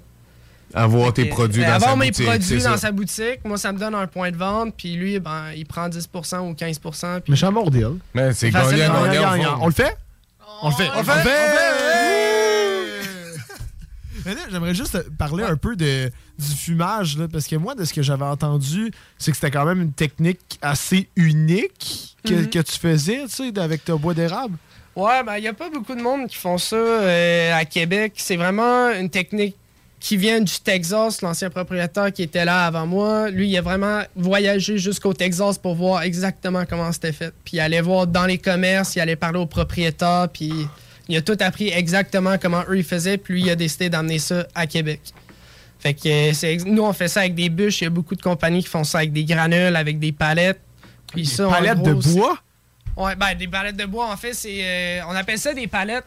[0.72, 2.78] Avoir tes Fait produits euh, dans avoir sa mes boutique, produits c'est dans ça.
[2.78, 5.88] sa boutique, moi, ça me donne un point de vente, puis lui, ben, il prend
[5.88, 7.30] 10% ou 15% puis...
[7.32, 7.98] Méchant bon deal.
[8.12, 9.58] Mais c'est gagnant, gagnant, gagnant.
[9.60, 9.96] On le fait?
[10.62, 10.88] On le fait.
[10.94, 11.24] On le fait?
[11.24, 12.13] Mais là,
[14.50, 18.02] J'aimerais juste parler un peu de, du fumage, là, parce que moi, de ce que
[18.02, 22.50] j'avais entendu, c'est que c'était quand même une technique assez unique que, Mhm.
[22.50, 24.56] que tu faisais, tu sais, avec ton bois d'érable.
[24.96, 28.12] Ouais, ben, il n'y a pas beaucoup de monde qui font ça euh, à Québec.
[28.16, 29.56] C'est vraiment une technique
[29.98, 33.30] qui vient du Texas, l'ancien propriétaire qui était là avant moi.
[33.30, 37.32] Lui, il a vraiment voyagé jusqu'au Texas pour voir exactement comment c'était fait.
[37.44, 40.52] Puis il allait voir dans les commerces, il allait parler aux propriétaires, puis
[41.08, 44.18] il a tout appris exactement comment eux ils faisaient, puis lui, il a décidé d'amener
[44.18, 45.00] ça à Québec.
[45.78, 47.82] Fait que euh, nous, on fait ça avec des bûches.
[47.82, 50.60] Il y a beaucoup de compagnies qui font ça avec des granules, avec des palettes.
[51.12, 52.38] Puis ça, en palettes gros, de bois?
[52.96, 54.60] Ouais, ben des palettes de bois, en fait, c'est.
[54.62, 56.06] euh, on appelle ça des palettes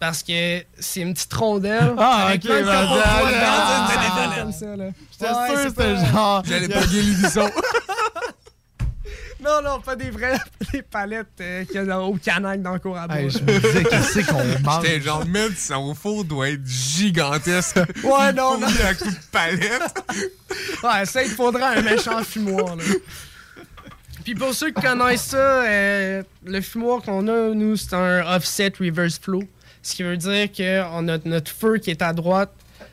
[0.00, 1.94] parce que c'est une petite rondelle.
[1.98, 3.88] Ah, ok, de ah,
[4.48, 4.54] des.
[5.12, 6.42] J'étais sûr c'était pas- genre.
[6.44, 7.50] J'allais pogner l'unisson.
[9.44, 10.38] Non, non, pas des vraies
[10.72, 13.16] des palettes euh, qu'il y a au canac dans le cours à bois.
[13.16, 14.84] Hey, je me disais, qu'est-ce qu'on mange?
[14.84, 17.78] J'étais genre, man, son four doit être gigantesque.
[18.02, 18.66] Ouais, non, non.
[18.68, 19.82] Il y a un coup de palette.
[20.82, 22.84] Ouais, ça, il te faudra un méchant fumoir, là.
[24.24, 28.72] Puis pour ceux qui connaissent ça, euh, le fumoir qu'on a, nous, c'est un offset
[28.80, 29.42] reverse flow.
[29.82, 32.50] Ce qui veut dire qu'on a notre feu qui est à droite.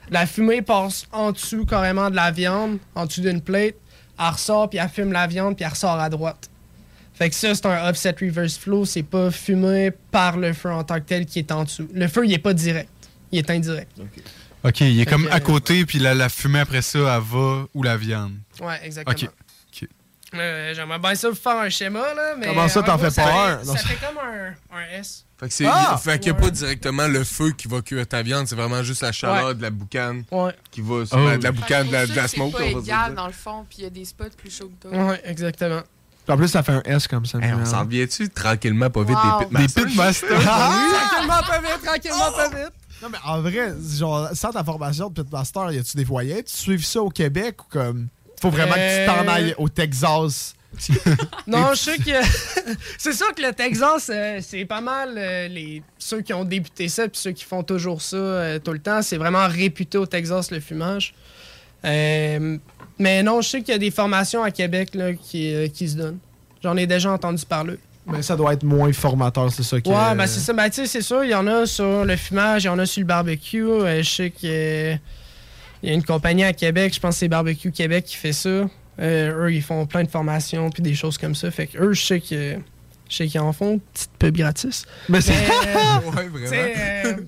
[0.09, 3.75] La fumée passe en dessous carrément de la viande, en dessous d'une plate.
[4.19, 6.49] Elle ressort, puis elle fume la viande, puis elle ressort à droite.
[7.13, 8.85] Fait que ça, c'est un offset reverse flow.
[8.85, 11.87] C'est pas fumé par le feu en tant que tel qui est en dessous.
[11.93, 12.89] Le feu, il est pas direct.
[13.31, 13.91] Il est indirect.
[14.63, 17.21] OK, il est Fait comme que- à côté, puis la, la fumée après ça, elle
[17.23, 18.33] va où la viande.
[18.61, 19.15] Ouais, exactement.
[19.15, 19.29] OK.
[20.33, 22.35] Euh, J'aimerais bien ça vous faire un schéma, là.
[22.37, 23.57] Mais Comment ça, en t'en fais ça pas fait- un?
[23.65, 25.25] Non, Ça c'est- fait comme un, un S.
[25.39, 25.97] Fait que c'est Ah!
[26.01, 28.81] fait qu'il n'y a pas directement le feu qui va cuire ta viande, c'est vraiment
[28.83, 29.55] juste la chaleur Ouais.
[29.55, 30.55] de la boucane Ouais.
[30.71, 31.19] qui va se Oh.
[31.19, 32.51] mettre de la boucane, de la, de la C'est smoke.
[32.53, 34.71] pas va se égal dans le fond, puis il y a des spots plus chauds
[34.81, 35.03] que d'autres.
[35.05, 35.81] Ouais, exactement.
[36.29, 37.39] En plus, ça fait un S comme ça.
[37.39, 39.39] Hey, on s'en vient-tu tranquillement, pas vite, Wow.
[39.39, 39.83] des pitmasters?
[39.83, 40.29] Des pitmasters.
[40.41, 42.71] Tranquillement, pas vite, tranquillement, pas vite.
[43.01, 46.43] Non, mais en vrai, genre, sans ta formation de pitmaster, y a-tu des moyens?
[46.45, 48.07] Tu suives ça au Québec ou comme.
[48.41, 50.55] Faut vraiment que tu t'en Euh, ailles au Texas?
[51.47, 52.11] Non, je sais que.
[52.97, 56.87] c'est sûr que le Texas, euh, c'est pas mal euh, les ceux qui ont débuté
[56.87, 59.01] ça puis ceux qui font toujours ça euh, tout le temps.
[59.01, 61.13] C'est vraiment réputé au Texas le fumage.
[61.83, 65.97] Mais non, je sais qu'il y a des formations à Québec là, qui, qui se
[65.97, 66.19] donnent.
[66.63, 67.77] J'en ai déjà entendu parler.
[68.05, 69.89] Mais ça doit être moins formateur, c'est ça que.
[69.89, 70.53] Ouais, ben c'est ça.
[70.53, 72.79] Ben, tu sais, c'est sûr, il y en a sur le fumage, il y en
[72.79, 73.65] a sur le barbecue.
[73.67, 74.29] Je sais
[75.81, 78.33] qu'il y a une compagnie à Québec, je pense que c'est Barbecue Québec qui fait
[78.33, 78.69] ça.
[78.99, 81.49] Euh, eux, ils font plein de formations puis des choses comme ça.
[81.51, 82.55] Fait que eux, je sais que
[83.09, 84.85] je sais qu'ils en font petite pub gratis.
[85.09, 85.33] Mais c'est.
[85.33, 85.35] euh,
[86.15, 87.21] Ouais, vraiment.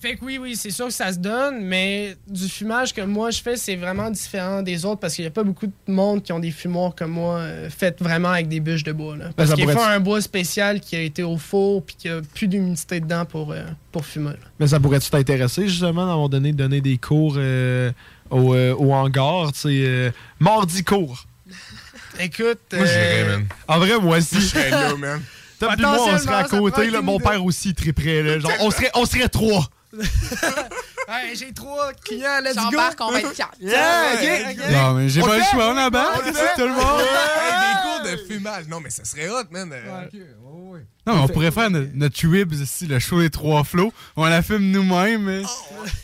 [0.00, 3.30] Fait que oui, oui, c'est sûr que ça se donne, mais du fumage que moi
[3.30, 6.22] je fais, c'est vraiment différent des autres parce qu'il n'y a pas beaucoup de monde
[6.22, 9.16] qui ont des fumoirs comme moi, euh, faites vraiment avec des bûches de bois.
[9.16, 9.26] Là.
[9.36, 12.08] Parce ça qu'il faut pourrait- un bois spécial qui a été au four puis qui
[12.08, 14.30] a plus d'humidité dedans pour, euh, pour fumer.
[14.30, 14.36] là.
[14.60, 17.90] Mais ça pourrait-tu t'intéresser, justement, à un moment donné, de donner des cours euh,
[18.30, 21.24] au, euh, au hangar, tu sais, euh, mardi cours?
[22.20, 23.46] Écoute, Moi, j'irais, man.
[23.68, 24.36] En vrai, moi aussi.
[24.40, 25.22] Je serais là, man.
[25.60, 28.38] Moi, on serait à côté, là, être mon père aussi triperait, là.
[28.38, 29.68] Genre, on serait, on serait trois.
[31.08, 32.62] hey, j'ai trois clients, let's go!
[32.62, 33.56] J'embarque, on va être quatre.
[33.60, 34.70] Yeah, ok, ok.
[34.70, 37.00] Non, mais j'ai pas le choix, on embarque, c'est tout le monde.
[37.00, 38.68] Hey, des cours de fumage.
[38.68, 39.70] Non, mais ça serait hot, man.
[39.72, 40.20] Euh, ok, ouais,
[40.72, 40.86] ouais.
[41.06, 43.92] Non, mais on pourrait faire notre, notre ribs ici, le show des trois flots.
[44.16, 45.42] On la filme nous-mêmes, mais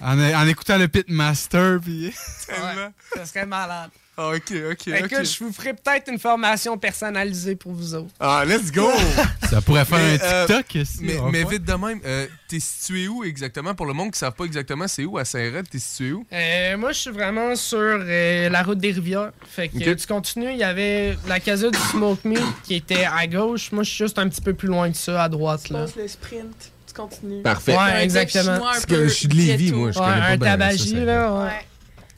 [0.00, 2.14] en, en écoutant le Pitmaster, puis...
[2.46, 2.92] Tellement.
[3.14, 3.90] Ça serait malade.
[4.16, 5.24] Ah, ok, ok, Écoute, ok.
[5.24, 8.12] je vous ferai peut-être une formation personnalisée pour vous autres.
[8.20, 8.88] Ah, let's go!
[9.50, 10.86] Ça pourrait faire Mais, un euh, TikTok.
[11.00, 13.74] Mais, mais vite de même, euh, t'es situé où exactement?
[13.74, 16.24] Pour le monde qui ne savent pas exactement c'est où à Saint-Red, t'es situé où?
[16.32, 19.32] Euh, moi, je suis vraiment sur euh, la route des rivières.
[19.48, 23.04] Fait que euh, tu continues, il y avait la caserne du Smoke Me qui était
[23.04, 23.72] à gauche.
[23.72, 25.70] Moi, je suis juste un petit peu plus loin que ça, à droite.
[25.70, 25.86] Là.
[25.96, 27.42] le sprint, tu continues.
[27.42, 27.76] Parfait.
[27.76, 28.60] Ouais, exactement.
[28.60, 29.90] Parce que je suis de Lévis, moi.
[29.90, 31.32] Je Ouais, connais pas un tabagie, là.
[31.32, 31.44] Ouais.
[31.46, 31.66] Ouais.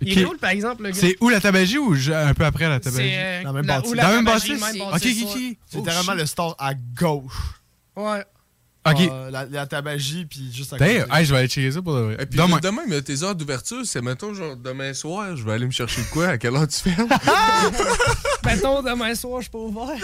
[0.02, 0.16] Il Ok.
[0.18, 0.96] est cool, par exemple, le gars?
[0.98, 3.08] C'est où la tabagie ou je- un peu après la tabagie?
[3.10, 3.90] C'est euh, Dans la même bâtisse.
[3.92, 4.62] Dans la même bâtisse?
[4.62, 5.00] Ok.
[5.02, 6.20] C'est Oh, littéralement shit.
[6.20, 7.32] le store à gauche.
[7.96, 8.24] Ouais.
[8.88, 8.98] Ok.
[9.10, 11.18] Ah, la, la tabagie, puis juste à D'ailleurs, côté.
[11.18, 12.16] hey, je vais aller checker ça pour de vrai.
[12.20, 12.58] Et puis Demain.
[12.62, 16.02] demain, mais tes heures d'ouverture, c'est mettons genre demain soir, je vais aller me chercher
[16.02, 16.28] de quoi?
[16.28, 17.08] À quelle heure tu fermes?
[18.44, 19.88] Mettons, demain soir, je suis pas ouvert.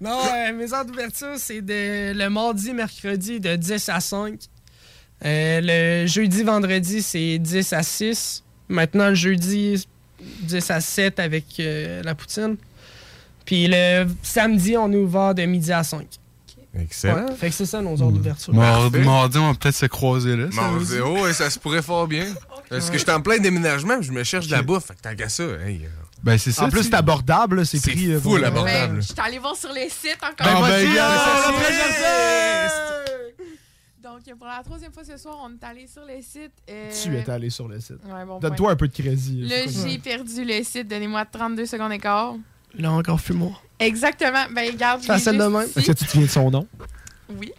[0.00, 4.34] non, euh, mes heures d'ouverture, c'est de, le mardi, mercredi, de 10 à 5.
[5.24, 8.42] Euh, le jeudi, vendredi, c'est 10 à 6.
[8.68, 9.86] Maintenant, le jeudi,
[10.20, 12.56] 10 à 7 avec euh, la poutine.
[13.44, 16.06] Puis le samedi, on est ouvert de midi à 5.
[16.78, 17.14] Excellent.
[17.28, 18.52] Ouais, fait que c'est ça nos heures d'ouverture.
[18.52, 20.46] Mardi, mardi, on va peut-être se croiser là.
[20.82, 22.26] zéro, et ça se pourrait fort bien.
[22.68, 24.86] Parce que je suis en plein déménagement, je me cherche de la bouffe.
[24.88, 25.88] Fait que tant qu'à ça, hey, euh,
[26.22, 26.64] Ben, c'est ça.
[26.64, 28.12] En plus, c'est abordable, c'est C'est pris.
[28.12, 28.94] euh, full pour- abordable.
[28.94, 30.34] Ben, je suis allée voir sur les sites encore.
[30.54, 33.12] Ben, vas-y, ben, regarde, regarde, ça, c'est-
[34.02, 36.52] c'est- Donc, pour la troisième fois ce soir, on est allé sur les sites.
[36.70, 37.98] euh, Tu es allé sur le site.
[38.06, 39.42] Ouais, bon Donne-toi un peu de crédit.
[39.42, 40.88] Là, j'ai perdu le site.
[40.88, 42.36] Donnez-moi 32 secondes et quart.
[42.74, 43.62] Là, encore fumoir.
[43.78, 44.46] Exactement.
[44.54, 45.68] Ben, l'ai Facile de même.
[45.76, 46.66] Est-ce que tu te souviens de son nom?
[47.28, 47.52] Oui.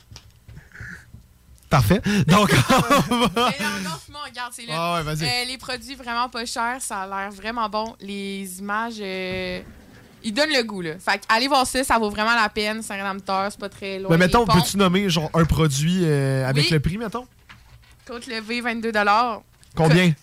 [1.69, 2.01] Parfait.
[2.27, 2.51] Donc,
[3.11, 3.29] on va...
[3.35, 4.73] Mais non, fumons, regarde, c'est là.
[4.75, 5.23] Ah ouais.
[5.23, 7.95] Euh, les produits vraiment pas chers, ça a l'air vraiment bon.
[7.99, 9.61] Les images, euh,
[10.27, 10.91] ils donnent le goût, là.
[10.99, 12.81] Fait que allez voir ça, ça vaut vraiment la peine.
[12.81, 14.09] C'est un rédempteur, c'est pas très loin.
[14.11, 16.69] Mais mettons, peux-tu nommer genre un produit euh, avec Oui.
[16.71, 17.25] le prix, mettons?
[18.05, 18.91] Côte levée, 22
[19.75, 20.13] Combien?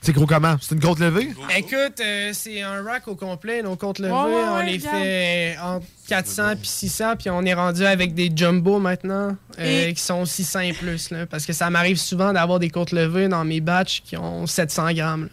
[0.00, 0.54] C'est gros comment?
[0.60, 1.28] C'est une grosse levée?
[1.56, 3.62] Écoute, euh, c'est un rack au complet.
[3.62, 4.96] Nos Ouais, ouais, on les regarde.
[4.96, 9.94] fait entre 400 puis 600, puis on est rendu avec des jumbo maintenant, euh, Et-
[9.94, 11.10] qui sont 600 et plus.
[11.10, 14.46] Là, parce que ça m'arrive souvent d'avoir des comptes levés dans mes batchs qui ont
[14.46, 15.24] 700 grammes.
[15.24, 15.30] là,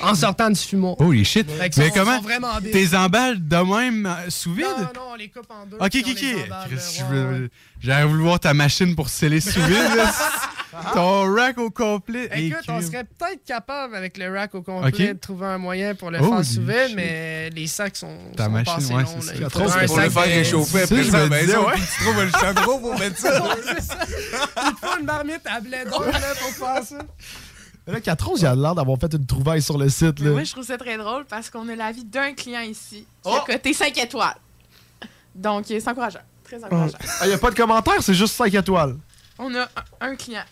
[0.00, 0.96] en sortant du fumeau.
[0.98, 1.46] Holy shit.
[1.58, 2.20] Mais sont- comment?
[2.20, 2.72] vraiment big.
[2.72, 4.66] Tes emballes de même euh, sous vide?
[4.66, 5.76] Non, non, on les coupe en deux.
[5.76, 7.50] Ok, ok, ok.
[7.80, 9.76] J'aurais voulu voir ta machine pour sceller sous vide.
[10.94, 12.28] Ton rack au complet.
[12.34, 16.10] Écoute, on serait peut-être capable avec le rack au complet de trouver un moyen pour
[16.10, 16.96] le Holy faire sous vide, shit.
[16.96, 19.20] mais les sacs sont, Ta sont machine, pas assez ouais, longs.
[19.20, 19.32] ça.
[19.34, 21.74] Il trousse, un pour le faire de- réchauffer Ça, après ça maison, ouais.
[21.76, 23.32] tu trouves chandreau pour mettre ça.
[23.80, 23.96] Ça.
[24.06, 26.98] Il faut une marmite à blé là, pour faire ça.
[27.88, 30.20] Là, Catron, il a l'air d'avoir fait une trouvaille sur le site.
[30.20, 30.30] Là.
[30.30, 33.36] moi, je trouve ça très drôle parce qu'on a l'avis d'un client ici qui Oh!
[33.42, 34.36] a coté 5 étoiles.
[35.34, 36.20] Donc, c'est encourageant.
[36.44, 36.98] Très encourageant.
[37.22, 38.96] Il n'y a pas de commentaire, c'est juste 5 étoiles.
[39.38, 39.68] On a un,
[40.10, 40.42] un client.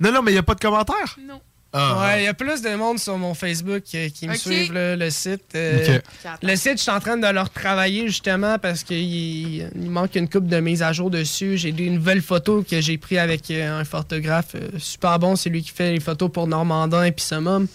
[0.00, 1.16] Non, non, mais il n'y a pas de commentaire.
[1.20, 1.40] Non.
[1.72, 2.00] Ah.
[2.00, 4.96] Ouais, il y a plus de monde sur mon Facebook euh, qui me suivent là,
[4.96, 5.42] le site.
[5.54, 5.98] euh.
[6.42, 10.28] Le site, je suis en train de le retravailler justement parce qu'il il manque une
[10.30, 11.58] coupe de mise à jour dessus.
[11.58, 15.36] J'ai des nouvelles photos que j'ai prises avec euh, un photographe euh, super bon.
[15.36, 17.66] C'est lui qui fait les photos pour Normandin et puis Summum.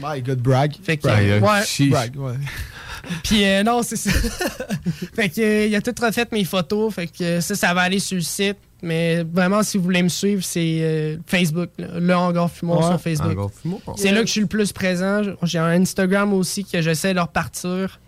[0.00, 0.74] My God, brag.
[0.82, 1.62] Fait que, Brag, euh, hein.
[1.78, 1.88] ouais.
[1.88, 2.34] Brag, ouais.
[3.24, 4.10] Puis euh, non, c'est ça.
[5.14, 6.94] fait que euh, il a tout refait mes photos.
[6.94, 8.56] Fait que ça, ça va aller sur le site.
[8.82, 11.70] Mais vraiment, si vous voulez me suivre, c'est euh, Facebook.
[11.78, 11.86] là.
[12.00, 13.50] Le Hangar Fumoir Ouais, sur Facebook.
[13.96, 15.22] C'est là que je suis le plus présent.
[15.44, 18.00] J'ai un Instagram aussi que j'essaie de repartir.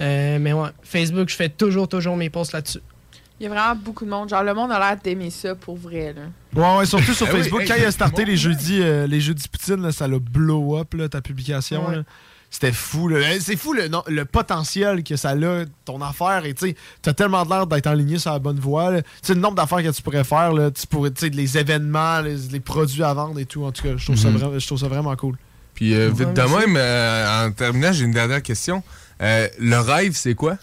[0.00, 2.80] Euh, mais ouais, Facebook, je fais toujours, toujours mes posts là-dessus.
[3.40, 4.28] Il y a vraiment beaucoup de monde.
[4.28, 6.22] Genre, le monde a l'air d'aimer ça pour vrai, là.
[6.54, 7.64] Ouais, ouais, surtout sur Ah Facebook.
[7.66, 10.76] quand il a starté monde, les jeudis, euh, les jeudis poutine, là, ça l'a blow
[10.78, 11.88] up, là, ta publication.
[11.88, 11.96] Ouais.
[11.96, 12.02] là.
[12.54, 13.08] C'était fou.
[13.08, 13.32] là.
[13.34, 16.44] Eh, C'est fou le, non, le potentiel que ça a, ton affaire.
[16.44, 18.92] Et tu sais, t'as tellement l'air d'être aligné sur la bonne voie.
[19.00, 21.56] Tu sais, le nombre d'affaires que tu pourrais faire, là, tu pourrais, tu sais, les
[21.56, 23.64] événements, les, les produits à vendre et tout.
[23.64, 24.36] En tout cas, je trouve, ça, Mhm.
[24.36, 25.36] vra- je trouve ça vraiment cool.
[25.74, 28.82] Puis euh, vite de même, euh, en terminant, j'ai une dernière question.
[29.22, 30.58] Euh, le rêve, c'est quoi?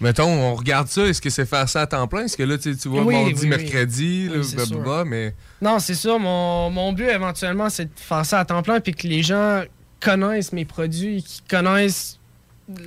[0.00, 2.24] Mettons, on regarde ça, est-ce que c'est faire ça à temps plein?
[2.24, 5.04] Est-ce que là, tu sais, tu vois Oui, mardi, oui, mercredi, Oui, là, c'est blablabla,
[5.06, 5.34] mais...
[5.62, 6.18] Non, c'est ça.
[6.18, 9.62] Mon, mon but éventuellement, c'est de faire ça à temps plein puis que les gens
[10.10, 12.18] connaissent mes produits, qu'ils connaissent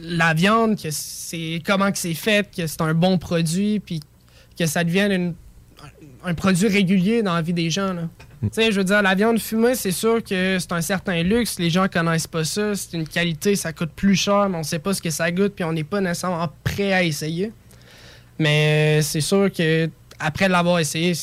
[0.02, 4.00] la viande, que c'est comment que c'est fait, que c'est un bon produit, puis
[4.58, 5.34] que ça devienne une-
[6.24, 7.94] un produit régulier dans la vie des gens.
[7.94, 8.04] là.
[8.42, 11.60] Tu sais, je veux dire, la viande fumée, c'est sûr que c'est un certain luxe.
[11.60, 12.74] Les gens connaissent pas ça.
[12.76, 15.54] C'est une qualité, ça coûte plus cher, mais on sait pas ce que ça goûte,
[15.56, 17.52] puis on n'est pas nécessairement prêt à essayer.
[18.38, 19.90] Mais euh, c'est sûr que
[20.20, 21.14] après l'avoir essayé,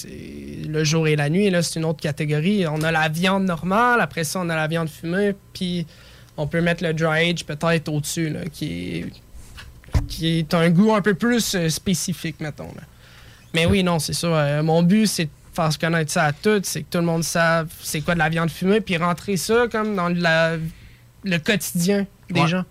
[0.69, 2.67] le jour et la nuit, là, c'est une autre catégorie.
[2.67, 5.87] On a la viande normale, après ça, on a la viande fumée, puis
[6.37, 9.07] on peut mettre le dry age peut-être au-dessus, là, qui est,
[10.09, 12.73] qui est un goût un peu plus euh, spécifique, mettons.
[12.75, 12.83] là.
[13.55, 14.35] Mais oui, non, c'est sûr.
[14.35, 17.05] euh, mon but, c'est de faire se connaître ça à tous, c'est que tout le
[17.05, 20.57] monde sache c'est quoi de la viande fumée, puis rentrer ça comme dans la-
[21.25, 22.47] le quotidien des Ouais.
[22.49, 22.65] gens.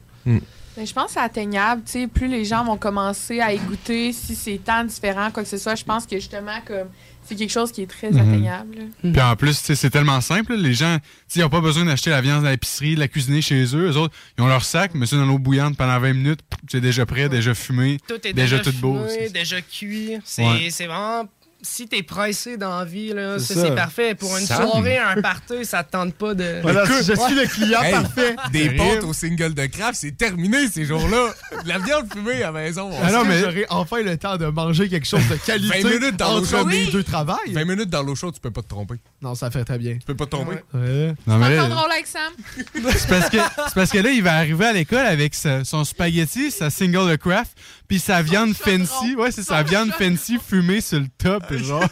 [0.78, 1.84] Mais je pense que c'est atteignable.
[1.86, 5.44] Tu sais, plus les gens vont commencer à y goûter, si c'est tant différent, quoi
[5.44, 6.90] que ce soit, je pense que justement, comme
[7.28, 8.20] c'est quelque chose qui est très Mhm.
[8.20, 8.78] atteignable.
[9.02, 10.54] Puis en plus, c'est tellement simple.
[10.54, 10.62] là.
[10.62, 10.98] Les gens,
[11.36, 13.90] ils n'ont pas besoin d'acheter la viande à l'épicerie, de la cuisiner chez eux.
[13.90, 16.42] Eux autres, ils ont leur sac, mais ça dans l'eau bouillante pendant 20 minutes.
[16.70, 17.98] C'est déjà prêt, déjà fumé.
[18.08, 18.96] Tout est déjà, déjà, tout beau.
[19.08, 20.18] fumé, c'est- déjà cuit.
[20.24, 20.68] C'est Ouais.
[20.70, 21.24] c'est vraiment.
[21.62, 23.68] Si t'es pressé dans la vie, là, C'est ça, ça.
[23.70, 24.14] c'est parfait.
[24.14, 24.68] Pour une Sam.
[24.70, 26.60] soirée, un party, ça te tente pas de.
[26.62, 28.36] Voilà, je suis le client Hey, parfait.
[28.52, 31.34] Des pâtes au single de craft, c'est terminé ces jours-là.
[31.64, 32.92] De la viande fumée à la maison.
[32.92, 33.28] on Ah non, sait.
[33.30, 36.40] mais j'aurai enfin le temps de manger quelque chose de qualité 20 minutes dans l'eau
[36.42, 36.68] entre chaude.
[36.68, 36.92] mes Oui.
[36.92, 37.54] deux travails?
[37.54, 38.96] 20 minutes dans l'eau chaude, tu peux pas te tromper.
[39.24, 39.94] Non, ça fait très bien.
[39.94, 40.58] Tu peux pas te tromper?
[40.74, 40.80] Ouais.
[40.82, 41.14] Ouais.
[41.26, 42.32] Non, mais là, avec Sam.
[42.76, 45.84] c'est parce, que, c'est parce que là, il va arriver à l'école avec sa- son
[45.84, 47.58] spaghetti, sa single de craft,
[47.88, 49.16] puis sa viande fancy.
[49.16, 51.84] Ouais, c'est sa viande fancy fumée sur le top, genre.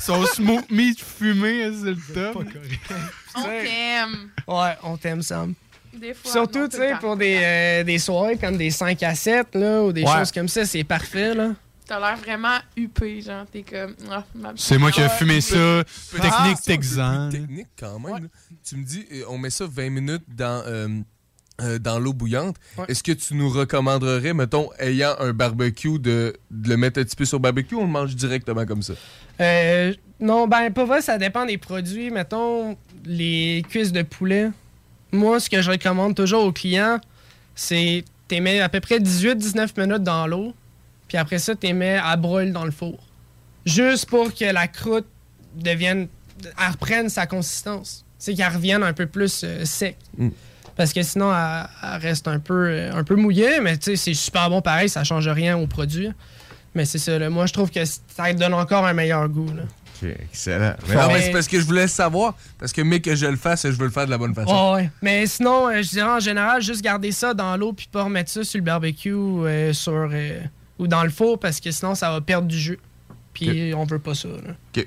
[0.00, 2.44] son smoke meat fumé sur le top.
[3.34, 4.30] On t'aime.
[4.46, 5.54] Ouais, on t'aime, Sam.
[5.92, 6.30] Des fois.
[6.30, 9.92] Surtout, tu sais, pour des, euh, des soirées comme des 5 à 7, là, ou
[9.92, 10.12] des Ouais.
[10.18, 11.52] choses comme ça, c'est parfait, là.
[11.86, 13.46] T'as l'air vraiment huppé, genre.
[13.50, 13.94] T'es comme.
[14.10, 14.24] ah,
[14.56, 15.56] C'est moi qui ai fumé ça.
[15.80, 15.84] Ah,
[16.20, 16.96] Technique plus
[17.30, 18.28] Technique quand même.
[18.68, 20.88] Tu me dis, euh, on met ça 20 minutes dans, euh,
[21.60, 22.56] euh, dans l'eau bouillante.
[22.76, 22.84] Ouais.
[22.88, 27.16] Est-ce que tu nous recommanderais, mettons, ayant un barbecue, de, de le mettre un petit
[27.16, 28.94] peu sur barbecue ou on le mange directement comme ça?
[29.40, 32.10] Euh, non, ben, pas vrai, ça dépend des produits.
[32.10, 34.50] Mettons, les cuisses de poulet.
[35.12, 36.98] Moi, ce que je recommande toujours aux clients,
[37.54, 40.52] c'est tu mets à peu près 18-19 minutes dans l'eau,
[41.08, 42.98] puis après ça, tu mets à brûler dans le four.
[43.64, 45.06] Juste pour que la croûte
[45.54, 46.08] devienne.
[46.44, 48.04] Elle reprenne sa consistance.
[48.18, 49.96] C'est qu'elle revienne un peu plus euh, sec.
[50.18, 50.28] Mm.
[50.76, 53.96] Parce que sinon, elle, elle reste un peu, euh, un peu mouillée, mais tu sais,
[53.96, 56.10] c'est super bon pareil, ça change rien au produit.
[56.74, 57.30] Mais c'est ça, là.
[57.30, 59.46] moi je trouve que ça donne encore un meilleur goût.
[59.56, 59.62] Là.
[60.02, 60.74] Ok, excellent.
[60.88, 62.34] Mais non, mais Mais- c'est parce que je voulais savoir.
[62.58, 64.52] Parce que, mais que je le fasse, je veux le faire de la bonne façon.
[64.74, 64.90] Ouais, ouais.
[65.00, 68.30] Mais sinon, euh, je dirais en général, juste garder ça dans l'eau puis pas remettre
[68.30, 70.40] ça sur le barbecue euh, sur, euh,
[70.78, 72.78] ou dans le four parce que sinon, ça va perdre du jus.
[73.32, 74.28] Puis on veut pas ça.
[74.28, 74.52] là.
[74.76, 74.86] Ok.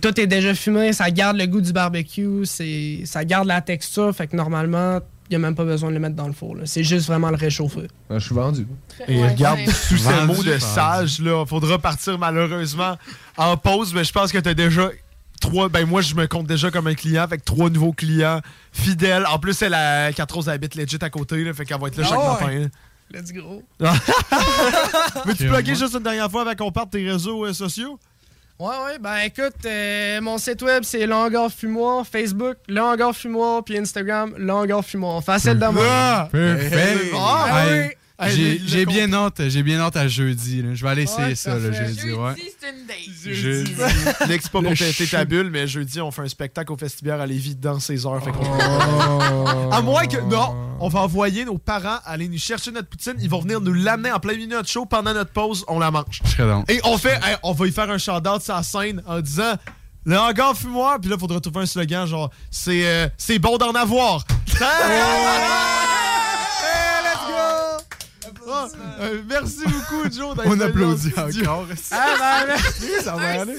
[0.00, 4.14] Tout est déjà fumé, ça garde le goût du barbecue, c'est, ça garde la texture,
[4.14, 4.98] fait que normalement,
[5.30, 6.56] il n'y a même pas besoin de le mettre dans le four.
[6.56, 6.62] là.
[6.64, 7.86] C'est juste vraiment le réchauffer.
[8.10, 8.66] Ah, je suis vendu.
[9.06, 9.66] Et Ouais, regarde, ouais.
[9.70, 12.96] sous ces mots de sage, là, faudra partir malheureusement
[13.36, 14.90] en pause, mais je pense que t'as déjà
[15.40, 15.68] trois.
[15.68, 18.40] Ben moi, je me compte déjà comme un client, avec trois nouveaux clients
[18.72, 19.26] fidèles.
[19.26, 21.98] En plus, elle a 4 roses habite legit à côté, là, fait qu'elle va être
[21.98, 22.58] là chaque Ah ouais?
[22.60, 22.68] matin.
[23.12, 23.62] Let's go.
[25.24, 27.98] Veux-tu plugger juste une dernière fois avant qu'on parte tes réseaux euh, sociaux?
[28.60, 33.78] Ouais, ouais, ben écoute, euh, mon site web c'est Langor Fumoir, Facebook, Langor Fumoir, puis
[33.78, 35.22] Instagram, Langor Fumoir.
[35.22, 35.84] Facile de moi.
[35.88, 36.28] Ah!
[36.34, 37.10] Hey.
[37.14, 37.97] Ah, oui.
[38.20, 40.60] Hey, J'ai le- le bien hâte, j'ai bien hâte à jeudi.
[40.62, 40.74] là.
[40.74, 41.86] Je vais aller essayer Ouais, ça, ça là, fait.
[41.86, 42.12] jeudi.
[42.14, 42.32] Ouais.
[42.36, 43.34] c'est une date.
[43.36, 43.72] Jeudi.
[43.78, 47.26] Pas Le pour têter ta bulle, mais jeudi, on fait un spectacle au Festibière à
[47.26, 48.22] Lévis dans 16 heures.
[48.24, 49.46] Fait Oh.
[49.72, 50.16] À moins que.
[50.22, 53.14] Non, on va envoyer nos parents aller nous chercher notre poutine.
[53.20, 54.84] Ils vont venir nous l'amener en plein milieu de notre show.
[54.84, 56.20] Pendant notre pause, on la mange.
[56.68, 57.20] Et on fait.
[57.24, 59.54] hey, on va y faire un shout-out sur la scène en disant.
[60.04, 63.58] Le hangar fumoir, puis là, il faudra trouver un slogan genre c'est euh, c'est bon
[63.58, 64.24] d'en avoir.
[68.50, 68.68] Ah,
[69.00, 70.36] euh, merci beaucoup, Joe.
[70.36, 71.66] d'être On applaudit encore.
[71.90, 73.02] Ah, ben, merci.
[73.02, 73.56] Ça va aller.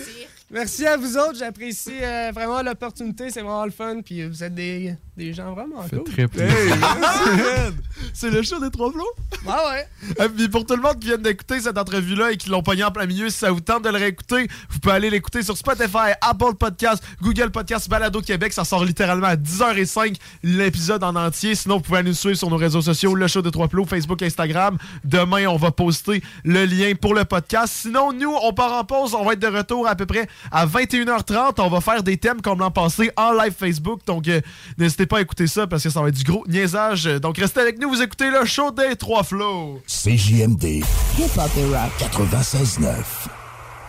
[0.52, 4.56] Merci à vous autres, j'apprécie euh, vraiment l'opportunité, c'est vraiment le fun, puis vous êtes
[4.56, 6.06] des, des gens vraiment Fait cool.
[6.06, 6.56] très plaisir.
[6.58, 7.72] Hey.
[8.14, 9.04] C'est le show des trois flots.
[9.48, 10.26] Ah ouais.
[10.26, 12.84] Et puis pour tout le monde qui vient d'écouter cette entrevue-là et qui l'ont pogné
[12.86, 15.58] en plein milieu, si ça vous tente de le réécouter, vous pouvez aller l'écouter sur
[15.58, 18.54] Spotify, Apple Podcast, Google Podcast, Balado Québec.
[18.54, 21.54] Ça sort littéralement à 10h05 l'épisode en entier.
[21.56, 23.86] Sinon, vous pouvez aller nous suivre sur nos réseaux sociaux, le show des trois plots,
[23.86, 24.78] Facebook, Instagram.
[25.04, 27.74] Demain, on va poster le lien pour le podcast.
[27.82, 29.14] Sinon, nous, on part en pause.
[29.14, 31.56] On va être de retour à peu près à 21h30.
[31.58, 34.00] On va faire des thèmes comme l'an passé en live Facebook.
[34.06, 34.40] Donc, euh,
[34.78, 37.06] n'hésitez pas à écouter ça parce que ça va être du gros niaisage.
[37.06, 37.90] Donc, restez avec nous.
[37.90, 39.82] Vous écoutez le show des trois flots.
[39.88, 40.84] CJMD.
[41.18, 41.92] Hip-hop et rap.
[42.00, 42.94] 96.9.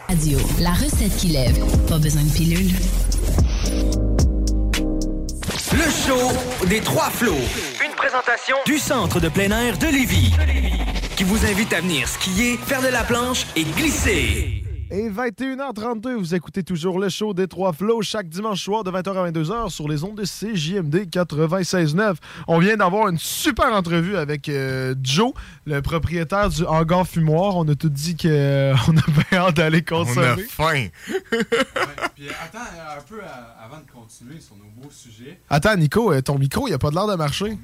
[0.08, 1.58] Radio, la recette qui lève.
[1.86, 2.72] Pas besoin de pilule.
[5.72, 7.34] Le show des trois flots.
[7.84, 10.32] Une présentation du centre de plein air de Lévis.
[11.16, 14.64] Qui vous invite à venir skier, faire de la planche et glisser.
[14.92, 19.16] Et 21h32, vous écoutez toujours le show des Trois Flots chaque dimanche soir de 20h
[19.16, 22.16] à 22h sur les ondes de CJMD 96.9.
[22.48, 25.32] On vient d'avoir une super entrevue avec euh, Joe,
[25.64, 27.56] le propriétaire du hangar fumoir.
[27.56, 30.42] On a tout dit qu'on a bien hâte d'aller consommer.
[30.48, 30.88] faim.
[32.16, 33.20] Puis attends un peu
[33.64, 35.38] avant de continuer sur nos beaux sujets.
[35.48, 37.56] Attends, Nico, euh, ton micro, il a pas de l'air de marcher.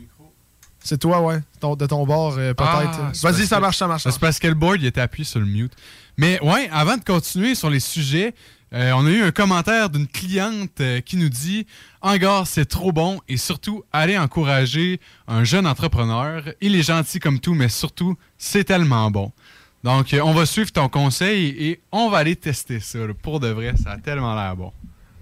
[0.79, 1.41] C'est toi, ouais.
[1.59, 2.71] Ton- de ton bord, euh, peut-être.
[3.01, 4.05] Ah, c'est Vas-y, ça marche, ça marche.
[4.05, 5.73] C'est parce que le board il était appuyé sur le mute.
[6.17, 8.35] Mais ouais, avant de continuer sur les sujets,
[8.73, 11.67] euh, on a eu un commentaire d'une cliente euh, qui nous dit
[12.01, 16.43] Hangar, c'est trop bon et surtout, allez encourager un jeune entrepreneur.
[16.61, 19.31] Il est gentil comme tout, mais surtout, c'est tellement bon.
[19.85, 22.99] Donc, euh, on va suivre ton conseil et on va aller tester ça.
[23.23, 24.73] Pour de vrai, ça a tellement l'air bon.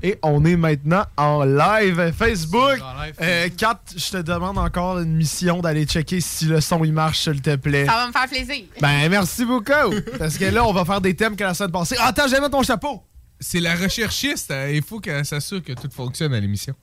[0.07, 2.79] Et on est maintenant en live Facebook.
[2.83, 6.85] En live Euh, Kat, je te demande encore une mission d'aller checker si le son
[6.85, 7.87] il marche, s'il te plaît.
[7.87, 8.65] Ça va me faire plaisir.
[8.83, 9.95] Ben, merci beaucoup.
[10.19, 11.97] Parce que là, on va faire des thèmes que la semaine passée.
[11.99, 13.03] Attends, j'ai mis ton chapeau.
[13.41, 14.51] C'est la recherchiste.
[14.51, 16.75] euh, Il faut qu'elle s'assure que tout fonctionne à l'émission.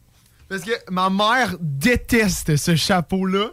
[0.50, 3.52] Parce que ma mère déteste ce chapeau-là.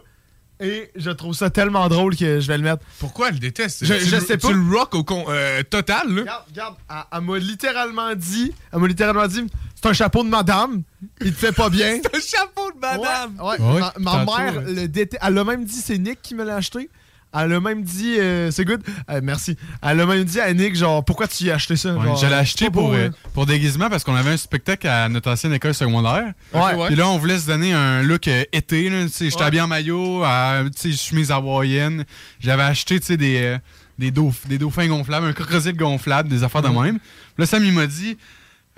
[0.61, 2.83] Et je trouve ça tellement drôle que je vais le mettre.
[2.99, 3.85] Pourquoi elle déteste?
[3.85, 4.49] Je, Tu je le- sais pas.
[4.49, 6.21] Tu le rock au con- euh, total, là?
[6.21, 6.75] Regarde, regarde.
[6.89, 8.53] Elle, elle m'a littéralement dit.
[8.73, 9.45] Elle m'a littéralement dit
[9.75, 10.81] c'est un chapeau de madame.
[11.21, 11.99] Il te fait pas bien.
[12.03, 13.35] C'est un chapeau de madame!
[13.41, 14.73] Ouais, Ouais, ma, mère ouais.
[14.73, 15.21] le déteste.
[15.25, 16.89] Elle a même dit c'est Nick qui me l'a acheté.
[17.31, 18.81] Elle a même dit euh, c'est good.
[19.09, 19.55] Euh, merci.
[19.83, 21.93] Elle a même dit à Nick genre pourquoi tu y as acheté ça?
[21.93, 23.15] Ouais, Genre, je l'ai acheté pour, beau, euh, hein.
[23.33, 26.33] pour déguisement parce qu'on avait un spectacle à notre ancienne école secondaire.
[26.53, 26.87] Ouais.
[26.87, 28.89] Puis là, on voulait se donner un look euh, été.
[28.89, 29.03] là.
[29.03, 29.45] Tu sais, J'étais Ouais.
[29.45, 32.03] habillé en maillot, à, chemise hawaïenne.
[32.39, 33.57] J'avais acheté des, euh,
[33.99, 36.97] des, dauph- des dauphins gonflables, un crocodile gonflable, des affaires de même.
[36.99, 37.03] Puis
[37.37, 38.17] là, Sam, il m'a dit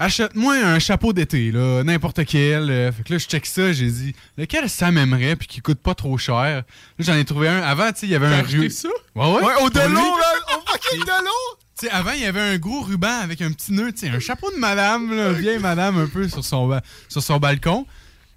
[0.02, 2.70] Achète-moi un chapeau d'été, là, n'importe quel.
[2.72, 5.80] Euh, Fait que là, je check ça, j'ai dit lequel Sam aimerait puis qui coûte
[5.80, 6.36] pas trop cher?
[6.44, 6.64] Là,
[7.00, 7.62] j'en ai trouvé un.
[7.62, 8.90] Avant, tu sais, il y avait un acheté ru- ça?
[9.16, 11.58] Ouais, Ouais, au delon, là, au fucking delon.
[11.80, 14.10] Tu sais, avant, il y avait un gros ruban avec un petit nœud, tu sais,
[14.10, 17.86] un chapeau de madame, là, vieille madame un peu sur son, sur son balcon.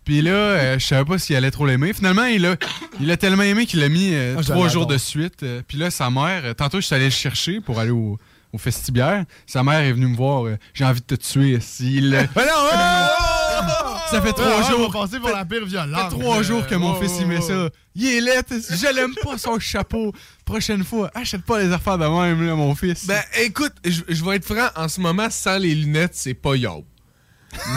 [0.04, 1.94] Puis là, euh, je savais pas s'il allait trop l'aimer.
[1.94, 2.56] Finalement, il a,
[3.00, 5.42] il a tellement aimé qu'il l'a mis euh, Ah, trois jours de suite.
[5.66, 8.18] Puis là, sa mère, tantôt, je suis allé le chercher pour aller au,
[8.54, 9.24] au festibière.
[9.46, 10.46] Sa mère est venue me voir.
[10.46, 11.58] euh, J'ai envie de te tuer.
[11.60, 12.68] S'il, Mais non,
[14.10, 14.80] ça fait trois Ouais, jours.
[14.88, 16.00] On va passer pour la pire violence.
[16.00, 17.68] Ça fait trois jours que mon Oh, fils il met ça.
[17.96, 18.44] Il est laid.
[18.50, 20.12] Je l'aime pas son chapeau.
[20.44, 23.06] Prochaine fois, achète pas les affaires de même, là, mon fils.
[23.06, 26.54] Ben, écoute, je, je vais être franc, en ce moment, sans les lunettes, c'est pas
[26.54, 26.84] yo.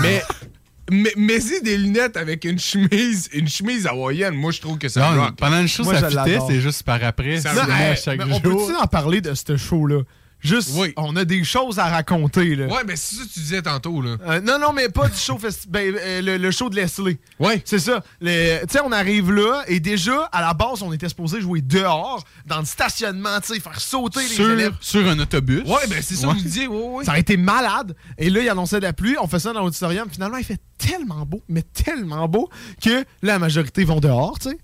[0.01, 0.21] Mais,
[0.91, 5.11] mais, mais-y des lunettes avec une chemise, une chemise hawaïenne, moi, je trouve que ça
[5.11, 5.35] Non, rock.
[5.37, 6.47] pendant le show, Moi, ça je fitait, l'adore.
[6.49, 7.39] c'est juste par après.
[7.39, 8.67] Ça Non, hey, chaque mais on jour.
[8.67, 10.01] peut-tu en parler de ce show-là?
[10.47, 10.93] Juste, Oui.
[10.97, 12.67] on a des choses à raconter, là.
[12.67, 14.15] Ouais, mais c'est ça que tu disais tantôt, là.
[14.25, 17.17] Euh, non, non, mais pas du show festi- ben, euh, le, le show de Leslie.
[17.39, 17.61] Ouais.
[17.65, 18.01] C'est ça.
[18.21, 22.23] Tu sais, on arrive là et déjà, à la base, on était supposé jouer dehors,
[22.45, 24.73] dans le stationnement, tu sais, faire sauter les élèves.
[24.81, 25.63] sur un autobus.
[25.65, 27.05] Ouais, ben c'est ça que ouais, ouais.
[27.05, 27.95] Ça a été malade.
[28.17, 29.15] Et là, il annonçait de la pluie.
[29.21, 30.07] On fait ça dans l'auditorium.
[30.09, 32.49] Finalement, il fait tellement beau, mais tellement beau,
[32.81, 34.57] que là, la majorité vont dehors, tu sais.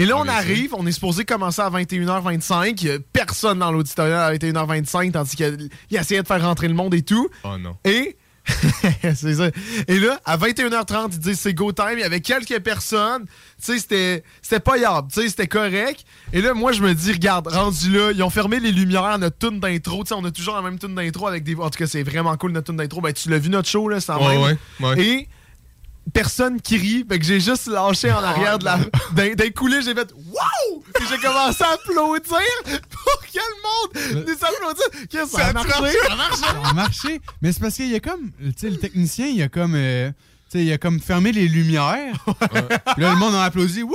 [0.00, 2.74] Et là, on arrive, on est supposé commencer à 21h25.
[2.80, 6.74] Il y a personne dans l'auditorium à 21h25, tandis qu'il essayait de faire rentrer le
[6.74, 7.28] monde et tout.
[7.44, 7.76] Oh non.
[7.84, 8.16] Et
[9.14, 9.50] c'est ça.
[9.86, 11.92] Et là, à 21h30, ils disent c'est go time.
[11.94, 13.26] Il y avait quelques personnes.
[13.26, 15.08] Tu sais, c'était, c'était pas yard.
[15.12, 16.04] Tu sais, c'était correct.
[16.32, 19.36] Et là, moi, je me dis, regarde, rendu là, ils ont fermé les lumières, notre
[19.38, 20.02] tune d'intro.
[20.04, 21.54] Tu sais, on a toujours la même tune d'intro avec des.
[21.56, 23.02] En tout cas, c'est vraiment cool notre tune d'intro.
[23.02, 24.56] Ben, tu l'as vu notre show, là, c'est en Ouais, même.
[24.80, 25.00] ouais, ouais.
[25.04, 25.28] Et
[26.12, 27.04] personne qui rit.
[27.08, 28.78] Fait que j'ai juste lâché en arrière de la.
[29.12, 30.84] D'un là, j'ai fait Wow!
[31.00, 32.20] Et j'ai commencé à applaudir
[32.64, 35.08] pour que le monde nous applaudisse.
[35.08, 35.70] Qu'est-ce que ça a marché?
[35.70, 36.40] Ça a marché!
[36.40, 37.20] Ça a marché.
[37.42, 40.10] Mais c'est parce qu'il y a comme, tu sais, le technicien, il a comme, euh,
[40.50, 42.24] tu sais, il a comme fermé les lumières.
[42.24, 43.94] Puis là, le monde a applaudi, wouh!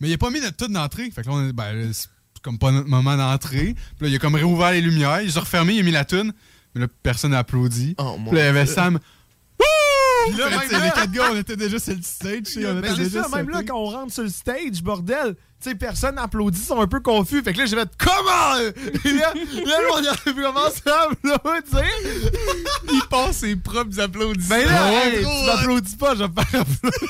[0.00, 1.10] Mais il a pas mis notre toute d'entrée.
[1.10, 2.08] Fait que là, on est, ben, là, c'est
[2.42, 3.74] comme pas notre moment d'entrée.
[3.96, 6.04] Puis là, il a comme réouvert les lumières, il a refermé, il a mis la
[6.04, 6.32] toune.
[6.74, 7.94] Mais là, personne n'a applaudi.
[7.98, 8.74] Oh, mon Puis là, il y avait Dieu.
[8.74, 8.98] Sam.
[10.28, 12.42] Puis là, même là- les quatre gars, on était déjà sur le stage.
[12.56, 15.74] on Mais c'est ça, même là, quand on rentre sur le stage, bordel, tu sais,
[15.74, 17.42] personne n'applaudit, ils sont un peu confus.
[17.42, 18.58] Fait que là, j'ai fait Comment?
[19.04, 21.84] Et là, là, monde a commencé à applaudir.
[22.92, 24.56] Il passe ses propres applaudissements.
[24.56, 27.00] Ben là, hey, tu m'applaudis pas, je vais faire applaudir.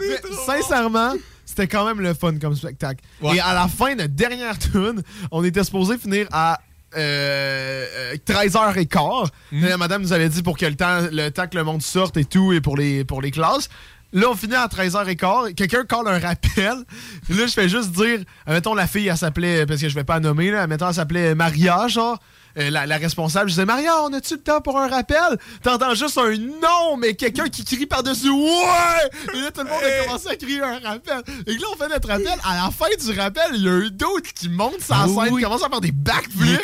[0.00, 1.14] Mais sincèrement,
[1.44, 3.04] c'était quand même le fun comme spectacle.
[3.22, 3.36] Ouais.
[3.36, 6.60] Et à la fin de dernière tune, on était supposé finir à
[6.96, 9.28] euh, euh, 13h15.
[9.52, 9.68] Mhm.
[9.68, 12.16] La madame nous avait dit pour que le temps, le temps que le monde sorte
[12.16, 13.68] et tout, et pour les, pour les classes.
[14.12, 15.54] Là, on finit à 13h15.
[15.54, 16.84] Quelqu'un colle un rappel.
[17.28, 20.14] Là, je fais juste dire, mettons, la fille, elle s'appelait, parce que je vais pas
[20.14, 22.20] la nommer, là, mettons, elle s'appelait Maria, genre.
[22.58, 25.38] Euh, la, la responsable, je disais, Maria, on a-tu le temps pour un rappel?
[25.62, 29.34] T'entends juste un non, mais quelqu'un qui crie par-dessus, ouais!
[29.34, 31.22] Et là, tout le monde a commencé à crier un rappel.
[31.46, 32.34] Et que là, on fait notre rappel.
[32.44, 35.32] À la fin du rappel, il y a un d'autre qui monte sa Ah scène,
[35.32, 35.38] oui.
[35.38, 36.60] qui commence à faire des backflips.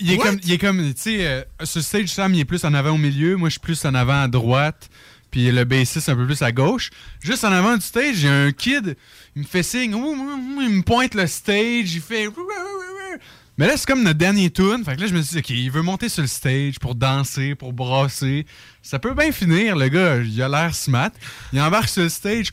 [0.00, 0.24] il est What?
[0.24, 2.72] comme, il est comme, tu sais, euh, sur le stage, Sam, il est plus en
[2.74, 3.36] avant au milieu.
[3.36, 4.88] Moi, je suis plus en avant à droite.
[5.30, 6.90] Puis le bassiste un peu plus à gauche.
[7.20, 8.96] Juste en avant du stage, il y a un kid,
[9.34, 12.28] il me fait signe, ouh, ouh, ouh, il me pointe le stage, il fait.
[12.28, 13.18] ouh, ouh, ouh, ouh.
[13.56, 14.82] Mais là, c'est comme notre dernier tune.
[14.84, 16.94] Fait que là, je me suis dit, OK, il veut monter sur le stage pour
[16.94, 18.46] danser, pour brasser.
[18.82, 20.16] Ça peut bien finir, le gars.
[20.16, 21.10] Il a l'air smart.
[21.52, 22.48] Il embarque sur le stage.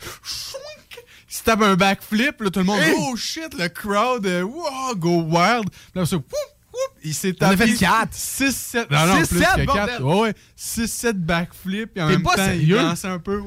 [1.29, 2.41] Il se tape un backflip.
[2.41, 2.93] Là, tout le monde, Hey!
[2.97, 5.69] oh shit, le crowd, euh, wow, go wild.
[5.95, 6.25] Là, ça, whoop,
[6.73, 8.13] whoop, il s'est On a tapé fait quatre.
[8.13, 8.91] 6, 7.
[8.91, 9.85] Non, non, Six, plus sept, que bordel.
[9.87, 10.03] 4.
[10.03, 10.33] Ouais, ouais.
[10.55, 11.93] 6, 7 backflips.
[11.93, 12.77] Puis en même pas temps, sérieux?
[12.79, 13.41] il dansait un peu.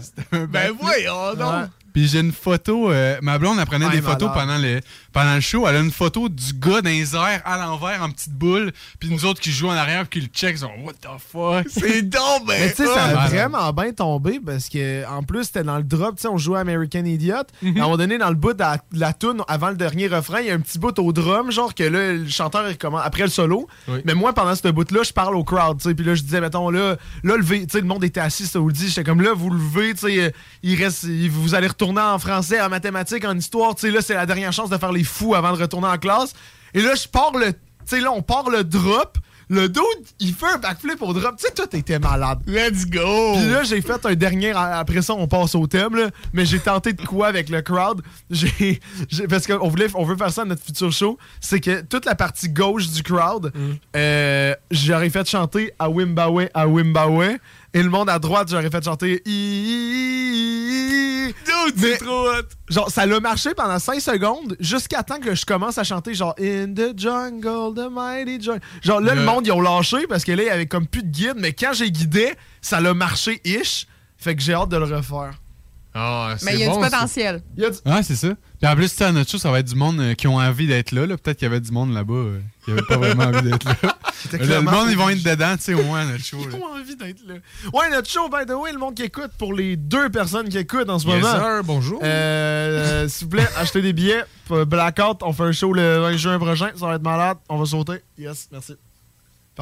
[0.00, 0.80] C'était un Ben backflip.
[0.80, 1.52] voyons donc.
[1.52, 1.66] Ouais.
[1.92, 4.80] Puis j'ai une photo, euh, ma blonde, elle prenait Ouais, des photos pendant le,
[5.12, 5.66] pendant le show.
[5.66, 8.70] Elle a une photo du gars dans les airs à l'envers en petite boule.
[9.00, 11.08] Puis nous autres qui jouent en arrière puis qui le check, ils sont What the
[11.18, 11.66] fuck?
[11.68, 12.54] C'est donc, ben.
[12.60, 15.82] Mais tu sais, ça a vraiment bien tombé parce que en plus, c'était dans le
[15.82, 16.14] drop.
[16.14, 17.34] Tu sais, on jouait American Idiot.
[17.34, 20.06] À un moment donné, dans le bout de la, de la tune, avant le dernier
[20.06, 22.76] refrain, il y a un petit bout au drum, genre que là, le chanteur, il
[22.98, 23.68] après le solo.
[23.88, 24.00] Oui.
[24.04, 25.78] Mais moi, pendant ce bout-là, je parle au crowd.
[25.78, 27.66] Puis là, je disais, mettons, là, là levez.
[27.66, 28.88] Tu sais, le monde était assis, ça vous le dit.
[28.88, 29.94] J'étais comme là, vous levez.
[29.94, 30.30] Tu sais, euh,
[30.62, 33.74] il reste, vous allez retourner en français, en mathématiques, en histoire.
[33.74, 35.98] Tu sais, là, c'est la dernière chance de faire les fous avant de retourner en
[35.98, 36.34] classe.
[36.74, 37.52] Et là, je pars le.
[37.52, 37.58] Tu
[37.96, 39.18] sais, là, on part le drop.
[39.50, 39.82] Le dude,
[40.20, 41.36] il fait un backflip au drop.
[41.36, 42.38] Tu sais, toi, t'étais malade.
[42.46, 43.32] Let's go.
[43.34, 44.52] Puis là, j'ai fait un dernier.
[44.54, 46.10] Après ça, on passe au thème, là.
[46.32, 48.00] Mais j'ai tenté de quoi avec le crowd?
[48.30, 48.80] J'ai.
[49.28, 51.18] Parce qu'on voulait, on veut faire ça à notre futur show.
[51.40, 53.52] C'est que toute la partie gauche du crowd,
[53.96, 57.38] euh, j'aurais fait chanter à Wimbawe, à Wimbawe.
[57.72, 59.22] Et le monde à droite, j'aurais fait chanter.
[61.76, 62.42] Dude, trop hot.
[62.68, 66.34] Genre, ça l'a marché pendant 5 secondes jusqu'à temps que je commence à chanter genre
[66.40, 68.60] In the jungle, the mighty jungle.
[68.82, 70.86] Genre là, le Le- monde, ils ont lâché parce que là, il y avait comme
[70.86, 73.86] plus de guide, mais quand j'ai guidé, ça l'a marché ish.
[74.16, 75.32] Fait que j'ai hâte de le refaire.
[75.94, 77.42] Ah, Mais il y a bon, du potentiel.
[77.56, 78.28] Du- Ouais, c'est ça.
[78.60, 80.28] Puis en plus, tu sais, à notre show, ça va être du monde euh, qui
[80.28, 81.04] ont envie d'être là.
[81.06, 81.16] là.
[81.16, 83.74] Peut-être qu'il y avait du monde là-bas euh, qui avait pas vraiment envie d'être là.
[84.32, 86.36] Le monde, ils vont être dedans, tu sais, au moins notre show.
[86.38, 86.44] là.
[86.52, 87.34] Ils ont envie d'être là.
[87.72, 90.58] Ouais, notre show, by the way, le monde qui écoute, pour les deux personnes qui
[90.58, 91.34] écoutent en ce Yes, moment.
[91.40, 92.00] sir, bonjour.
[92.02, 94.22] Euh, euh, S'il vous plaît, achetez des billets.
[94.66, 96.68] Blackout, on fait un show le 20 juin prochain.
[96.78, 97.38] Ça va être malade.
[97.48, 98.02] On va sauter.
[98.18, 98.74] Yes, merci.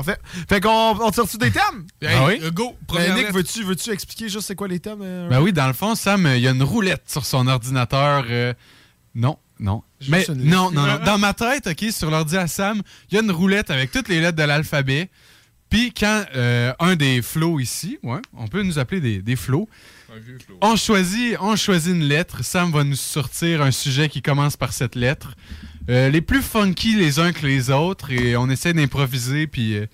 [0.04, 0.18] Parfait.
[0.48, 1.86] Fait qu'on on tire-tu des thèmes?
[2.00, 2.38] Hey, Ah oui?
[2.42, 2.76] euh, go.
[2.86, 5.00] Première Nick, veux-tu veux expliquer juste c'est quoi les thèmes?
[5.02, 8.24] euh, Ben oui, dans le fond, Sam, il y a une roulette sur son ordinateur.
[8.30, 8.54] euh,
[9.16, 9.82] non, non.
[10.00, 10.98] Juste Mais non, non, non.
[11.04, 12.80] Dans ma tête, OK, sur l'ordi à Sam,
[13.10, 15.10] il y a une roulette avec toutes les lettres de l'alphabet.
[15.68, 19.68] Puis quand euh, un des flots ici, ouais, on peut nous appeler des, des flots,
[20.62, 22.44] on choisit, on choisit une lettre.
[22.44, 25.34] Sam va nous sortir un sujet qui commence par cette lettre.
[25.88, 28.10] Euh, les plus funky les uns que les autres.
[28.12, 29.86] Et on essaie d'improviser puis euh,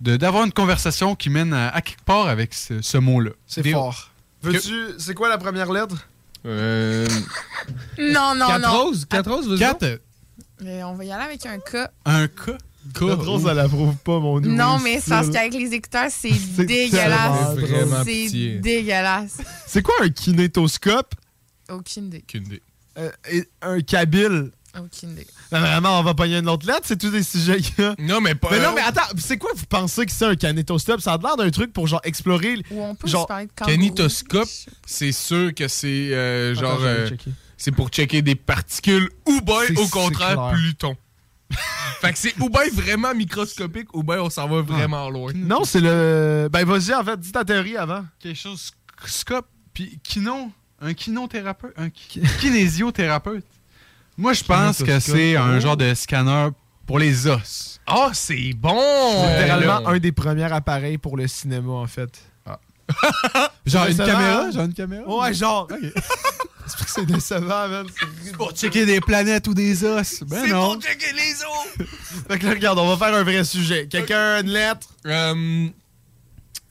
[0.00, 3.30] de- d'avoir une conversation qui mène à, à quelque part avec ce, ce mot-là.
[3.46, 4.10] C'est Des- fort.
[4.42, 4.74] Veux-tu.
[4.98, 6.06] C'est quoi la première lettre?
[6.46, 7.06] Euh,
[7.98, 8.84] Non, non, quatre non.
[8.84, 9.58] roses, quatre roses, vas-y.
[9.58, 10.00] Quatre,
[10.62, 11.90] on va y aller avec un cas.
[12.04, 12.56] un cas.
[13.02, 16.30] Notre rose, elle approuve pas mon nouveau Non, mais c'est parce qu'avec les écouteurs, c'est
[16.56, 17.56] C'est dégueulasse.
[18.04, 18.58] C'est pitié.
[18.58, 19.38] dégueulasse.
[19.66, 21.14] C'est quoi un kinétoscope?
[21.68, 22.24] Aucune idée.
[22.26, 22.62] Aucune idée.
[22.98, 23.10] Euh,
[23.62, 24.50] un kabyle?
[24.78, 25.26] Aucune idée.
[25.50, 27.94] Ben, vraiment, on va pogner une autre lettre, c'est tous des sujets qu'il y a.
[27.98, 28.48] Non, mais pas.
[28.52, 31.00] Mais non, mais attends, c'est quoi vous pensez que c'est un canétostop?
[31.00, 32.62] Ça a l'air d'un truc pour genre explorer.
[32.70, 33.28] Ou on peut genre.
[33.56, 34.48] Canitoscope,
[34.86, 36.78] c'est sûr que c'est euh, genre.
[36.82, 37.08] euh,
[37.56, 40.50] c'est pour checker des particules ou bien au contraire.
[40.52, 40.96] Pluton.
[42.00, 45.32] fait que c'est ou bien vraiment microscopique ou bien on s'en va vraiment loin.
[45.34, 46.48] Non, c'est le.
[46.50, 48.04] Ben, vas-y, en fait, dis ta théorie avant.
[48.20, 48.70] Quelque chose
[49.04, 53.44] scope puis kino, un kinothérapeute, un ki- kinésio-thérapeute.
[54.20, 55.60] Moi, je pense que c'est un Oh.
[55.60, 56.48] genre de scanner
[56.86, 57.80] pour les os.
[57.86, 58.78] Ah, c'est bon!
[59.24, 62.20] C'est littéralement un des premiers appareils pour le cinéma, en fait.
[63.66, 65.04] Genre une caméra, genre une caméra?
[65.08, 65.68] Ouais, genre.
[66.66, 67.86] c'est pour que c'est décevant, man.
[68.24, 70.24] C'est Pour checker des planètes ou des os.
[70.26, 70.74] Ben C'est non.
[70.74, 71.86] pour checker les os!
[72.28, 73.86] Fait que là, regarde, on va faire un vrai sujet.
[73.86, 74.88] Quelqu'un, une lettre?
[75.06, 75.68] Euh,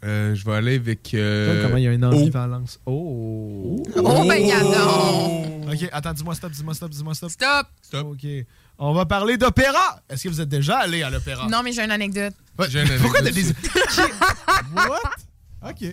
[0.03, 1.13] euh, je vais aller avec.
[1.13, 2.09] euh, Comment il y a une O.
[2.11, 2.80] ambivalence.
[2.85, 3.81] Oh.
[3.95, 5.48] Oh, ben, gadon.
[5.71, 7.29] Ok, attends, dis-moi stop, dis-moi stop, dis-moi stop.
[7.29, 7.67] Stop!
[7.81, 8.07] Stop.
[8.07, 8.27] Ok.
[8.77, 10.01] On va parler d'opéra.
[10.09, 11.47] Est-ce que vous êtes déjà allé à l'opéra?
[11.47, 12.33] Non, mais j'ai une anecdote.
[12.57, 14.01] Ouais, J'ai une Pourquoi t'as anecdote des.
[14.75, 15.69] What?
[15.69, 15.91] Ok.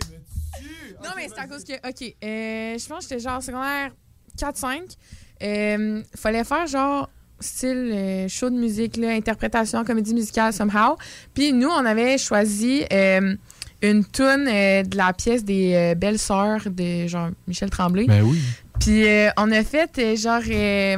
[1.03, 3.91] Non, mais c'est à cause que, OK, euh, je pense que j'étais genre secondaire
[4.37, 4.95] 4-5.
[5.43, 7.09] Euh, fallait faire genre
[7.39, 10.97] style euh, show de musique, là, interprétation, comédie musicale, somehow.
[11.33, 13.35] Puis nous, on avait choisi euh,
[13.81, 18.05] une tune euh, de la pièce des euh, Belles Sœurs de genre Michel Tremblay.
[18.05, 18.39] Ben oui.
[18.79, 19.05] Puis
[19.37, 20.97] on a fait genre euh,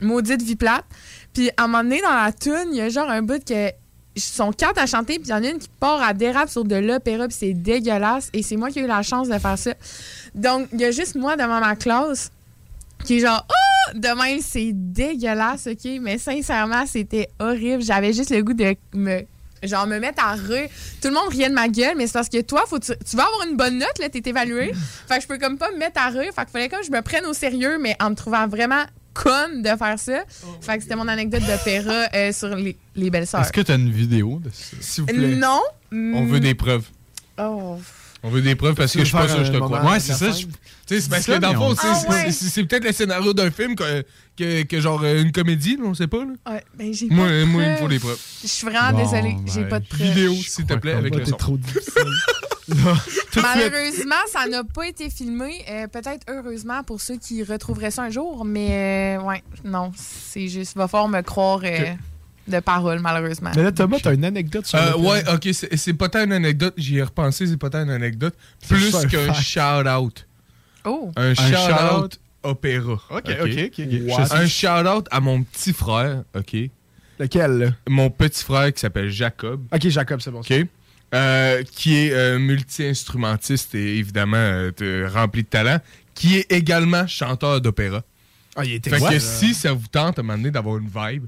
[0.00, 0.84] Maudite vie plate.
[1.32, 3.70] Puis à un moment donné, dans la tune, il y a genre un bout que
[4.16, 6.64] sont quatre à chanter, puis il y en a une qui part à dérape sur
[6.64, 8.30] de l'opéra, puis c'est dégueulasse.
[8.32, 9.74] Et c'est moi qui ai eu la chance de faire ça.
[10.34, 12.30] Donc, il y a juste moi devant ma classe
[13.04, 13.54] qui est genre, oh!
[13.94, 15.90] De même, c'est dégueulasse, OK?
[16.00, 17.82] Mais sincèrement, c'était horrible.
[17.82, 19.22] J'avais juste le goût de me.
[19.62, 20.68] Genre, me mettre à rire.
[21.02, 23.16] Tout le monde riait de ma gueule, mais c'est parce que toi, faut tu, tu
[23.16, 24.72] vas avoir une bonne note, là, t'es évalué.
[25.08, 26.32] fait que je peux comme pas me mettre à rire.
[26.34, 29.62] Fait qu'il fallait comme je me prenne au sérieux, mais en me trouvant vraiment conne
[29.62, 30.22] de faire ça.
[30.60, 33.40] Fait que c'était mon anecdote d'opéra euh, sur les, les belles sœurs.
[33.40, 34.76] Est-ce que t'as une vidéo de ça?
[34.80, 35.60] S'il vous Euh, Non.
[35.92, 36.84] On veut des preuves.
[37.40, 37.78] Oh.
[38.22, 39.84] On veut des preuves parce que je suis pas sûr que je te crois.
[39.84, 40.32] Ouais, c'est ça.
[40.32, 44.04] c'est parce que dans le fond, c'est- Ah c'est peut-être le scénario d'un film que,
[44.80, 46.24] genre euh, une comédie, on sait pas.
[46.24, 46.52] Là.
[46.52, 48.18] Ouais, ben j'ai Moi, moi, il me faut des preuves.
[48.42, 49.36] Je suis vraiment désolée.
[49.46, 50.02] J'ai ben, pas de preuves.
[50.02, 51.36] Vidéo, s'il te plaît, avec le T'es son.
[51.36, 51.58] trop.
[53.36, 55.64] Malheureusement, ça n'a pas été filmé.
[55.70, 60.48] Euh, Peut-être heureusement pour ceux qui retrouveraient ça un jour, mais euh, ouais, non, c'est
[60.48, 61.60] juste, va falloir me croire
[62.48, 63.50] de parole, malheureusement.
[63.56, 66.32] Mais là, Thomas, t'as une anecdote sur Euh, ouais, ok, c'est c'est pas tant une
[66.32, 68.34] anecdote, j'y ai repensé, c'est pas tant une anecdote,
[68.68, 69.40] plus qu'un fact.
[69.40, 70.26] shout-out.
[70.84, 71.12] Oh!
[71.16, 72.92] Un shout-out shout-out opéra.
[73.10, 73.72] Ok, ok, ok.
[73.78, 73.86] ok.
[74.08, 74.36] What?
[74.36, 76.56] Un shout-out à mon petit frère, ok.
[77.18, 77.66] Lequel, là?
[77.88, 80.40] Mon petit frère qui s'appelle Jacob, Ok, Jacob, c'est bon.
[80.40, 80.54] ok.
[81.14, 85.78] Euh, qui est euh, multi-instrumentiste et évidemment euh, rempli de talent,
[86.14, 88.02] qui est également chanteur d'opéra.
[88.54, 90.90] Ah, il était Fait que si ça vous tente à un moment donné d'avoir une
[90.94, 91.24] vibe,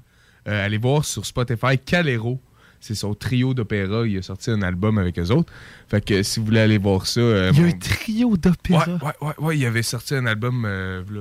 [0.48, 2.40] euh, allez voir sur Spotify Calero.
[2.82, 4.06] C'est son trio d'opéra.
[4.06, 5.52] Il a sorti un album avec eux autres.
[5.88, 7.20] Fait que si vous voulez aller voir ça.
[7.20, 8.86] euh, Il y a un trio d'opéra.
[9.02, 11.20] ouais, ouais, ouais, il avait sorti un album euh, v'là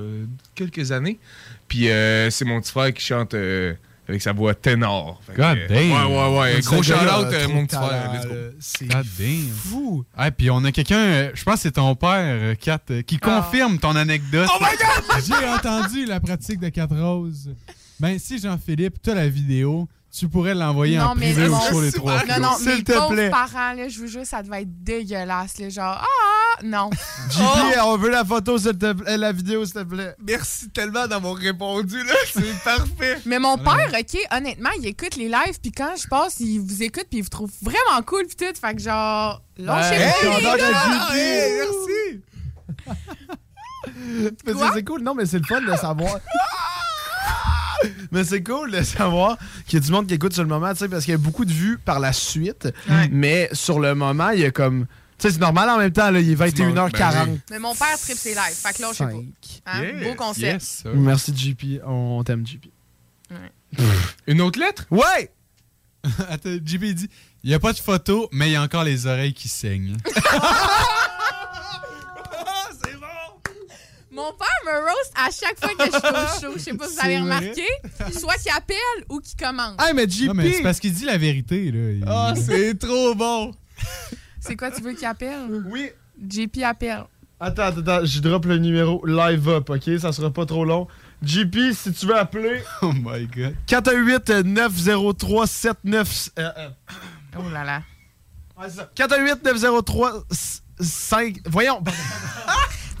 [0.54, 1.18] quelques années.
[1.68, 3.74] Puis euh, c'est mon petit frère qui chante euh,
[4.08, 5.20] avec sa voix ténor.
[5.26, 5.92] Fait God damn.
[5.92, 6.60] Ouais, ouais, ouais.
[6.62, 8.10] Gros shout-out, a euh, mon petit frère.
[8.58, 9.48] C'est God damn.
[9.54, 10.04] fou.
[10.16, 13.42] Ah, puis on a quelqu'un, je pense que c'est ton père, Kat, qui Ah.
[13.42, 14.48] confirme ton anecdote.
[14.50, 15.22] Oh my god!
[15.26, 17.50] J'ai entendu la pratique de 4 roses.
[18.00, 21.52] Ben, si Jean-Philippe, tu as la vidéo, tu pourrais l'envoyer en Non, mais privé au
[21.52, 23.30] bon, show les c'est trois Non, non, S'il te plaît.
[23.30, 25.58] parents, là, je vous jure, ça devait être dégueulasse.
[25.58, 26.90] Là, genre, ah, non.
[27.30, 30.14] JP, on veut la photo, s'il te plaît, la vidéo, s'il te plaît.
[30.26, 32.14] Merci tellement d'avoir répondu, là.
[32.32, 33.20] C'est parfait.
[33.26, 36.82] Mais mon père, OK, honnêtement, il écoute les lives, puis quand je passe, il vous
[36.82, 38.58] écoute, puis il vous trouve vraiment cool, puis tout.
[38.60, 40.68] Fait que genre, lâchez Hey, pas les j'adore gars.
[40.68, 41.14] le JP.
[41.14, 42.20] Hey, merci.
[44.74, 46.16] C'est cool, non, mais c'est le fun de savoir.
[48.10, 50.72] mais c'est cool de savoir qu'il y a du monde qui écoute sur le moment,
[50.72, 52.68] tu sais, parce qu'il y a beaucoup de vues par la suite.
[52.88, 53.08] Ouais.
[53.10, 54.86] Mais sur le moment, il y a comme.
[55.18, 56.92] Tu sais, c'est normal en même temps, là, il est 21h40.
[56.92, 57.40] Ben oui.
[57.50, 59.10] Mais mon père tripe ses lives, fait que lâchez pas.
[59.10, 59.62] Cinq.
[59.66, 59.82] Hein?
[59.82, 60.62] Yes, Beau concept.
[60.62, 60.84] Yes.
[60.94, 61.82] Merci, JP.
[61.84, 62.66] On t'aime, JP.
[64.26, 64.86] Une autre lettre?
[64.90, 65.30] Ouais!
[66.30, 67.10] Attends, JP dit
[67.42, 69.96] il n'y a pas de photo, mais il y a encore les oreilles qui saignent.
[74.20, 76.08] Mon père me roast à chaque fois que je suis
[76.46, 76.58] au show.
[76.58, 77.22] Je sais pas si vous avez vrai?
[77.22, 77.66] remarqué.
[78.18, 78.76] Soit qu'il appelle
[79.08, 79.76] ou qu'il commande.
[79.80, 80.26] Hey, mais JP!
[80.26, 81.90] Non, mais c'est parce qu'il dit la vérité, là.
[81.92, 83.54] Il- Ah, c'est trop bon.
[84.40, 85.64] C'est quoi tu veux qu'il appelle?
[85.70, 85.90] Oui!
[86.28, 87.04] JP appelle.
[87.42, 89.98] Attends, attends, attends, je drop le numéro live up, ok?
[89.98, 90.86] Ça sera pas trop long.
[91.22, 93.54] JP, si tu veux appeler, Oh my god.
[93.66, 96.30] 418-903-79...
[96.38, 96.68] Euh, euh,
[97.38, 97.82] Oh là là.
[98.58, 98.90] ouais, c'est ça.
[98.96, 101.40] 418-903-5...
[101.46, 101.82] Voyons!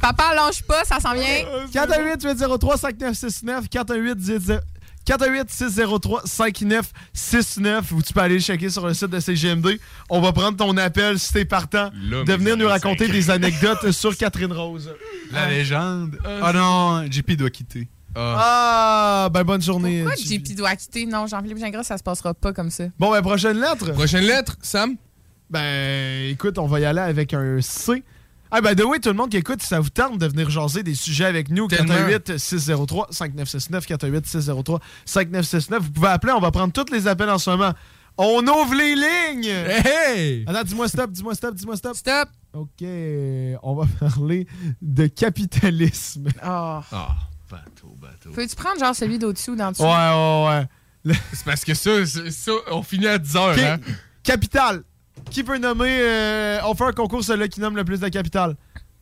[0.00, 1.44] Papa, lâche pas, ça s'en vient.
[1.72, 4.60] 418-803-5969, 418
[5.06, 9.80] 418-603-5969 ou tu peux aller checker sur le site de CGMD.
[10.08, 13.90] On va prendre ton appel si t'es partant Là, de venir nous raconter des anecdotes
[13.92, 14.94] sur Catherine Rose.
[15.32, 16.16] La légende.
[16.42, 17.88] Ah non, JP doit quitter.
[18.14, 20.02] Ah, ben bonne journée.
[20.02, 20.46] Pourquoi JP.
[20.46, 21.06] JP doit quitter?
[21.06, 22.84] Non, Jean-Philippe Gingras, ça se passera pas comme ça.
[22.98, 23.92] Bon, ben prochaine lettre.
[23.92, 24.96] Prochaine lettre, Sam?
[25.48, 28.02] Ben, écoute, on va y aller avec un C.
[28.50, 30.50] Ah, ben, de oui, tout le monde qui écoute, si ça vous tente de venir
[30.50, 31.94] jaser des sujets avec nous, Tellement.
[31.94, 33.86] 418-603-5969,
[35.06, 35.78] 418-603-5969.
[35.78, 37.72] Vous pouvez appeler, on va prendre tous les appels en ce moment.
[38.18, 39.46] On ouvre les lignes!
[39.46, 40.44] Hey!
[40.46, 41.96] Attends, dis-moi stop, dis-moi stop, dis-moi stop.
[41.96, 42.28] Stop!
[42.52, 42.82] OK,
[43.62, 44.46] on va parler
[44.82, 46.28] de capitalisme.
[46.38, 46.80] Oh.
[46.92, 47.16] Ah,
[47.48, 48.30] bateau, bateau.
[48.34, 49.84] Peux-tu prendre genre celui d'au-dessous ou d'en dessous?
[49.84, 50.66] Ouais, ouais, ouais.
[51.32, 53.78] C'est parce que ça, ça, ça, on finit à 10 heures, hein?
[54.22, 54.82] Capital.
[55.30, 55.98] Qui peut nommer...
[56.00, 58.56] euh, on fait un concours, celui qui nomme le plus de capital.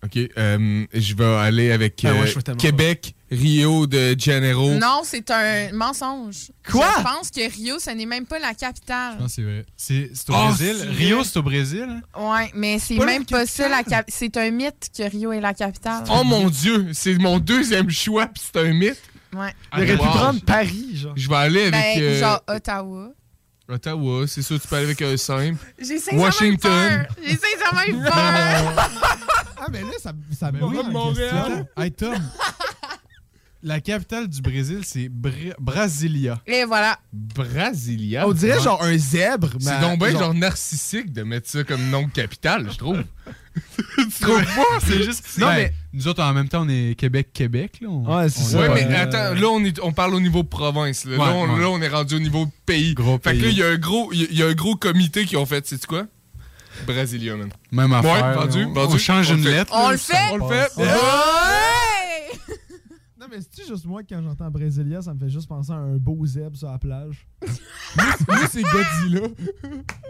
[0.04, 4.70] OK, euh, je vais aller avec Ah ouais, euh, Québec, Rio de Janeiro.
[4.74, 6.52] Non, c'est un mensonge.
[6.70, 6.88] Quoi?
[6.98, 9.14] Je pense que Rio, ce n'est même pas la capitale.
[9.16, 9.66] Je pense que c'est vrai.
[9.76, 10.76] C'est au Ah, Brésil.
[10.96, 11.24] Rio, vrai.
[11.24, 11.86] c'est au Brésil.
[11.88, 12.00] hein?
[12.16, 14.04] Ouais, mais c'est même pas ça la capitale.
[14.06, 16.04] C'est un mythe que Rio est la capitale.
[16.10, 19.02] Oh mon Dieu, c'est mon deuxième choix, puis c'est un mythe.
[19.34, 19.52] Ouais.
[19.76, 21.12] Il aurait pu prendre Paris, genre.
[21.16, 23.08] Je vais aller avec Ben, euh, genre Ottawa.
[23.68, 25.58] Ottawa, c'est sûr, tu peux aller avec un simple.
[25.78, 27.06] J'ai Washington.
[27.22, 28.12] J'ai sincèrement eu peur.
[29.60, 31.30] Ah, mais là, ça, ça me oui, Montréal.
[31.44, 31.68] question.
[31.76, 32.14] Hey, Tom.
[33.62, 36.40] La capitale du Brésil, c'est Bra- Brasilia.
[36.46, 36.96] Et voilà.
[37.12, 38.26] Brasilia.
[38.26, 39.50] On dirait genre un zèbre.
[39.58, 43.02] C'est mais donc bien genre narcissique de mettre ça comme nom de capitale, je trouve.
[43.96, 44.78] tu trouves pas?
[44.86, 45.24] C'est juste.
[45.38, 47.78] Non, Ben, mais- Nous autres, en même temps, on est Québec-Québec.
[47.80, 47.88] là.
[47.88, 48.58] On- Ouais, c'est ça.
[48.60, 51.04] Ouais, mais euh, attends, là on, est, on parle au niveau province.
[51.04, 51.60] Là, Ouais, là, on, ouais.
[51.60, 52.94] là, on est rendu au niveau pays.
[52.94, 53.42] Gros fait que pays.
[53.42, 55.24] là, il y a un gros, il y a- il y a un gros comité
[55.24, 56.04] qui ont fait, sais quoi?
[56.86, 57.50] Brasilia, man.
[57.72, 58.12] Même affaire.
[58.14, 58.34] Ouais, là.
[58.34, 58.94] vendu, on, vendu.
[58.94, 59.56] on change On une le fait.
[59.56, 59.72] lettre.
[59.74, 60.14] On le fait?
[60.32, 60.68] On le fait.
[63.30, 65.96] Non, mais c'est juste moi, quand j'entends Brasilia, ça me fait juste penser à un
[65.96, 67.26] beau zèbre sur la plage?
[68.26, 69.28] Moi, c'est Godzilla.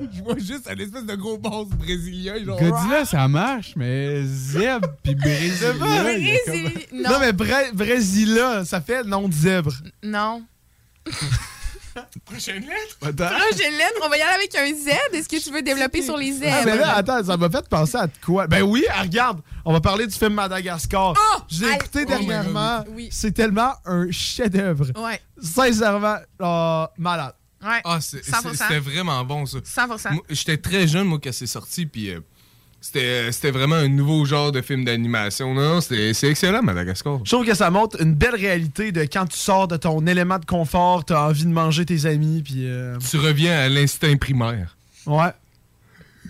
[0.12, 2.58] Je vois juste un espèce de gros boss brésilien, genre.
[2.60, 5.74] Godzilla, ça marche, mais Zeb puis Brésil.
[5.78, 7.18] Brésil- Non, Non.
[7.20, 9.72] mais Bra- Brasilia, ça fait nom de zèbre.
[10.02, 10.44] Non.
[12.24, 12.96] Prochaine lettre?
[13.02, 13.26] Attends.
[13.36, 14.88] Prochaine lettre, on va y aller avec un Z.
[15.12, 16.42] Est-ce que tu veux développer sur les Z?
[16.46, 18.46] Ah, mais là, attends, ça m'a fait penser à quoi?
[18.46, 21.12] Ben oui, regarde, on va parler du film Madagascar.
[21.14, 21.40] Oh!
[21.46, 22.84] J'ai écouté Oh dernièrement.
[22.94, 23.08] Oui.
[23.12, 24.86] C'est tellement un chef-d'œuvre.
[24.96, 25.20] Ouais.
[25.38, 27.34] Sincèrement, euh, malade.
[27.62, 27.80] Ouais.
[27.84, 28.50] Ah, c'est- 100%.
[28.52, 29.58] c'est- c'était vraiment bon, ça.
[29.62, 30.12] 100%.
[30.12, 32.20] Moi, J'étais très jeune, moi, quand c'est sorti, puis euh,
[32.80, 35.52] c'était c'était vraiment un nouveau genre de film d'animation.
[35.52, 37.18] Non, non, c'était- c'est excellent, Madagascar.
[37.24, 40.38] Je trouve que ça montre une belle réalité de quand tu sors de ton élément
[40.38, 42.66] de confort, t'as envie de manger tes amis, puis...
[42.66, 44.76] euh, Tu reviens à l'instinct primaire.
[45.04, 45.32] Ouais.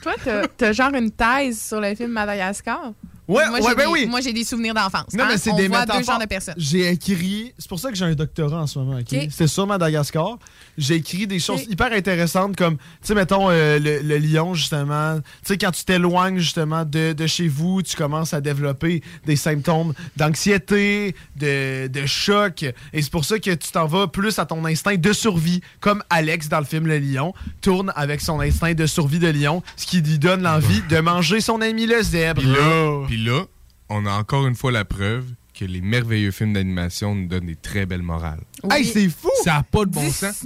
[0.02, 2.92] Toi, t'as t'as genre une thèse sur le film Madagascar?
[3.28, 4.06] Ouais, moi, ouais, ben des- oui.
[4.06, 5.12] Moi, j'ai des souvenirs d'enfance.
[5.12, 5.28] Non, hein.
[5.30, 6.54] mais c'est On des voit deux genres de personnes.
[6.56, 7.52] J'ai écrit.
[7.58, 8.96] C'est pour ça que j'ai un doctorat en ce moment.
[8.96, 9.00] ok?
[9.12, 9.26] Ok.
[9.30, 10.38] C'était sur Madagascar.
[10.78, 15.16] J'ai écrit des choses hyper intéressantes comme, tu sais, mettons, euh, le, le lion, justement.
[15.18, 19.36] Tu sais, quand tu t'éloignes, justement, de, de chez vous, tu commences à développer des
[19.36, 22.62] symptômes d'anxiété, de, de choc.
[22.92, 26.02] Et c'est pour ça que tu t'en vas plus à ton instinct de survie, comme
[26.10, 29.86] Alex dans le film Le Lion tourne avec son instinct de survie de lion, ce
[29.86, 32.40] qui lui donne l'envie de manger son ami le zèbre.
[32.40, 33.44] Puis là, puis là,
[33.88, 35.24] on a encore une fois la preuve
[35.58, 38.40] que les merveilleux films d'animation nous donnent des très belles morales.
[38.70, 39.30] Hey, c'est fou!
[39.42, 40.44] Ça n'a pas de bon sens.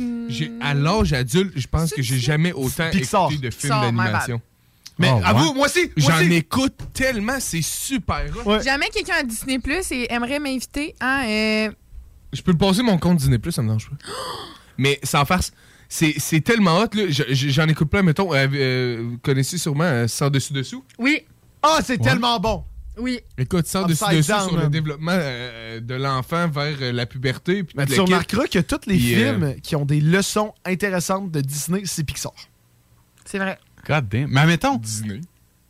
[0.61, 3.31] À l'âge adulte, je pense que j'ai jamais autant Pixar.
[3.31, 4.41] écouté de films d'animation.
[4.99, 5.55] Mais Oh, avoue, ouais.
[5.55, 5.91] moi aussi!
[5.97, 8.25] J'en écoute tellement, c'est super.
[8.47, 8.63] Ouais.
[8.63, 10.95] Jamais quelqu'un à Disney Plus et aimerait m'inviter.
[11.01, 11.71] Hein, euh,
[12.33, 13.97] Je peux le passer mon compte Disney Plus, ça me dérange pas.
[14.79, 15.53] Mais sans farce,
[15.89, 16.89] c'est c'est tellement hot.
[17.09, 18.33] J'en écoute plein, mettons.
[18.35, 20.85] euh, euh, vous connaissez sûrement euh, Sans Dessus Dessous.
[20.99, 21.21] Oui,
[21.63, 22.65] Ah, c'est tellement bon!
[22.99, 23.21] Oui.
[23.39, 27.63] Écoute, Sans Dessus down, sur le développement euh, de l'enfant vers euh, la puberté.
[27.65, 31.41] puis tu remarqueras que tous les Puis, euh, films qui ont des leçons intéressantes de
[31.41, 32.33] Disney, c'est Pixar.
[33.25, 33.59] C'est vrai.
[33.87, 34.31] God damn.
[34.31, 35.21] Mais admettons, Disney.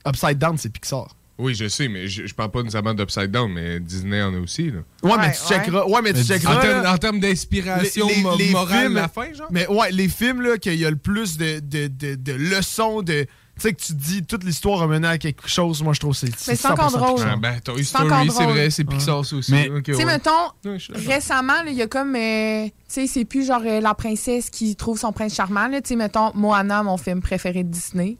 [0.06, 1.14] Upside Down, c'est Pixar.
[1.38, 4.38] Oui, je sais, mais je, je parle pas nécessairement d'Upside Down, mais Disney en a
[4.38, 4.70] aussi.
[4.70, 4.80] Là.
[5.02, 5.86] Ouais, mais tu checkeras.
[5.86, 6.56] Ouais, mais tu En checkeras.
[6.60, 9.48] termes, là, en termes d'inspiration les- les- mo- les morale films- à la fin, genre?
[9.50, 13.02] Mais ouais, les films là, qu'il y a le plus de, de, de, de leçons,
[13.02, 13.26] de.
[13.62, 16.00] Tu sais, que tu te dis toute l'histoire a mené à quelque chose, moi je
[16.00, 16.48] trouve que c'est.
[16.48, 17.20] Mais c'est encore 100% drôle.
[17.24, 19.52] Ah, ben, Toy Story, c'est vrai, c'est Pixar ça aussi.
[19.52, 20.04] Mais- Ok, Tu sais, ouais.
[20.04, 20.30] mettons,
[20.64, 22.16] Ouais, récemment, il y a comme.
[22.16, 25.68] euh, tu sais, c'est plus genre euh, la princesse qui trouve son prince charmant.
[25.68, 25.80] là.
[25.80, 28.16] Tu sais, mettons, Moana, mon film préféré de Disney.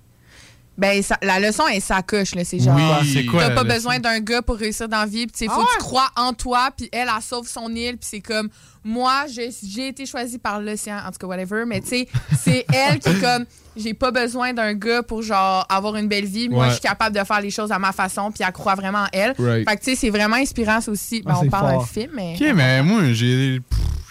[0.79, 2.45] Ben, ça- la leçon est sa coche, là.
[2.45, 2.75] C'est genre.
[2.75, 5.27] Oui, c'est quoi T'as pas besoin d'un gars pour réussir dans la vie.
[5.27, 6.71] Puis, sais, faut Ah que tu crois en toi.
[6.77, 7.99] Puis, elle, elle sauve son île.
[7.99, 8.49] Puis, c'est comme,
[8.83, 10.97] moi, j'ai été choisie par l'océan.
[11.07, 11.65] En tout cas, whatever.
[11.67, 12.09] Mais, tu sais,
[12.39, 13.45] c'est elle qui est comme,
[13.77, 16.49] j'ai pas besoin d'un gars pour, genre, avoir une belle vie.
[16.49, 16.69] Moi, Ouais.
[16.69, 18.31] je suis capable de faire les choses à ma façon.
[18.33, 19.35] Puis, elle croit vraiment en elle.
[19.39, 19.69] Right.
[19.69, 21.21] Fait que, tu sais, c'est vraiment inspirant, ça aussi.
[21.21, 22.35] Ben, Ah, on parle d'un film, mais.
[22.41, 23.61] ok, mais moi, j'ai.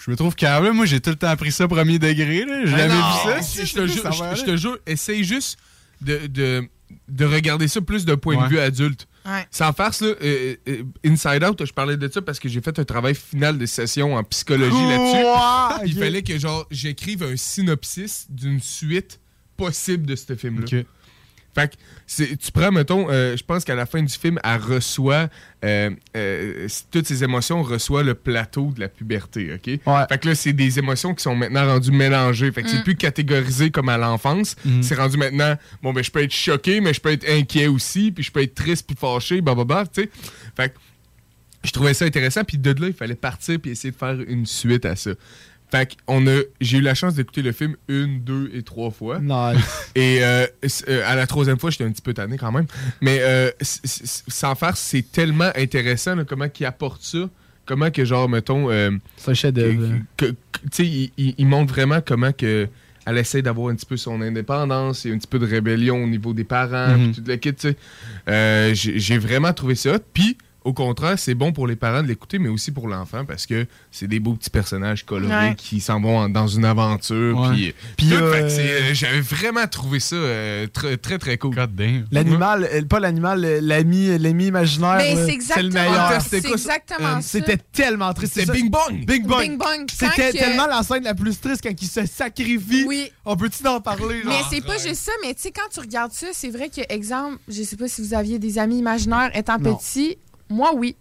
[0.04, 0.70] je me trouve câble.
[0.70, 2.44] Moi, j'ai tout le temps appris ça premier degré.
[2.44, 2.60] là.
[2.66, 3.30] J'ai Ah jamais non, vu ça.
[3.34, 4.36] Aller.
[4.36, 5.58] je te jure, essaye juste
[6.02, 6.68] de, de,
[7.08, 8.44] de regarder ça plus d'un point Ouais.
[8.44, 9.06] de vue adulte.
[9.24, 9.46] Ouais.
[9.52, 12.76] Sans farce, là, euh, euh, Inside Out, je parlais de ça parce que j'ai fait
[12.78, 15.86] un travail final de session en psychologie là-dessus.
[15.86, 19.20] Il fallait que genre j'écrive un synopsis d'une suite
[19.56, 20.64] possible de ce film-là.
[20.80, 20.86] Ok.
[21.54, 21.74] Fait que
[22.06, 25.28] c'est- tu prends, mettons, euh, je pense qu'à la fin du film, elle reçoit,
[25.64, 29.66] euh, euh, toutes ses émotions reçoit le plateau de la puberté, OK?
[29.86, 30.04] Ouais.
[30.08, 32.50] Fait que là, c'est des émotions qui sont maintenant rendues mélangées.
[32.52, 32.84] Fait que c'est Mm.
[32.84, 34.56] plus catégorisé comme à l'enfance.
[34.64, 34.82] Mm.
[34.82, 38.12] C'est rendu maintenant, bon, ben, je peux être choqué, mais je peux être inquiet aussi,
[38.12, 40.10] puis je peux être triste puis fâché, blablabla, tu sais.
[40.56, 40.78] Fait que
[41.64, 44.46] je trouvais ça intéressant, puis de là, il fallait partir puis essayer de faire une
[44.46, 45.10] suite à ça.
[45.72, 48.90] Fait que on a, j'ai eu la chance d'écouter le film une, deux et trois
[48.90, 49.18] fois.
[49.20, 49.58] Nice.
[49.94, 50.46] Et euh,
[50.88, 52.66] euh, à la troisième fois, j'étais un petit peu tanné quand même.
[53.00, 57.28] Mais euh, sans faire, c'est tellement intéressant là, comment il apporte ça.
[57.64, 58.70] Comment que, genre, mettons.
[58.70, 59.94] euh, C'est un chef-d'œuvre.
[60.16, 60.34] que- Tu
[60.72, 62.68] sais, il, il- il montre vraiment comment que.
[63.04, 65.46] Elle essaie d'avoir un petit peu son indépendance, il y a un petit peu de
[65.46, 67.12] rébellion au niveau des parents, Mhm.
[67.12, 67.76] puis tout le kit, tu sais.
[68.28, 69.98] Euh, J'ai vraiment trouvé ça.
[70.14, 73.46] Puis, au contraire, c'est bon pour les parents de l'écouter, mais aussi pour l'enfant, parce
[73.46, 75.54] que c'est des beaux petits personnages colorés Ouais.
[75.56, 77.38] qui s'en vont en- dans une aventure.
[77.38, 77.74] Ouais.
[77.96, 81.54] Puis, euh, c'est- euh, j'avais vraiment trouvé ça euh, très, très, très cool.
[82.10, 84.96] L'animal, euh, pas l'animal, euh, l'ami, l'ami imaginaire.
[84.98, 86.20] Mais c'est le meilleur.
[86.22, 86.74] C'était quoi, ça?
[86.76, 87.22] exactement Euh, ça.
[87.22, 88.34] C'était tellement triste.
[88.34, 88.52] C'était.
[88.52, 89.04] Bing Bong!
[89.06, 89.40] Bing Bong.
[89.40, 89.86] Bing Bong.
[89.92, 92.84] C'était que- tellement la scène la plus triste quand il se sacrifie.
[92.86, 93.10] Oui.
[93.24, 94.22] On peut-tu en parler?
[94.24, 94.48] Mais genre?
[94.50, 97.38] c'est pas juste ça, mais tu sais, quand tu regardes ça, c'est vrai que, exemple,
[97.48, 99.74] je sais pas si vous aviez des amis imaginaires étant Non.
[99.76, 100.18] petit,
[100.52, 100.96] moi oui.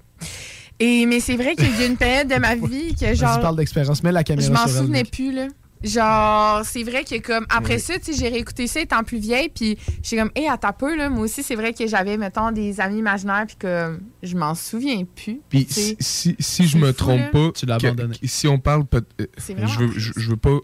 [0.79, 3.39] Et, mais c'est vrai qu'il y a une période de ma vie que genre.
[3.39, 4.01] parle d'expérience.
[4.03, 5.47] Mets la caméra Je m'en souvenais plus, là.
[5.83, 7.79] Genre, c'est vrai que comme après Oui.
[7.79, 10.73] ça, tu sais, j'ai réécouté ça étant plus vieille, puis j'ai comme, hé, à ta
[10.73, 14.37] peu, là, moi aussi, c'est vrai que j'avais, mettons, des amis imaginaires, puis que je
[14.37, 15.41] m'en souviens plus.
[15.49, 17.29] Puis tu si, si, si je me fou, trompe là.
[17.31, 18.15] pas, Tu l'as abandonné.
[18.23, 20.59] si on parle peut- euh, je veux, je, je veux pas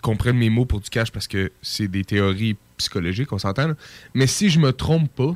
[0.00, 3.68] qu'on prenne mes mots pour du cash parce que c'est des théories psychologiques, on s'entend.
[3.68, 3.74] là.
[4.14, 5.34] Mais si je me trompe pas,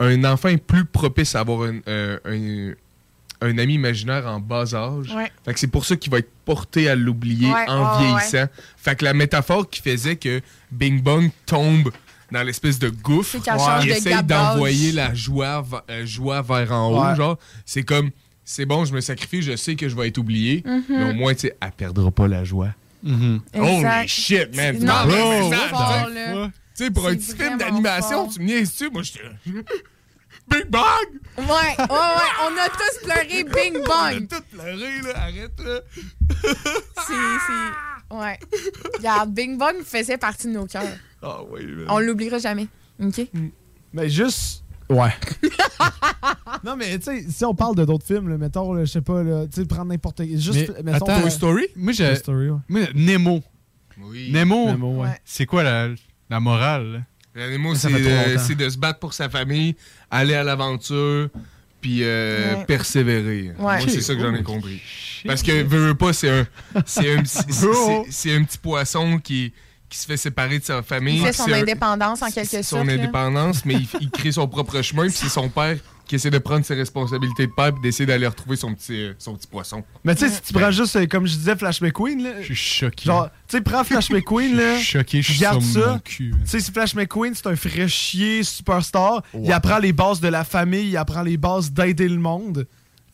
[0.00, 2.74] un enfant est plus propice à avoir un, euh, un-
[3.48, 5.14] un ami imaginaire en bas âge.
[5.14, 5.30] Ouais.
[5.44, 8.46] Fait que c'est pour ça qu'il va être porté à l'oublier Ouais, en vieillissant.
[8.76, 10.40] Fait que la métaphore qui faisait que
[10.72, 11.90] Bing Bong tombe
[12.32, 13.36] dans l'espèce de gouffre,
[13.82, 17.14] il essaye d'envoyer la joie, euh, joie vers en haut, Ouais.
[17.14, 17.38] genre.
[17.66, 18.10] C'est comme,
[18.44, 20.82] c'est bon, je me sacrifie, je sais que je vais être oublié, Mhm.
[20.88, 22.70] mais au moins, tu sais, elle perdra pas la joie.
[23.02, 23.40] Mhm.
[23.52, 23.98] Exact.
[24.00, 24.78] Holy shit, man!
[24.80, 26.90] Non, Tu sais.
[26.90, 28.90] pour un petit film d'animation, tu me niaises-tu?
[28.90, 29.20] Moi, j'étais.
[30.48, 30.82] Big Bang!
[31.38, 35.80] Ouais, ouais, ouais, on a tous pleuré Bing On a tout pleuré, là, arrête, là.
[37.06, 37.14] C'est,
[37.46, 38.14] c'est.
[38.14, 38.38] Ouais.
[38.96, 40.84] Regarde, Bing Bong faisait partie de nos cœurs.
[41.22, 41.86] Ah, oui, man.
[41.88, 42.68] On l'oubliera jamais.
[43.02, 43.26] OK?
[43.92, 44.62] Mais juste.
[44.88, 45.10] Ouais.
[46.64, 49.00] non, mais tu sais, si on parle de d'autres films, là, mettons, là, je sais
[49.00, 51.06] pas, là, tu sais, prendre n'importe Juste, Mais, mettons.
[51.06, 51.66] attends, euh, Toy Story?
[51.74, 52.14] Moi, Toy j'ai.
[52.14, 52.58] Story, ouais.
[52.68, 53.42] Moi, Nemo.
[53.98, 54.30] Oui.
[54.30, 55.08] Nemo, Nemo, ouais.
[55.08, 55.20] Ouais.
[55.24, 55.88] c'est quoi la,
[56.30, 57.04] la morale?
[57.34, 57.42] c'est
[57.90, 58.42] fait trop euh, longtemps.
[58.46, 59.76] c'est de se battre pour sa famille,
[60.10, 61.28] aller à l'aventure,
[61.80, 62.64] puis euh, Ouais.
[62.64, 63.52] persévérer.
[63.58, 64.56] Moi, c'est ça que j'en ai cool.
[64.56, 64.80] compris.
[65.26, 66.46] Parce que, veux, veux pas, c'est un,
[66.86, 67.22] c'est un,
[68.10, 69.52] c'est un petit poisson qui,
[69.88, 71.18] qui se fait séparer de sa famille.
[71.18, 72.64] Il fait son un- indépendance en quelque sorte.
[72.64, 72.94] Son là.
[72.94, 75.76] indépendance, mais il, il crée son propre chemin, puis c'est son père
[76.06, 79.12] qui essaie de prendre ses responsabilités de père, puis d'essayer d'aller retrouver son petit, euh,
[79.18, 79.82] son petit poisson.
[80.04, 82.40] Mais tu sais, si tu prends juste, euh, comme je disais, Flash McQueen, là.
[82.40, 83.06] Je suis choqué.
[83.06, 84.74] Genre, tu sais, prends Flash McQueen, là.
[84.76, 86.00] Je suis choqué, je suis ça.
[86.04, 90.44] Tu sais, si Flash McQueen, c'est un fraîchier superstar, il apprend les bases de la
[90.44, 92.66] famille, il apprend les bases d'aider le monde.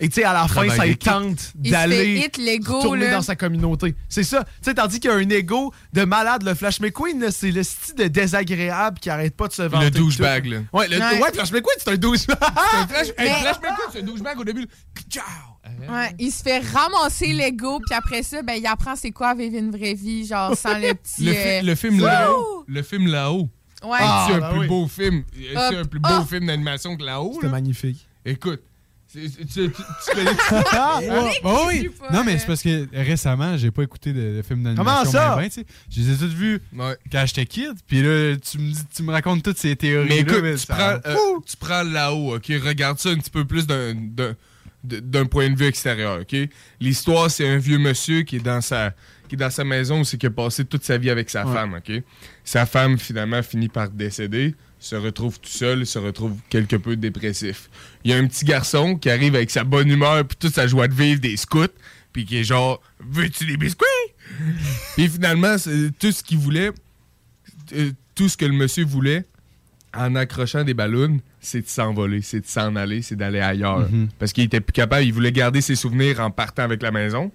[0.05, 3.11] Et tu sais, à la fin, ça lui tente d'aller là.
[3.13, 3.95] dans sa communauté.
[4.09, 4.43] C'est ça.
[4.45, 7.63] Tu sais, tandis qu'il y a un ego de malade, le Flash McQueen, c'est le
[7.63, 9.85] style de désagréable qui arrête pas de se vanter.
[9.85, 10.59] Le douchebag, là.
[10.73, 11.21] Ouais, le, Ouais.
[11.23, 12.37] ouais, Flash McQueen, c'est un douchebag.
[12.41, 14.67] Un flash, Mais- un flash McQueen, c'est un douchebag au début.
[15.09, 15.25] Ciao!
[15.89, 19.57] Ouais, il se fait ramasser l'ego, puis après ça, ben, il apprend c'est quoi vivre
[19.57, 21.25] une vraie vie, genre sans le petit.
[21.25, 22.65] Le, euh, fi- le film là-haut.
[22.67, 23.49] Le film là-haut.
[23.85, 23.99] Ouais.
[24.01, 24.67] Ah, c'est un ben plus oui.
[24.67, 25.25] beau film?
[25.33, 26.25] C'est un plus beau Ah.
[26.29, 27.33] film d'animation que là-haut.
[27.35, 27.53] C'était là?
[27.53, 28.07] magnifique.
[28.25, 28.63] Écoute,
[29.13, 30.31] tu, tu, tu connais.
[30.73, 31.01] Ah,
[31.43, 31.89] bah oui.
[31.91, 34.85] pas, Non, mais c'est parce que récemment, j'ai pas écouté de, de films d'animation.
[34.85, 35.37] Comment ça?
[35.37, 36.97] ben ben, je les ai tous vus Ouais.
[37.11, 37.73] quand j'étais kid.
[37.87, 40.09] Puis là, tu me, dis- tu me racontes toutes ces théories.
[40.09, 41.17] Mais écoute, là, tu, ça- prends, euh,
[41.47, 42.47] tu prends là-haut, OK?
[42.65, 44.35] Regarde ça un petit peu plus d'un- d'un
[44.85, 46.37] de- d'un point de vue extérieur, OK?
[46.81, 48.93] L'histoire, c'est un vieux monsieur qui est dans sa,
[49.29, 51.47] qui est dans sa maison où c'est qu'il a passé toute sa vie avec sa
[51.47, 51.55] Ouais.
[51.55, 52.03] femme, OK?
[52.45, 57.71] Sa femme, finalement, finit par décéder, se retrouve tout seul, se retrouve quelque peu dépressif.
[58.05, 60.67] Il y a un petit garçon qui arrive avec sa bonne humeur puis toute sa
[60.67, 61.69] joie de vivre des scouts,
[62.13, 63.87] puis qui est genre «Veux-tu des biscuits?»
[64.97, 65.55] Puis finalement,
[66.01, 66.73] tout ce qu'il voulait,
[67.75, 69.25] euh, tout ce que le monsieur voulait,
[69.95, 73.89] en accrochant des ballons, c'est de s'envoler, c'est de s'en aller, c'est d'aller ailleurs.
[73.89, 74.09] Mhm.
[74.19, 77.31] Parce qu'il était plus capable, il voulait garder ses souvenirs en partant avec la maison,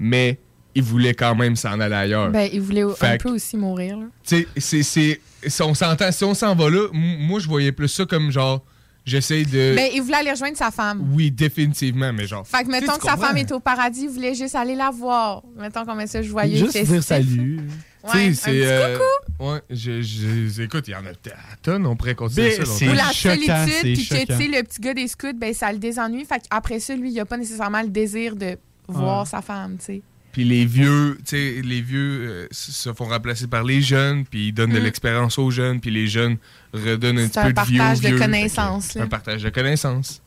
[0.00, 0.40] mais
[0.76, 2.30] il voulait quand même s'en aller ailleurs.
[2.30, 3.96] Ben, il voulait Fait un que- peu aussi mourir.
[3.96, 4.04] Là.
[4.24, 5.20] Tu sais, c'est- c'est.
[5.48, 8.62] Si on s'entend, si on s'en va là, moi, je voyais plus ça comme genre.
[9.04, 9.74] J'essaie de.
[9.76, 11.08] Ben, il voulait aller rejoindre sa femme.
[11.14, 12.44] Oui, définitivement, mais genre.
[12.46, 15.42] Fait que mettons que sa femme est au paradis, il voulait juste aller la voir.
[15.56, 16.56] Mettons qu'on met ça joyeux.
[16.58, 16.90] Juste festif.
[16.92, 17.60] dire salut.
[18.12, 18.50] Ouais, c'est.
[18.66, 19.50] euh, coucou.
[19.50, 22.72] ouais, je, je- écoute, il y en a à tonnes, on pourrait continuer Mais ça.
[22.72, 23.34] c'est Ou la choquant,
[23.66, 24.38] solitude, puis que, tu choquant.
[24.38, 26.24] sais, le petit gars des scouts, ben, ça le désennuie.
[26.24, 28.56] Fait qu'après ça, lui, il a pas nécessairement le désir de
[28.88, 29.28] voir Ouais.
[29.28, 30.02] sa femme, tu sais.
[30.36, 34.48] Puis les vieux, tu sais, les vieux euh, se font remplacer par les jeunes, puis
[34.48, 34.82] ils donnent de Mm.
[34.82, 36.36] l'expérience aux jeunes, puis les jeunes
[36.74, 38.18] redonnent un petit un peu de vie aux partage de vieux.
[38.18, 38.96] connaissances.
[38.98, 40.20] Un partage de connaissances.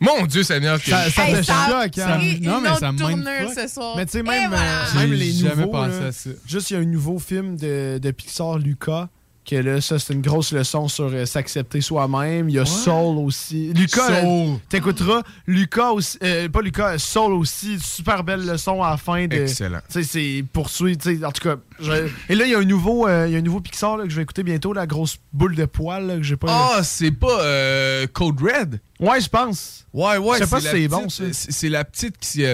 [0.00, 2.18] Mon Dieu Seigneur, que Ça, ça Hey, ça- choque, hein?
[2.40, 3.54] Non, mais autre ça mindfuck.
[3.56, 3.96] ce soir.
[3.96, 4.82] Mais tu sais, même, voilà.
[4.82, 5.68] euh, même les nouveaux.
[5.68, 6.30] pensé là, à ça.
[6.44, 9.08] Juste, il y a un nouveau film de, de Pixar, Lucas.
[9.44, 12.48] Que là, ça, c'est une grosse leçon sur euh, s'accepter soi-même.
[12.48, 13.72] Il y a Soul aussi.
[13.72, 14.58] Lucas, Soul.
[14.68, 15.22] t'écouteras.
[15.48, 16.16] Lucas aussi.
[16.22, 17.76] euh, pas Lucas, Soul aussi.
[17.80, 19.26] Super belle leçon à la fin.
[19.26, 19.80] De, Excellent.
[19.90, 21.00] Tu sais, c'est poursuivre.
[21.26, 23.38] En tout cas, je- et là, il y a un nouveau, euh, il y a
[23.38, 26.16] un nouveau Pixar là, que je vais écouter bientôt, la grosse boule de poils là,
[26.18, 26.46] que j'ai pas.
[26.76, 28.80] Ah, c'est pas euh, Code Red?
[29.00, 29.86] Ouais, je pense.
[29.92, 30.38] Ouais, ouais.
[30.38, 31.24] Je sais pas si c'est bon, ça.
[31.32, 32.44] C'est la petite qui.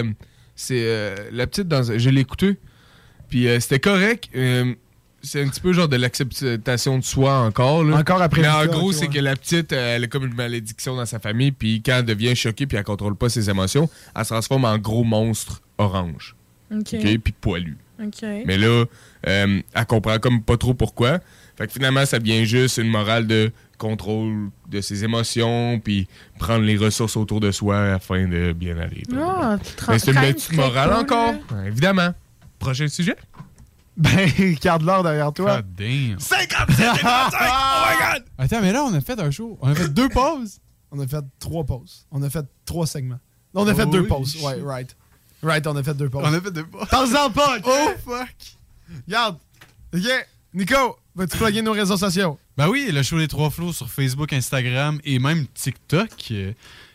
[0.55, 1.83] c'est la petite dans.
[1.83, 2.57] Je l'ai écouté.
[3.29, 4.27] Puis euh, c'était correct.
[5.21, 7.83] C'est un petit peu genre de l'acceptation de soi encore.
[7.83, 7.97] Là.
[7.97, 10.95] Encore après Mais en gros, c'est que la petite, euh, elle a comme une malédiction
[10.95, 11.51] dans sa famille.
[11.51, 14.77] Puis quand elle devient choquée puis elle contrôle pas ses émotions, elle se transforme en
[14.77, 16.35] gros monstre orange.
[16.73, 16.95] OK.
[16.99, 17.77] Puis poilu.
[18.01, 18.21] OK.
[18.45, 18.85] Mais là,
[19.27, 21.19] euh, elle comprend comme pas trop pourquoi.
[21.57, 26.63] Fait que finalement, ça devient juste une morale de contrôle de ses émotions, puis prendre
[26.65, 29.03] les ressources autour de soi afin de bien aller.
[29.17, 31.39] Ah, tra- Mais c'est une très morale cool, encore, là.
[31.61, 32.13] Ouais, évidemment.
[32.59, 33.15] Prochain sujet?
[33.99, 35.57] Ben, regarde l'heure derrière toi.
[35.57, 36.19] God damn.
[36.19, 38.23] 57 Oh my god!
[38.37, 39.57] Attends, mais là, on a fait un show.
[39.61, 40.59] On a fait deux pauses.
[40.91, 42.07] On a fait trois pauses.
[42.09, 43.19] On a fait trois segments.
[43.53, 44.37] On a fait Holy deux pauses.
[44.41, 44.95] Ouais, right.
[45.43, 46.23] Right, on a fait deux pauses.
[46.25, 46.87] On a fait deux pauses.
[46.89, 47.57] Parle-en pas!
[47.59, 47.63] ok?
[47.67, 48.35] Oh, fuck!
[49.05, 49.37] Regarde.
[49.93, 50.27] OK?
[50.55, 52.39] Nico, vas-tu plugger nos réseaux sociaux?
[52.57, 56.33] Ben oui, le show des trois flots sur Facebook, Instagram et même TikTok.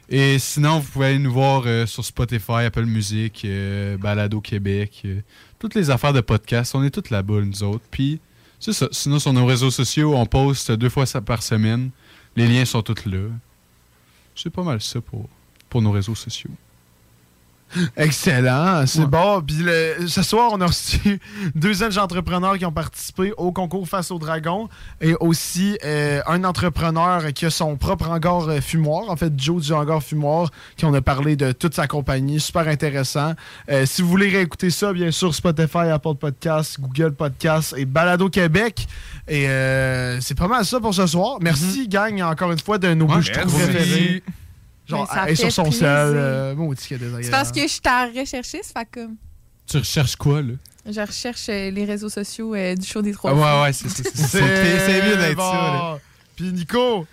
[0.08, 5.02] Et sinon, vous pouvez aller nous voir euh, sur Spotify, Apple Music, euh, Balado Québec,
[5.06, 5.20] euh,
[5.64, 6.74] toutes les affaires de podcast.
[6.74, 7.84] On est toutes là-bas, nous autres.
[7.90, 8.20] Puis,
[8.60, 8.86] c'est ça.
[8.92, 11.88] Sinon, sur nos réseaux sociaux, on poste deux fois par semaine.
[12.36, 13.30] Les liens sont tous là.
[14.36, 15.26] C'est pas mal ça pour,
[15.70, 16.50] pour nos réseaux sociaux.
[17.96, 19.40] Excellent, c'est bon.
[19.42, 21.20] Puis le- ce soir, on a reçu
[21.54, 24.68] deux jeunes entrepreneurs qui ont participé au concours Face au Dragon
[25.00, 29.62] et aussi euh, un entrepreneur qui a son propre hangar euh, fumoir, en fait Joe
[29.62, 33.32] du hangar fumoir, qui on a parlé de toute sa compagnie, super intéressant.
[33.70, 38.28] Euh, si vous voulez réécouter ça, bien sûr, Spotify, Apple Podcasts, Google Podcasts et Balado
[38.28, 38.86] Québec.
[39.28, 41.38] Et euh, c'est pas mal ça pour ce soir.
[41.40, 43.54] Merci, gang, encore une fois, de nos bouches merci.
[43.56, 44.22] préférées.
[44.86, 45.80] Genre, Ben, elle est sur son plaisir.
[45.80, 45.88] sel.
[45.88, 48.88] Euh, maudit qu'il y a des C'est parce que je suis à rechercher, ça fait
[48.92, 49.16] comme.
[49.66, 50.52] Tu recherches quoi, là?
[50.86, 53.30] Je recherche euh, les réseaux sociaux euh, du show des trois.
[53.34, 55.98] Ah, ouais, ouais, c'est mieux d'être ça, là.
[56.36, 57.06] Puis Nico,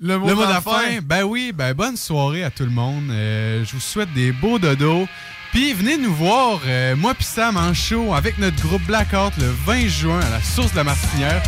[0.00, 2.64] le mot, Le mot de de la fin, ben oui, ben bonne soirée à tout
[2.64, 3.10] le monde.
[3.10, 5.06] Euh, je vous souhaite des beaux dodos.
[5.52, 9.48] Puis venez nous voir, euh, moi puis Sam en show avec notre groupe Blackout le
[9.66, 11.42] 20 juin à la source de la Martinière.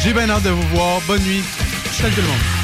[0.00, 1.00] J'ai bien hâte de vous voir.
[1.06, 1.42] Bonne nuit.
[1.92, 2.63] Salut tout le monde.